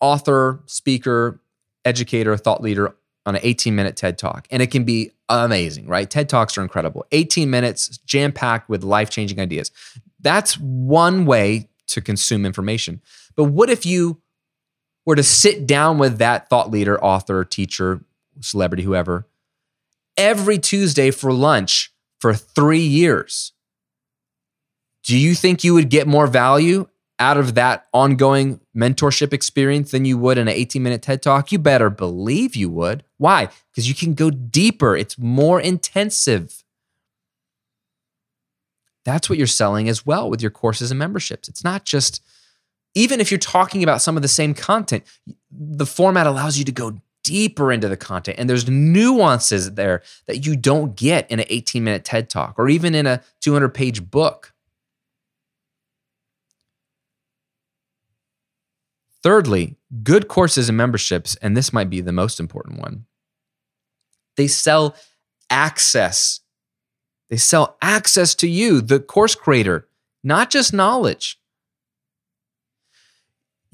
author, 0.00 0.62
speaker, 0.66 1.40
educator, 1.84 2.36
thought 2.36 2.62
leader 2.62 2.94
on 3.26 3.34
an 3.34 3.40
18 3.42 3.74
minute 3.74 3.96
TED 3.96 4.16
talk, 4.18 4.46
and 4.50 4.62
it 4.62 4.70
can 4.70 4.84
be 4.84 5.10
amazing, 5.28 5.88
right? 5.88 6.08
TED 6.08 6.28
talks 6.28 6.56
are 6.56 6.62
incredible. 6.62 7.04
18 7.10 7.50
minutes, 7.50 7.98
jam 7.98 8.32
packed 8.32 8.68
with 8.68 8.84
life 8.84 9.10
changing 9.10 9.40
ideas. 9.40 9.72
That's 10.20 10.54
one 10.58 11.26
way 11.26 11.68
to 11.88 12.00
consume 12.00 12.46
information. 12.46 13.00
But 13.34 13.44
what 13.44 13.68
if 13.68 13.84
you 13.84 14.20
were 15.04 15.16
to 15.16 15.22
sit 15.22 15.66
down 15.66 15.98
with 15.98 16.18
that 16.18 16.48
thought 16.48 16.70
leader, 16.70 17.02
author, 17.02 17.44
teacher, 17.44 18.04
celebrity, 18.40 18.82
whoever, 18.82 19.26
every 20.16 20.58
Tuesday 20.58 21.10
for 21.10 21.32
lunch 21.32 21.92
for 22.20 22.34
three 22.34 22.80
years, 22.80 23.52
do 25.02 25.16
you 25.16 25.34
think 25.34 25.62
you 25.62 25.74
would 25.74 25.88
get 25.88 26.06
more 26.06 26.26
value 26.26 26.88
out 27.18 27.38
of 27.38 27.54
that 27.54 27.86
ongoing 27.94 28.60
mentorship 28.76 29.32
experience 29.32 29.90
than 29.90 30.04
you 30.04 30.18
would 30.18 30.36
in 30.36 30.48
an 30.48 30.54
18 30.54 30.82
minute 30.82 31.02
TED 31.02 31.22
talk? 31.22 31.52
You 31.52 31.58
better 31.58 31.90
believe 31.90 32.56
you 32.56 32.68
would. 32.70 33.04
Why? 33.16 33.48
Because 33.70 33.88
you 33.88 33.94
can 33.94 34.14
go 34.14 34.30
deeper, 34.30 34.96
it's 34.96 35.18
more 35.18 35.60
intensive. 35.60 36.64
That's 39.04 39.30
what 39.30 39.38
you're 39.38 39.46
selling 39.46 39.88
as 39.88 40.04
well 40.04 40.28
with 40.28 40.42
your 40.42 40.50
courses 40.50 40.90
and 40.90 40.98
memberships. 40.98 41.48
It's 41.48 41.62
not 41.62 41.84
just 41.84 42.20
even 42.96 43.20
if 43.20 43.30
you're 43.30 43.38
talking 43.38 43.84
about 43.84 44.02
some 44.02 44.16
of 44.16 44.22
the 44.22 44.28
same 44.28 44.54
content, 44.54 45.04
the 45.50 45.86
format 45.86 46.26
allows 46.26 46.58
you 46.58 46.64
to 46.64 46.72
go 46.72 47.00
deeper 47.26 47.72
into 47.72 47.88
the 47.88 47.96
content. 47.96 48.38
And 48.38 48.48
there's 48.48 48.68
nuances 48.68 49.74
there 49.74 50.02
that 50.26 50.46
you 50.46 50.56
don't 50.56 50.94
get 50.94 51.28
in 51.30 51.40
an 51.40 51.46
18 51.48 51.82
minute 51.82 52.04
TED 52.04 52.30
talk 52.30 52.54
or 52.58 52.68
even 52.68 52.94
in 52.94 53.06
a 53.06 53.20
200 53.40 53.70
page 53.70 54.08
book. 54.08 54.52
Thirdly, 59.22 59.76
good 60.04 60.28
courses 60.28 60.68
and 60.68 60.78
memberships, 60.78 61.34
and 61.42 61.56
this 61.56 61.72
might 61.72 61.90
be 61.90 62.00
the 62.00 62.12
most 62.12 62.38
important 62.38 62.78
one, 62.78 63.06
they 64.36 64.46
sell 64.46 64.94
access. 65.50 66.40
They 67.28 67.36
sell 67.36 67.76
access 67.82 68.36
to 68.36 68.46
you, 68.46 68.80
the 68.80 69.00
course 69.00 69.34
creator, 69.34 69.88
not 70.22 70.50
just 70.50 70.72
knowledge 70.72 71.40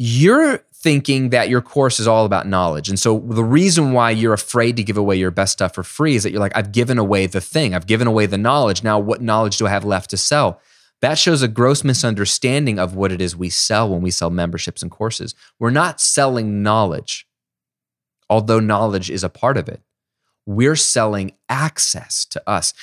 you're 0.05 0.64
thinking 0.82 1.30
that 1.30 1.48
your 1.48 1.62
course 1.62 2.00
is 2.00 2.08
all 2.08 2.24
about 2.24 2.46
knowledge. 2.46 2.88
And 2.88 2.98
so 2.98 3.20
the 3.20 3.44
reason 3.44 3.92
why 3.92 4.10
you're 4.10 4.32
afraid 4.32 4.76
to 4.76 4.82
give 4.82 4.96
away 4.96 5.16
your 5.16 5.30
best 5.30 5.52
stuff 5.52 5.74
for 5.74 5.84
free 5.84 6.16
is 6.16 6.24
that 6.24 6.32
you're 6.32 6.40
like, 6.40 6.56
I've 6.56 6.72
given 6.72 6.98
away 6.98 7.26
the 7.26 7.40
thing, 7.40 7.74
I've 7.74 7.86
given 7.86 8.08
away 8.08 8.26
the 8.26 8.38
knowledge. 8.38 8.82
Now, 8.82 8.98
what 8.98 9.22
knowledge 9.22 9.56
do 9.56 9.66
I 9.66 9.70
have 9.70 9.84
left 9.84 10.10
to 10.10 10.16
sell? 10.16 10.60
That 11.00 11.18
shows 11.18 11.42
a 11.42 11.48
gross 11.48 11.82
misunderstanding 11.82 12.78
of 12.78 12.94
what 12.94 13.12
it 13.12 13.20
is 13.20 13.36
we 13.36 13.50
sell 13.50 13.88
when 13.88 14.02
we 14.02 14.10
sell 14.10 14.30
memberships 14.30 14.82
and 14.82 14.90
courses. 14.90 15.34
We're 15.58 15.70
not 15.70 16.00
selling 16.00 16.62
knowledge, 16.62 17.26
although 18.30 18.60
knowledge 18.60 19.10
is 19.10 19.24
a 19.24 19.28
part 19.28 19.56
of 19.56 19.68
it. 19.68 19.82
We're 20.46 20.76
selling 20.76 21.32
access 21.48 22.24
to 22.26 22.42
us. 22.48 22.74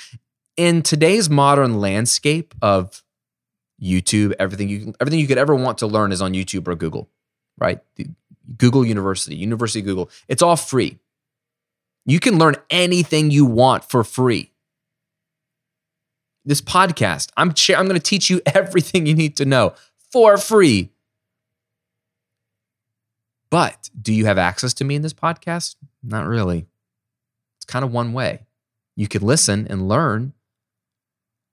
In 0.57 0.81
today's 0.81 1.29
modern 1.29 1.79
landscape 1.79 2.53
of 2.61 3.03
YouTube, 3.81 4.33
everything 4.39 4.67
you 4.67 4.93
everything 4.99 5.19
you 5.19 5.27
could 5.27 5.37
ever 5.37 5.55
want 5.55 5.77
to 5.77 5.87
learn 5.87 6.11
is 6.11 6.21
on 6.21 6.33
YouTube 6.33 6.67
or 6.67 6.75
Google, 6.75 7.09
right? 7.59 7.79
Google 8.57 8.85
University, 8.85 9.35
University 9.35 9.81
Google. 9.81 10.09
It's 10.27 10.41
all 10.41 10.55
free. 10.55 10.99
You 12.05 12.19
can 12.19 12.37
learn 12.37 12.55
anything 12.69 13.31
you 13.31 13.45
want 13.45 13.83
for 13.83 14.03
free. 14.03 14.51
This 16.45 16.61
podcast, 16.61 17.29
I'm 17.37 17.49
I'm 17.49 17.85
going 17.87 17.99
to 17.99 17.99
teach 17.99 18.29
you 18.29 18.41
everything 18.45 19.05
you 19.05 19.13
need 19.13 19.37
to 19.37 19.45
know 19.45 19.73
for 20.11 20.37
free. 20.37 20.89
But 23.51 23.89
do 23.99 24.13
you 24.13 24.25
have 24.25 24.37
access 24.37 24.73
to 24.75 24.83
me 24.83 24.95
in 24.95 25.01
this 25.01 25.13
podcast? 25.13 25.75
Not 26.03 26.27
really. 26.27 26.65
It's 27.57 27.65
kind 27.65 27.83
of 27.83 27.91
one 27.91 28.13
way. 28.13 28.45
You 28.95 29.07
can 29.07 29.21
listen 29.21 29.67
and 29.69 29.87
learn. 29.87 30.33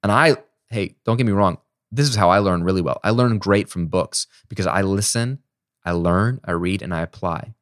And 0.02 0.12
I, 0.12 0.36
hey, 0.68 0.94
don't 1.04 1.16
get 1.16 1.26
me 1.26 1.32
wrong, 1.32 1.58
this 1.90 2.08
is 2.08 2.16
how 2.16 2.30
I 2.30 2.38
learn 2.38 2.64
really 2.64 2.82
well. 2.82 3.00
I 3.02 3.10
learn 3.10 3.38
great 3.38 3.68
from 3.68 3.86
books 3.86 4.26
because 4.48 4.66
I 4.66 4.82
listen, 4.82 5.38
I 5.86 5.92
learn, 5.92 6.40
I 6.44 6.50
read, 6.52 6.82
and 6.82 6.92
I 6.92 7.00
apply. 7.00 7.54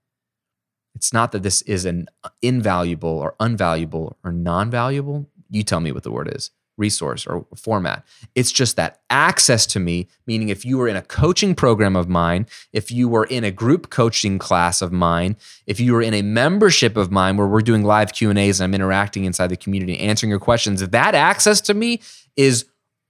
It's 0.94 1.12
not 1.12 1.32
that 1.32 1.42
this 1.42 1.62
is 1.62 1.84
an 1.84 2.06
invaluable 2.40 3.10
or 3.10 3.34
unvaluable 3.38 4.14
or 4.24 4.32
non 4.32 4.70
valuable. 4.70 5.28
You 5.50 5.62
tell 5.62 5.80
me 5.80 5.92
what 5.92 6.02
the 6.02 6.10
word 6.10 6.32
is 6.34 6.50
resource 6.76 7.26
or 7.26 7.46
format. 7.56 8.04
It's 8.34 8.50
just 8.50 8.76
that 8.76 9.00
access 9.08 9.66
to 9.66 9.80
me, 9.80 10.08
meaning 10.26 10.48
if 10.48 10.64
you 10.64 10.76
were 10.76 10.88
in 10.88 10.96
a 10.96 11.02
coaching 11.02 11.54
program 11.54 11.94
of 11.94 12.08
mine, 12.08 12.46
if 12.72 12.90
you 12.90 13.08
were 13.08 13.24
in 13.24 13.44
a 13.44 13.50
group 13.50 13.90
coaching 13.90 14.38
class 14.38 14.82
of 14.82 14.92
mine, 14.92 15.36
if 15.66 15.78
you 15.78 15.92
were 15.92 16.02
in 16.02 16.14
a 16.14 16.22
membership 16.22 16.96
of 16.96 17.12
mine 17.12 17.36
where 17.36 17.46
we're 17.46 17.60
doing 17.60 17.84
live 17.84 18.12
Q&As 18.12 18.60
and 18.60 18.64
I'm 18.64 18.74
interacting 18.74 19.24
inside 19.24 19.48
the 19.48 19.56
community, 19.56 19.98
answering 20.00 20.30
your 20.30 20.40
questions, 20.40 20.80
that 20.80 21.14
access 21.14 21.60
to 21.62 21.74
me 21.74 22.00
is 22.36 22.66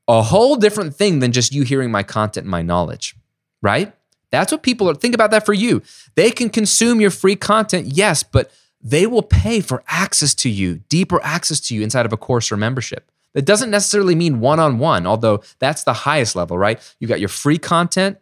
a 0.08 0.22
whole 0.22 0.56
different 0.56 0.94
thing 0.94 1.20
than 1.20 1.32
just 1.32 1.54
you 1.54 1.62
hearing 1.62 1.90
my 1.90 2.02
content 2.02 2.44
and 2.44 2.50
my 2.50 2.62
knowledge, 2.62 3.16
right? 3.62 3.94
That's 4.34 4.52
what 4.52 4.62
people 4.62 4.88
are. 4.88 4.94
Think 4.94 5.14
about 5.14 5.30
that 5.30 5.46
for 5.46 5.52
you. 5.52 5.82
They 6.14 6.30
can 6.30 6.50
consume 6.50 7.00
your 7.00 7.10
free 7.10 7.36
content, 7.36 7.88
yes, 7.88 8.22
but 8.22 8.50
they 8.80 9.06
will 9.06 9.22
pay 9.22 9.60
for 9.60 9.82
access 9.88 10.34
to 10.36 10.50
you, 10.50 10.80
deeper 10.88 11.20
access 11.22 11.60
to 11.60 11.74
you 11.74 11.82
inside 11.82 12.06
of 12.06 12.12
a 12.12 12.16
course 12.16 12.52
or 12.52 12.56
membership. 12.56 13.10
That 13.32 13.46
doesn't 13.46 13.70
necessarily 13.70 14.14
mean 14.14 14.40
one 14.40 14.60
on 14.60 14.78
one, 14.78 15.06
although 15.06 15.42
that's 15.58 15.84
the 15.84 15.92
highest 15.92 16.36
level, 16.36 16.56
right? 16.56 16.78
You've 17.00 17.08
got 17.08 17.18
your 17.18 17.28
free 17.28 17.58
content, 17.58 18.18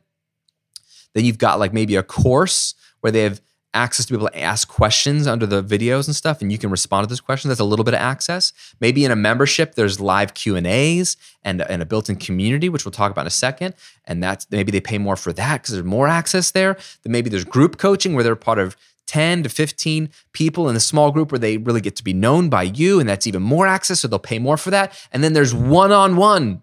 then 1.14 1.24
you've 1.24 1.38
got 1.38 1.58
like 1.58 1.72
maybe 1.72 1.96
a 1.96 2.02
course 2.02 2.74
where 3.00 3.10
they 3.10 3.22
have 3.24 3.40
access 3.74 4.06
to 4.06 4.12
be 4.12 4.18
able 4.18 4.28
to 4.28 4.40
ask 4.40 4.68
questions 4.68 5.26
under 5.26 5.46
the 5.46 5.62
videos 5.62 6.06
and 6.06 6.14
stuff 6.14 6.42
and 6.42 6.52
you 6.52 6.58
can 6.58 6.70
respond 6.70 7.04
to 7.04 7.08
those 7.08 7.20
questions. 7.20 7.50
That's 7.50 7.60
a 7.60 7.64
little 7.64 7.84
bit 7.84 7.94
of 7.94 8.00
access. 8.00 8.52
Maybe 8.80 9.04
in 9.04 9.10
a 9.10 9.16
membership 9.16 9.74
there's 9.74 10.00
live 10.00 10.34
q 10.34 10.56
and 10.56 10.66
a's 10.66 11.16
and, 11.42 11.62
and 11.62 11.82
a 11.82 11.86
built-in 11.86 12.16
community 12.16 12.68
which 12.68 12.84
we'll 12.84 12.92
talk 12.92 13.10
about 13.10 13.22
in 13.22 13.28
a 13.28 13.30
second 13.30 13.74
and 14.04 14.22
that's 14.22 14.46
maybe 14.50 14.70
they 14.70 14.80
pay 14.80 14.98
more 14.98 15.16
for 15.16 15.32
that 15.32 15.62
because 15.62 15.74
there's 15.74 15.84
more 15.84 16.08
access 16.08 16.50
there. 16.50 16.74
Then 17.02 17.12
maybe 17.12 17.30
there's 17.30 17.44
group 17.44 17.78
coaching 17.78 18.14
where 18.14 18.24
they're 18.24 18.36
part 18.36 18.58
of 18.58 18.76
10 19.06 19.42
to 19.42 19.48
15 19.48 20.10
people 20.32 20.68
in 20.68 20.76
a 20.76 20.80
small 20.80 21.10
group 21.10 21.32
where 21.32 21.38
they 21.38 21.56
really 21.56 21.80
get 21.80 21.96
to 21.96 22.04
be 22.04 22.12
known 22.12 22.48
by 22.48 22.62
you 22.62 23.00
and 23.00 23.08
that's 23.08 23.26
even 23.26 23.42
more 23.42 23.66
access 23.66 24.00
so 24.00 24.08
they'll 24.08 24.18
pay 24.18 24.38
more 24.38 24.56
for 24.56 24.70
that. 24.70 24.92
And 25.12 25.24
then 25.24 25.32
there's 25.32 25.54
one-on-one 25.54 26.62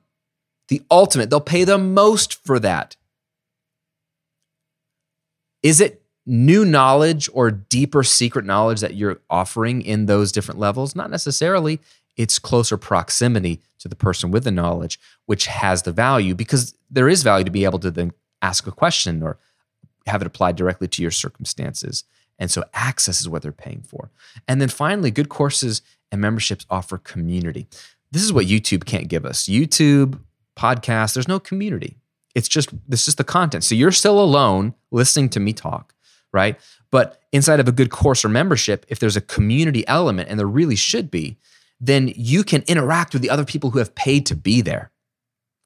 the 0.70 0.84
ultimate. 0.90 1.30
They'll 1.30 1.42
pay 1.42 1.64
the 1.64 1.78
most 1.78 2.46
for 2.46 2.60
that. 2.60 2.96
Is 5.62 5.82
it 5.82 5.99
new 6.30 6.64
knowledge 6.64 7.30
or 7.34 7.50
deeper 7.50 8.04
secret 8.04 8.46
knowledge 8.46 8.82
that 8.82 8.96
you're 8.96 9.20
offering 9.30 9.82
in 9.82 10.06
those 10.06 10.32
different 10.32 10.60
levels? 10.60 10.96
Not 10.96 11.10
necessarily. 11.10 11.80
It's 12.16 12.40
closer 12.40 12.78
proximity 12.78 13.62
to 13.80 13.88
the 13.88 13.96
person 13.96 14.30
with 14.30 14.44
the 14.44 14.52
knowledge, 14.52 15.00
which 15.26 15.48
has 15.48 15.84
the 15.84 15.92
value 15.92 16.36
because 16.36 16.76
there 16.90 17.10
is 17.10 17.24
value 17.24 17.46
to 17.46 17.52
be 17.52 17.64
able 17.64 17.80
to 17.80 17.92
then 17.92 18.12
ask 18.42 18.68
a 18.68 18.72
question 18.72 19.24
or 19.24 19.38
have 20.06 20.22
it 20.22 20.28
applied 20.28 20.56
directly 20.56 20.88
to 20.88 21.02
your 21.02 21.12
circumstances. 21.12 22.04
And 22.38 22.52
so 22.52 22.64
access 22.74 23.22
is 23.22 23.30
what 23.30 23.42
they're 23.42 23.52
paying 23.52 23.82
for. 23.82 24.12
And 24.48 24.62
then 24.62 24.70
finally, 24.70 25.12
good 25.12 25.30
courses 25.30 25.82
and 26.12 26.22
memberships 26.22 26.66
offer 26.70 26.98
community. 26.98 27.68
This 28.12 28.24
is 28.24 28.34
what 28.34 28.46
YouTube 28.46 28.86
can't 28.86 29.08
give 29.08 29.26
us. 29.26 29.44
YouTube, 29.44 30.20
podcast, 30.58 31.14
there's 31.14 31.28
no 31.28 31.40
community. 31.40 31.96
It's 32.36 32.48
just 32.48 32.70
this 32.88 33.08
is 33.08 33.16
the 33.16 33.24
content. 33.24 33.64
So 33.64 33.76
you're 33.76 33.92
still 33.92 34.20
alone 34.20 34.74
listening 34.92 35.30
to 35.30 35.40
me 35.40 35.54
talk 35.54 35.94
right? 36.32 36.60
But 36.92 37.22
inside 37.32 37.60
of 37.60 37.68
a 37.68 37.74
good 37.74 37.90
course 37.90 38.24
or 38.24 38.30
membership, 38.30 38.86
if 38.90 39.00
there's 39.00 39.18
a 39.18 39.22
community 39.22 39.88
element, 39.88 40.30
and 40.30 40.40
there 40.40 40.48
really 40.48 40.76
should 40.76 41.10
be, 41.12 41.38
then 41.80 42.12
you 42.16 42.44
can 42.44 42.64
interact 42.68 43.14
with 43.14 43.22
the 43.22 43.30
other 43.30 43.46
people 43.46 43.70
who 43.70 43.80
have 43.80 43.96
paid 43.96 44.26
to 44.28 44.36
be 44.36 44.62
there. 44.62 44.92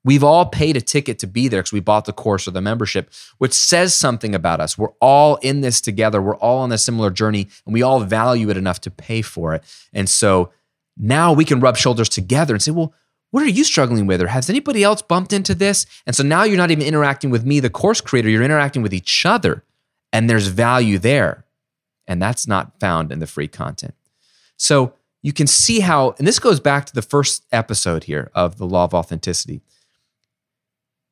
We've 0.05 0.23
all 0.23 0.45
paid 0.45 0.75
a 0.75 0.81
ticket 0.81 1.17
to 1.19 1.27
be 1.27 1.47
there 1.47 1.61
because 1.61 1.71
we 1.71 1.79
bought 1.79 2.05
the 2.05 2.13
course 2.13 2.45
or 2.47 2.51
the 2.51 2.61
membership, 2.61 3.09
which 3.37 3.53
says 3.53 3.95
something 3.95 4.35
about 4.35 4.59
us. 4.59 4.77
We're 4.77 4.91
all 4.99 5.37
in 5.37 5.61
this 5.61 5.79
together. 5.79 6.21
We're 6.21 6.35
all 6.35 6.59
on 6.59 6.71
a 6.73 6.77
similar 6.77 7.09
journey, 7.09 7.47
and 7.65 7.73
we 7.73 7.81
all 7.81 8.01
value 8.01 8.49
it 8.49 8.57
enough 8.57 8.81
to 8.81 8.91
pay 8.91 9.21
for 9.21 9.53
it. 9.55 9.63
And 9.93 10.09
so 10.09 10.51
now 10.97 11.31
we 11.31 11.45
can 11.45 11.61
rub 11.61 11.77
shoulders 11.77 12.09
together 12.09 12.53
and 12.53 12.61
say, 12.61 12.71
well, 12.71 12.93
what 13.31 13.43
are 13.43 13.49
you 13.49 13.63
struggling 13.63 14.05
with? 14.05 14.21
Or 14.21 14.27
has 14.27 14.49
anybody 14.49 14.83
else 14.83 15.01
bumped 15.01 15.33
into 15.33 15.55
this? 15.55 15.85
And 16.05 16.15
so 16.15 16.21
now 16.21 16.43
you're 16.43 16.57
not 16.57 16.69
even 16.69 16.85
interacting 16.85 17.31
with 17.31 17.45
me, 17.45 17.61
the 17.61 17.69
course 17.69 18.01
creator, 18.01 18.29
you're 18.29 18.43
interacting 18.43 18.83
with 18.83 18.93
each 18.93 19.25
other 19.25 19.63
and 20.13 20.29
there's 20.29 20.47
value 20.47 20.97
there. 20.99 21.43
And 22.07 22.21
that's 22.21 22.47
not 22.47 22.79
found 22.79 23.11
in 23.11 23.19
the 23.19 23.27
free 23.27 23.47
content. 23.47 23.95
So 24.55 24.93
you 25.21 25.33
can 25.33 25.47
see 25.47 25.79
how, 25.79 26.15
and 26.17 26.27
this 26.27 26.39
goes 26.39 26.59
back 26.59 26.85
to 26.85 26.93
the 26.93 27.01
first 27.01 27.43
episode 27.51 28.05
here 28.05 28.29
of 28.35 28.57
the 28.57 28.67
law 28.67 28.83
of 28.83 28.93
authenticity. 28.93 29.61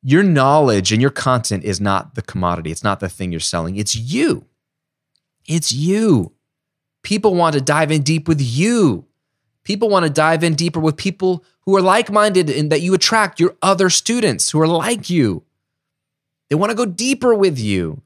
Your 0.04 0.24
knowledge 0.24 0.92
and 0.92 1.02
your 1.02 1.12
content 1.12 1.64
is 1.64 1.82
not 1.82 2.16
the 2.16 2.22
commodity, 2.22 2.72
it's 2.72 2.84
not 2.84 3.00
the 3.00 3.10
thing 3.10 3.32
you're 3.32 3.40
selling, 3.40 3.76
it's 3.76 3.96
you. 3.96 4.46
It's 5.48 5.72
you. 5.72 6.34
People 7.04 7.34
want 7.34 7.56
to 7.56 7.62
dive 7.62 7.92
in 7.92 8.04
deep 8.04 8.28
with 8.28 8.40
you. 8.40 9.06
People 9.64 9.90
want 9.90 10.06
to 10.06 10.12
dive 10.12 10.44
in 10.44 10.54
deeper 10.56 10.80
with 10.80 10.98
people 10.98 11.44
who 11.62 11.76
are 11.76 11.82
like 11.82 12.12
minded 12.12 12.50
and 12.50 12.72
that 12.72 12.82
you 12.82 12.94
attract, 12.94 13.40
your 13.40 13.56
other 13.62 13.90
students 13.90 14.52
who 14.52 14.60
are 14.60 14.68
like 14.68 15.10
you. 15.10 15.44
They 16.50 16.56
want 16.56 16.70
to 16.72 16.76
go 16.76 16.86
deeper 16.86 17.34
with 17.34 17.58
you. 17.58 18.02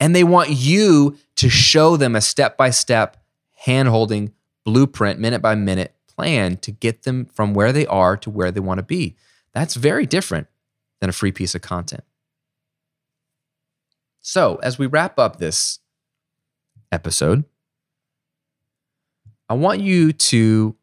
And 0.00 0.14
they 0.14 0.24
want 0.24 0.50
you 0.50 1.16
to 1.36 1.48
show 1.48 1.96
them 1.96 2.14
a 2.14 2.20
step 2.20 2.56
by 2.56 2.70
step, 2.70 3.16
hand 3.56 3.88
holding, 3.88 4.32
blueprint, 4.64 5.18
minute 5.18 5.42
by 5.42 5.54
minute 5.54 5.94
plan 6.06 6.56
to 6.58 6.70
get 6.70 7.02
them 7.02 7.24
from 7.26 7.54
where 7.54 7.72
they 7.72 7.86
are 7.86 8.16
to 8.16 8.30
where 8.30 8.50
they 8.50 8.60
want 8.60 8.78
to 8.78 8.84
be. 8.84 9.16
That's 9.52 9.74
very 9.74 10.06
different 10.06 10.48
than 11.00 11.08
a 11.08 11.12
free 11.12 11.32
piece 11.32 11.54
of 11.54 11.62
content. 11.62 12.04
So, 14.20 14.56
as 14.56 14.78
we 14.78 14.86
wrap 14.86 15.18
up 15.18 15.38
this 15.38 15.78
episode, 16.92 17.44
I 19.48 19.54
want 19.54 19.80
you 19.80 20.12
to 20.12 20.76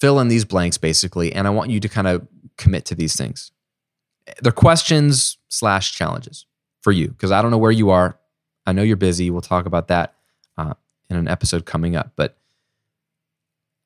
fill 0.00 0.18
in 0.18 0.28
these 0.28 0.44
blanks 0.44 0.78
basically, 0.78 1.32
and 1.32 1.46
I 1.46 1.50
want 1.50 1.70
you 1.70 1.78
to 1.80 1.88
kind 1.88 2.08
of 2.08 2.26
commit 2.56 2.84
to 2.86 2.94
these 2.94 3.14
things. 3.14 3.52
They're 4.40 4.52
questions 4.52 5.38
slash 5.48 5.94
challenges 5.94 6.46
for 6.82 6.92
you 6.92 7.08
because 7.08 7.30
I 7.32 7.40
don't 7.40 7.50
know 7.50 7.58
where 7.58 7.70
you 7.70 7.90
are. 7.90 8.18
I 8.66 8.72
know 8.72 8.82
you're 8.82 8.96
busy. 8.96 9.30
We'll 9.30 9.40
talk 9.40 9.66
about 9.66 9.88
that 9.88 10.14
uh, 10.56 10.74
in 11.08 11.16
an 11.16 11.28
episode 11.28 11.64
coming 11.64 11.96
up. 11.96 12.12
But 12.16 12.36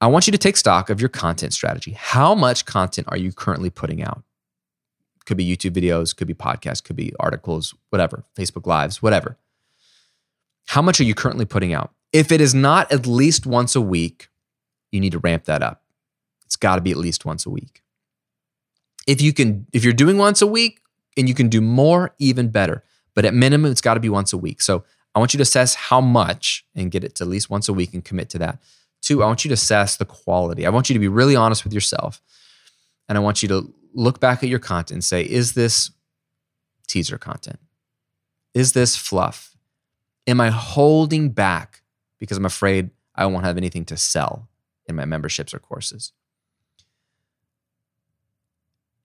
I 0.01 0.09
want 0.09 0.27
you 0.27 0.33
to 0.33 0.39
take 0.39 0.57
stock 0.57 0.91
of 0.91 1.01
your 1.01 1.09
content 1.09 1.55
strategy. 1.55 1.93
How 1.93 2.35
much 2.35 2.67
content 2.67 3.09
are 3.11 3.17
you 3.17 3.33
currently 3.33 3.71
putting 3.71 4.03
out? 4.03 4.23
Could 5.25 5.37
be 5.37 5.57
YouTube 5.57 5.73
videos, 5.73 6.15
could 6.15 6.29
be 6.29 6.35
podcasts, 6.35 6.85
could 6.85 6.97
be 6.97 7.13
articles, 7.19 7.75
whatever, 7.91 8.25
Facebook 8.37 8.67
Lives, 8.67 9.03
whatever. 9.03 9.39
How 10.67 10.83
much 10.83 11.01
are 11.01 11.05
you 11.05 11.15
currently 11.15 11.45
putting 11.45 11.73
out? 11.73 11.93
If 12.13 12.31
it 12.31 12.41
is 12.41 12.55
not 12.55 12.91
at 12.93 13.07
least 13.07 13.47
once 13.47 13.75
a 13.75 13.81
week, 13.81 14.29
you 14.93 15.01
need 15.01 15.13
to 15.13 15.19
ramp 15.19 15.45
that 15.45 15.63
up. 15.63 15.83
It's 16.45 16.57
got 16.57 16.77
to 16.77 16.81
be 16.81 16.93
at 16.93 16.97
least 16.97 17.25
once 17.25 17.45
a 17.45 17.51
week. 17.51 17.83
If 19.07 19.21
you 19.21 19.33
can, 19.33 19.67
if 19.73 19.85
you're 19.85 19.93
doing 19.93 20.19
once 20.19 20.43
a 20.43 20.47
week, 20.47 20.81
and 21.17 21.29
you 21.29 21.35
can 21.35 21.49
do 21.49 21.61
more, 21.61 22.15
even 22.19 22.49
better. 22.49 22.83
But 23.15 23.25
at 23.25 23.35
minimum, 23.35 23.71
it's 23.71 23.81
got 23.81 23.95
to 23.95 24.01
be 24.01 24.09
once 24.09 24.33
a 24.33 24.39
week. 24.39 24.61
So 24.61 24.85
I 25.15 25.19
want 25.19 25.33
you 25.33 25.39
to 25.39 25.43
assess 25.43 25.75
how 25.75 26.01
much 26.01 26.67
and 26.75 26.91
get 26.91 27.03
it 27.03 27.15
to 27.17 27.25
at 27.25 27.29
least 27.29 27.49
once 27.49 27.69
a 27.69 27.73
week 27.73 27.95
and 27.95 28.05
commit 28.05 28.29
to 28.31 28.39
that. 28.39 28.59
Two, 29.01 29.23
I 29.23 29.27
want 29.27 29.45
you 29.45 29.49
to 29.49 29.55
assess 29.55 29.97
the 29.97 30.05
quality. 30.05 30.67
I 30.67 30.71
want 30.71 30.91
you 30.91 30.95
to 30.95 31.01
be 31.01 31.09
really 31.09 31.37
honest 31.37 31.65
with 31.65 31.73
yourself. 31.73 32.21
And 33.09 33.17
I 33.17 33.21
want 33.21 33.43
you 33.43 33.49
to 33.49 33.73
look 33.95 34.21
back 34.21 34.43
at 34.43 34.49
your 34.49 34.59
content 34.59 34.97
and 34.97 35.05
say, 35.05 35.23
is 35.23 35.55
this 35.55 35.91
teaser 36.87 37.19
content? 37.19 37.59
Is 38.53 38.73
this 38.73 38.97
fluff? 38.97 39.57
Am 40.27 40.41
I 40.41 40.51
holding 40.51 41.31
back 41.31 41.83
because 42.19 42.37
I'm 42.37 42.45
afraid 42.45 42.91
I 43.15 43.27
won't 43.27 43.45
have 43.45 43.57
anything 43.57 43.85
to 43.87 43.97
sell 43.97 44.49
in 44.87 44.97
my 44.97 45.05
memberships 45.05 45.55
or 45.55 45.59
courses? 45.59 46.13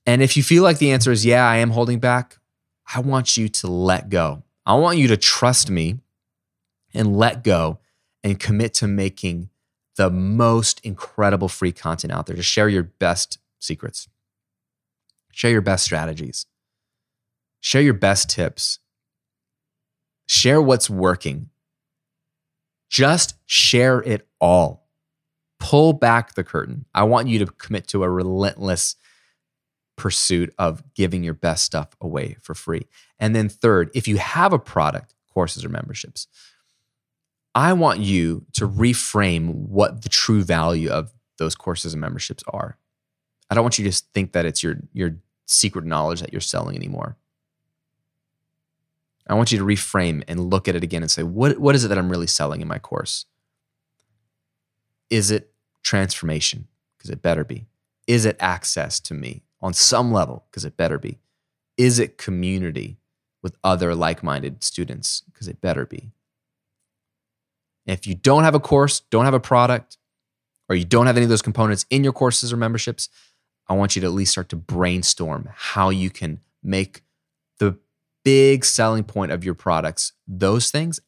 And 0.06 0.22
if 0.22 0.36
you 0.36 0.44
feel 0.44 0.64
like 0.64 0.80
the 0.80 0.92
answer 0.92 1.12
is, 1.12 1.26
yeah, 1.26 1.48
I 1.48 1.58
am 1.58 1.72
holding 1.72 2.00
back, 2.00 2.40
I 2.94 3.00
want 3.00 3.38
you 3.38 3.48
to 3.50 3.68
let 3.68 4.10
go. 4.10 4.44
I 4.66 4.76
want 4.76 4.98
you 4.98 5.08
to 5.10 5.18
trust 5.18 5.70
me 5.70 6.00
and 6.94 7.18
let 7.18 7.44
go 7.44 7.80
and 8.24 8.40
commit 8.40 8.74
to 8.76 8.88
making 8.88 9.50
the 9.96 10.10
most 10.10 10.80
incredible 10.84 11.48
free 11.48 11.72
content 11.72 12.14
out 12.14 12.26
there 12.26 12.36
to 12.36 12.44
share 12.44 12.70
your 12.70 12.84
best 12.84 13.40
secrets, 13.60 14.08
share 15.32 15.52
your 15.52 15.62
best 15.62 15.84
strategies, 15.84 16.46
share 17.60 17.82
your 17.82 17.94
best 17.94 18.30
tips, 18.30 18.80
share 20.28 20.62
what's 20.62 20.90
working. 20.90 21.50
Just 22.90 23.36
share 23.46 24.02
it 24.02 24.28
all. 24.40 24.90
Pull 25.60 25.94
back 25.94 26.36
the 26.36 26.44
curtain. 26.44 26.86
I 26.94 27.04
want 27.04 27.30
you 27.30 27.40
to 27.40 27.46
commit 27.46 27.88
to 27.90 28.04
a 28.04 28.10
relentless 28.10 28.96
pursuit 30.02 30.52
of 30.58 30.84
giving 30.96 31.24
your 31.24 31.36
best 31.36 31.64
stuff 31.64 31.90
away 32.02 32.36
for 32.42 32.56
free. 32.56 32.88
And 33.20 33.36
then, 33.36 33.48
third, 33.48 33.92
if 33.94 34.08
you 34.08 34.18
have 34.18 34.52
a 34.52 34.58
product, 34.58 35.14
courses, 35.32 35.64
or 35.64 35.70
memberships, 35.70 36.26
I 37.54 37.74
want 37.74 38.00
you 38.00 38.44
to 38.54 38.68
reframe 38.68 39.54
what 39.54 40.02
the 40.02 40.10
true 40.10 40.42
value 40.42 40.90
of 40.90 41.14
those 41.38 41.54
courses 41.54 41.94
and 41.94 42.02
memberships 42.02 42.44
are. 42.48 42.80
I 43.48 43.54
don't 43.54 43.64
want 43.64 43.78
you 43.78 43.84
to 43.84 43.92
just 43.92 44.12
think 44.12 44.32
that 44.32 44.48
it's 44.48 44.64
your, 44.64 44.78
your 44.92 45.18
secret 45.46 45.86
knowledge 45.86 46.22
that 46.22 46.34
you're 46.34 46.42
selling 46.42 46.76
anymore. 46.76 47.16
I 49.28 49.36
want 49.36 49.52
you 49.52 49.60
to 49.60 49.64
reframe 49.64 50.24
and 50.28 50.50
look 50.50 50.68
at 50.68 50.76
it 50.76 50.84
again 50.84 51.04
and 51.04 51.12
say, 51.12 51.22
what, 51.22 51.60
what 51.60 51.76
is 51.76 51.86
it 51.86 51.90
that 51.90 52.00
I'm 52.00 52.10
really 52.10 52.26
selling 52.26 52.62
in 52.62 52.68
my 52.68 52.80
course? 52.80 53.28
Is 55.12 55.30
it 55.30 55.52
transformation? 55.84 56.68
Because 56.98 57.12
it 57.12 57.22
better 57.22 57.44
be. 57.44 57.68
Is 58.08 58.26
it 58.26 58.36
access 58.40 59.00
to 59.02 59.14
me? 59.14 59.44
On 59.62 59.74
some 59.74 60.12
level, 60.12 60.46
because 60.50 60.66
it 60.66 60.78
better 60.78 60.98
be? 60.98 61.20
Is 61.78 62.00
it 62.00 62.18
community 62.18 62.98
with 63.42 63.58
other 63.64 63.96
like 63.96 64.24
minded 64.24 64.64
students? 64.64 65.22
Because 65.32 65.48
it 65.48 65.62
better 65.62 65.86
be. 65.86 66.12
If 67.86 68.06
you 68.06 68.16
don't 68.16 68.44
have 68.44 68.56
a 68.56 68.60
course, 68.60 69.02
don't 69.10 69.26
have 69.26 69.34
a 69.34 69.40
product, 69.40 69.98
or 70.70 70.76
you 70.76 70.86
don't 70.86 71.08
have 71.08 71.18
any 71.18 71.24
of 71.24 71.30
those 71.30 71.42
components 71.42 71.86
in 71.90 72.04
your 72.04 72.14
courses 72.14 72.54
or 72.54 72.58
memberships, 72.58 73.10
I 73.68 73.74
want 73.74 73.96
you 73.96 74.02
to 74.02 74.08
at 74.08 74.14
least 74.14 74.32
start 74.32 74.50
to 74.50 74.56
brainstorm 74.56 75.50
how 75.54 75.90
you 75.90 76.10
can 76.10 76.40
make 76.64 77.02
the 77.60 77.78
big 78.24 78.66
selling 78.66 79.04
point 79.04 79.32
of 79.32 79.44
your 79.44 79.56
products 79.56 80.14
those 80.28 80.72
things 80.72 81.00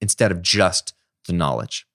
instead 0.00 0.30
of 0.30 0.42
just 0.42 0.94
the 1.26 1.32
knowledge. 1.32 1.88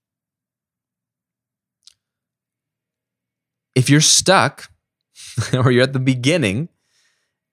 if 3.76 3.90
you're 3.90 4.02
stuck 4.02 4.70
or 5.54 5.72
you're 5.72 5.84
at 5.84 5.94
the 5.94 6.00
beginning 6.00 6.70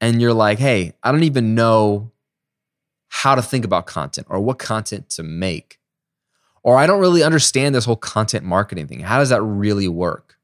and 0.01 0.21
you're 0.21 0.35
like, 0.35 0.59
hey, 0.59 0.93
I 1.03 1.13
don't 1.13 1.25
even 1.25 1.55
know 1.55 2.13
how 3.09 3.35
to 3.35 3.43
think 3.43 3.65
about 3.65 3.87
content 3.87 4.27
or 4.31 4.41
what 4.41 4.59
content 4.59 5.11
to 5.11 5.23
make, 5.23 5.79
or 6.63 6.79
I 6.79 6.87
don't 6.87 7.01
really 7.01 7.23
understand 7.23 7.75
this 7.75 7.85
whole 7.85 7.97
content 7.97 8.45
marketing 8.45 8.87
thing. 8.87 9.01
How 9.01 9.19
does 9.19 9.31
that 9.31 9.43
really 9.43 9.89
work? 9.89 10.39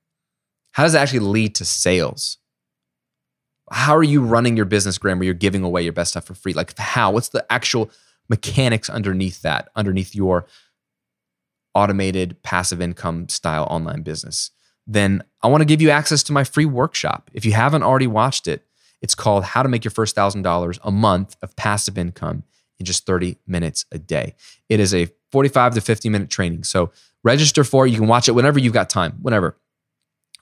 How 0.73 0.83
does 0.83 0.95
it 0.95 0.99
actually 0.99 1.21
lead 1.21 1.55
to 1.57 1.65
sales? 1.65 2.39
How 3.71 3.97
are 3.97 4.03
you 4.03 4.21
running 4.23 4.57
your 4.57 4.67
business, 4.67 4.99
Graham, 4.99 5.19
where 5.19 5.25
you're 5.25 5.35
giving 5.35 5.63
away 5.63 5.83
your 5.83 5.93
best 5.93 6.11
stuff 6.11 6.27
for 6.27 6.35
free? 6.35 6.53
Like, 6.53 6.77
how? 6.79 7.13
What's 7.13 7.31
the 7.31 7.51
actual 7.51 7.91
mechanics 8.29 8.91
underneath 8.91 9.43
that, 9.43 9.71
underneath 9.75 10.15
your 10.15 10.47
automated 11.75 12.43
passive 12.43 12.81
income 12.81 13.29
style 13.29 13.67
online 13.71 14.03
business? 14.03 14.51
Then 14.87 15.23
I 15.43 15.49
want 15.49 15.63
to 15.63 15.67
give 15.67 15.83
you 15.83 15.91
access 15.91 16.23
to 16.25 16.33
my 16.33 16.45
free 16.45 16.65
workshop. 16.65 17.31
If 17.33 17.45
you 17.45 17.53
haven't 17.53 17.83
already 17.83 18.07
watched 18.07 18.47
it, 18.47 18.65
it's 19.03 19.15
called 19.15 19.45
How 19.45 19.63
to 19.63 19.69
Make 19.69 19.85
Your 19.85 19.91
First 19.91 20.17
$1,000 20.17 20.79
a 20.83 20.91
Month 20.91 21.37
of 21.43 21.55
Passive 21.57 21.99
Income 21.99 22.45
in 22.79 22.87
Just 22.87 23.07
30 23.07 23.37
Minutes 23.47 23.85
a 23.93 23.99
Day. 23.99 24.35
It 24.69 24.81
is 24.81 24.95
a 24.95 25.09
45 25.33 25.75
to 25.75 25.81
50 25.81 26.09
minute 26.09 26.31
training. 26.31 26.65
So 26.65 26.93
register 27.23 27.65
for 27.65 27.87
it. 27.87 27.91
You 27.91 27.99
can 27.99 28.09
watch 28.09 28.29
it 28.29 28.33
whenever 28.33 28.59
you've 28.59 28.73
got 28.73 28.89
time, 28.89 29.19
whenever. 29.21 29.57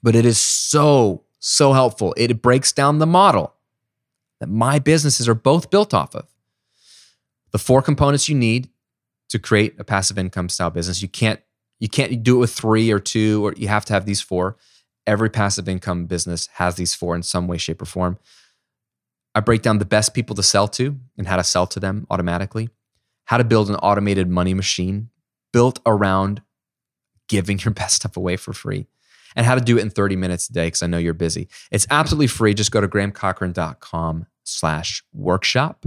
But 0.02 0.14
it 0.14 0.26
is 0.26 0.38
so, 0.38 1.24
so 1.38 1.72
helpful. 1.72 2.14
It 2.16 2.42
breaks 2.42 2.72
down 2.72 2.98
the 2.98 3.06
model 3.06 3.54
that 4.40 4.48
my 4.48 4.78
businesses 4.78 5.28
are 5.28 5.34
both 5.34 5.70
built 5.70 5.94
off 5.94 6.14
of. 6.14 6.26
The 7.52 7.58
four 7.58 7.82
components 7.82 8.28
you 8.28 8.34
need 8.34 8.68
to 9.30 9.38
create 9.38 9.74
a 9.78 9.84
passive 9.84 10.18
income 10.18 10.48
style 10.48 10.70
business. 10.70 11.00
You 11.02 11.08
can't 11.08 11.40
you 11.80 11.88
can't 11.88 12.22
do 12.22 12.36
it 12.36 12.40
with 12.40 12.52
three 12.52 12.90
or 12.90 12.98
two, 12.98 13.44
or 13.44 13.54
you 13.56 13.68
have 13.68 13.84
to 13.86 13.92
have 13.92 14.06
these 14.06 14.20
four. 14.20 14.56
Every 15.06 15.28
passive 15.28 15.68
income 15.68 16.06
business 16.06 16.48
has 16.54 16.76
these 16.76 16.94
four 16.94 17.14
in 17.14 17.22
some 17.22 17.46
way, 17.46 17.58
shape, 17.58 17.82
or 17.82 17.86
form. 17.86 18.18
I 19.34 19.40
break 19.40 19.62
down 19.62 19.78
the 19.78 19.84
best 19.84 20.14
people 20.14 20.36
to 20.36 20.42
sell 20.42 20.68
to 20.68 20.98
and 21.18 21.26
how 21.26 21.36
to 21.36 21.44
sell 21.44 21.66
to 21.68 21.80
them 21.80 22.06
automatically, 22.10 22.70
how 23.26 23.36
to 23.36 23.44
build 23.44 23.68
an 23.68 23.76
automated 23.76 24.28
money 24.28 24.54
machine 24.54 25.10
built 25.52 25.80
around 25.86 26.42
giving 27.28 27.58
your 27.64 27.72
best 27.72 27.96
stuff 27.96 28.16
away 28.16 28.36
for 28.36 28.52
free, 28.52 28.86
and 29.36 29.44
how 29.44 29.54
to 29.54 29.60
do 29.60 29.76
it 29.76 29.82
in 29.82 29.90
30 29.90 30.16
minutes 30.16 30.48
a 30.48 30.52
day 30.52 30.66
because 30.66 30.82
I 30.82 30.86
know 30.86 30.98
you're 30.98 31.14
busy. 31.14 31.48
It's 31.70 31.86
absolutely 31.90 32.28
free. 32.28 32.54
Just 32.54 32.70
go 32.70 32.80
to 32.80 32.88
grahamcochrane.com 32.88 34.26
slash 34.44 35.02
workshop. 35.12 35.84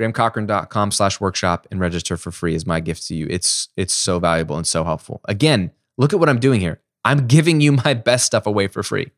grahamcochrane.com 0.00 0.90
slash 0.90 1.20
workshop 1.20 1.66
and 1.70 1.80
register 1.80 2.16
for 2.16 2.30
free 2.30 2.54
is 2.54 2.66
my 2.66 2.80
gift 2.80 3.06
to 3.08 3.14
you. 3.14 3.26
It's 3.30 3.68
it's 3.76 3.94
so 3.94 4.18
valuable 4.18 4.56
and 4.56 4.66
so 4.66 4.84
helpful. 4.84 5.20
Again, 5.24 5.70
look 5.96 6.12
at 6.12 6.20
what 6.20 6.28
I'm 6.28 6.40
doing 6.40 6.60
here. 6.60 6.80
I'm 7.04 7.26
giving 7.26 7.60
you 7.60 7.72
my 7.84 7.94
best 7.94 8.26
stuff 8.26 8.46
away 8.46 8.68
for 8.68 8.82
free 8.82 9.10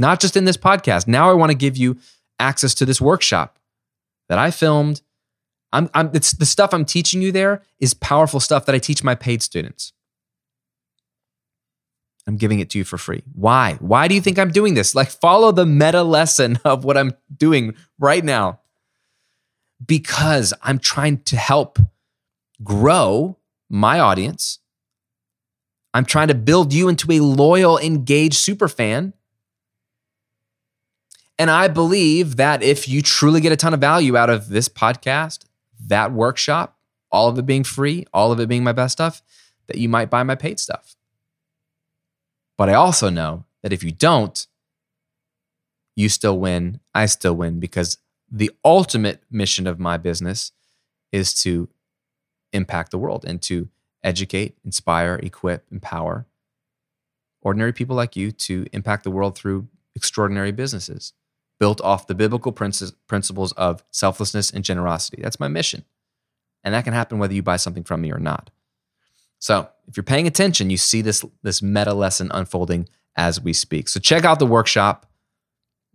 not 0.00 0.18
just 0.18 0.36
in 0.36 0.46
this 0.46 0.56
podcast. 0.56 1.06
Now 1.06 1.30
I 1.30 1.34
want 1.34 1.50
to 1.50 1.56
give 1.56 1.76
you 1.76 1.98
access 2.38 2.74
to 2.74 2.86
this 2.86 3.00
workshop 3.00 3.58
that 4.30 4.38
I 4.38 4.50
filmed. 4.50 5.02
I'm, 5.72 5.90
I'm, 5.92 6.10
it's 6.14 6.32
the 6.32 6.46
stuff 6.46 6.72
I'm 6.72 6.86
teaching 6.86 7.20
you 7.20 7.30
there 7.30 7.62
is 7.78 7.92
powerful 7.92 8.40
stuff 8.40 8.64
that 8.64 8.74
I 8.74 8.78
teach 8.78 9.04
my 9.04 9.14
paid 9.14 9.42
students. 9.42 9.92
I'm 12.26 12.36
giving 12.36 12.60
it 12.60 12.70
to 12.70 12.78
you 12.78 12.84
for 12.84 12.96
free. 12.96 13.22
Why? 13.34 13.74
Why 13.80 14.08
do 14.08 14.14
you 14.14 14.22
think 14.22 14.38
I'm 14.38 14.50
doing 14.50 14.72
this? 14.72 14.94
Like, 14.94 15.10
follow 15.10 15.52
the 15.52 15.66
meta 15.66 16.02
lesson 16.02 16.58
of 16.64 16.84
what 16.84 16.96
I'm 16.96 17.12
doing 17.34 17.74
right 17.98 18.24
now. 18.24 18.60
Because 19.84 20.52
I'm 20.62 20.78
trying 20.78 21.18
to 21.24 21.36
help 21.36 21.78
grow 22.62 23.38
my 23.68 23.98
audience. 23.98 24.58
I'm 25.94 26.04
trying 26.04 26.28
to 26.28 26.34
build 26.34 26.72
you 26.72 26.88
into 26.88 27.10
a 27.10 27.20
loyal, 27.20 27.78
engaged 27.78 28.34
super 28.34 28.68
fan 28.68 29.14
and 31.40 31.50
I 31.50 31.68
believe 31.68 32.36
that 32.36 32.62
if 32.62 32.86
you 32.86 33.00
truly 33.00 33.40
get 33.40 33.50
a 33.50 33.56
ton 33.56 33.72
of 33.72 33.80
value 33.80 34.14
out 34.14 34.28
of 34.28 34.50
this 34.50 34.68
podcast, 34.68 35.46
that 35.86 36.12
workshop, 36.12 36.76
all 37.10 37.30
of 37.30 37.38
it 37.38 37.46
being 37.46 37.64
free, 37.64 38.04
all 38.12 38.30
of 38.30 38.38
it 38.40 38.46
being 38.46 38.62
my 38.62 38.72
best 38.72 38.92
stuff, 38.92 39.22
that 39.66 39.78
you 39.78 39.88
might 39.88 40.10
buy 40.10 40.22
my 40.22 40.34
paid 40.34 40.60
stuff. 40.60 40.96
But 42.58 42.68
I 42.68 42.74
also 42.74 43.08
know 43.08 43.46
that 43.62 43.72
if 43.72 43.82
you 43.82 43.90
don't, 43.90 44.46
you 45.96 46.10
still 46.10 46.38
win. 46.38 46.80
I 46.94 47.06
still 47.06 47.34
win 47.34 47.58
because 47.58 47.96
the 48.30 48.50
ultimate 48.64 49.22
mission 49.30 49.66
of 49.66 49.78
my 49.78 49.96
business 49.96 50.52
is 51.12 51.34
to 51.42 51.68
impact 52.52 52.90
the 52.90 52.98
world 52.98 53.24
and 53.26 53.40
to 53.42 53.68
educate, 54.02 54.56
inspire, 54.64 55.20
equip, 55.22 55.66
empower 55.70 56.26
ordinary 57.42 57.72
people 57.72 57.96
like 57.96 58.16
you 58.16 58.30
to 58.32 58.66
impact 58.72 59.04
the 59.04 59.10
world 59.10 59.36
through 59.36 59.68
extraordinary 59.94 60.52
businesses 60.52 61.12
built 61.58 61.80
off 61.82 62.06
the 62.06 62.14
biblical 62.14 62.52
principles 62.52 63.52
of 63.52 63.84
selflessness 63.90 64.50
and 64.50 64.64
generosity. 64.64 65.20
That's 65.22 65.38
my 65.38 65.48
mission. 65.48 65.84
And 66.64 66.74
that 66.74 66.84
can 66.84 66.94
happen 66.94 67.18
whether 67.18 67.34
you 67.34 67.42
buy 67.42 67.56
something 67.56 67.84
from 67.84 68.00
me 68.00 68.12
or 68.12 68.18
not. 68.18 68.50
So, 69.38 69.68
if 69.86 69.96
you're 69.96 70.04
paying 70.04 70.26
attention, 70.26 70.70
you 70.70 70.76
see 70.76 71.02
this, 71.02 71.24
this 71.42 71.62
meta 71.62 71.94
lesson 71.94 72.30
unfolding 72.32 72.88
as 73.16 73.40
we 73.40 73.52
speak. 73.52 73.88
So, 73.88 74.00
check 74.00 74.24
out 74.24 74.38
the 74.38 74.46
workshop. 74.46 75.06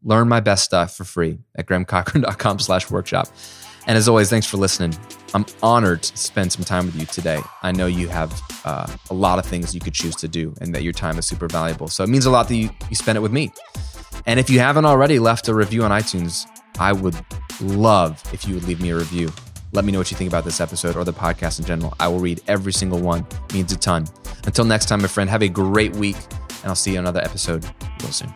Learn 0.06 0.30
my 0.30 0.40
best 0.40 0.64
stuff 0.64 0.96
for 0.96 1.04
free 1.04 1.40
at 1.56 1.66
grahamcochrane.com 1.66 2.60
slash 2.60 2.90
workshop. 2.92 3.28
And 3.88 3.98
as 3.98 4.08
always, 4.08 4.30
thanks 4.30 4.48
for 4.48 4.58
listening. 4.58 4.98
I'm 5.34 5.46
honored 5.62 6.04
to 6.04 6.18
spend 6.18 6.54
some 6.54 6.64
time 6.64 6.86
with 6.86 6.96
you 6.96 7.06
today. 7.08 7.40
I 7.62 7.72
know 7.72 7.88
you 7.88 8.08
have 8.08 8.42
uh, 8.64 8.88
a 9.10 9.14
lot 9.14 9.38
of 9.40 9.46
things 9.46 9.76
you 9.76 9.82
could 9.82 9.94
choose 9.94 10.16
to 10.18 10.28
do 10.28 10.56
and 10.62 10.74
that 10.74 10.84
your 10.84 10.94
time 10.94 11.18
is 11.18 11.28
super 11.28 11.48
valuable. 11.48 11.88
So 11.88 12.04
it 12.04 12.10
means 12.10 12.26
a 12.26 12.32
lot 12.32 12.48
that 12.48 12.56
you, 12.56 12.70
you 12.90 12.96
spend 12.96 13.18
it 13.18 13.22
with 13.22 13.32
me. 13.32 13.52
And 14.26 14.40
if 14.40 14.50
you 14.50 14.60
haven't 14.60 14.86
already 14.86 15.20
left 15.20 15.48
a 15.48 15.54
review 15.54 15.84
on 15.84 15.92
iTunes, 15.92 16.48
I 16.80 16.94
would 16.94 17.16
love 17.62 18.22
if 18.32 18.48
you 18.48 18.56
would 18.56 18.64
leave 18.64 18.82
me 18.82 18.92
a 18.92 18.96
review. 18.96 19.32
Let 19.72 19.86
me 19.86 19.92
know 19.92 20.00
what 20.00 20.10
you 20.10 20.18
think 20.18 20.30
about 20.30 20.46
this 20.46 20.62
episode 20.62 20.96
or 20.96 21.04
the 21.04 21.14
podcast 21.14 21.60
in 21.60 21.66
general. 21.66 21.94
I 22.00 22.08
will 22.08 22.20
read 22.20 22.42
every 22.48 22.74
single 22.74 23.00
one. 23.00 23.26
It 23.50 23.54
means 23.54 23.72
a 23.72 23.78
ton. 23.78 24.06
Until 24.46 24.66
next 24.66 24.86
time, 24.86 25.02
my 25.02 25.08
friend, 25.08 25.30
have 25.30 25.42
a 25.42 25.50
great 25.50 25.96
week, 25.96 26.16
and 26.16 26.66
I'll 26.66 26.76
see 26.76 26.92
you 26.92 26.98
on 26.98 27.04
another 27.04 27.22
episode 27.22 27.66
real 28.02 28.12
soon. 28.12 28.34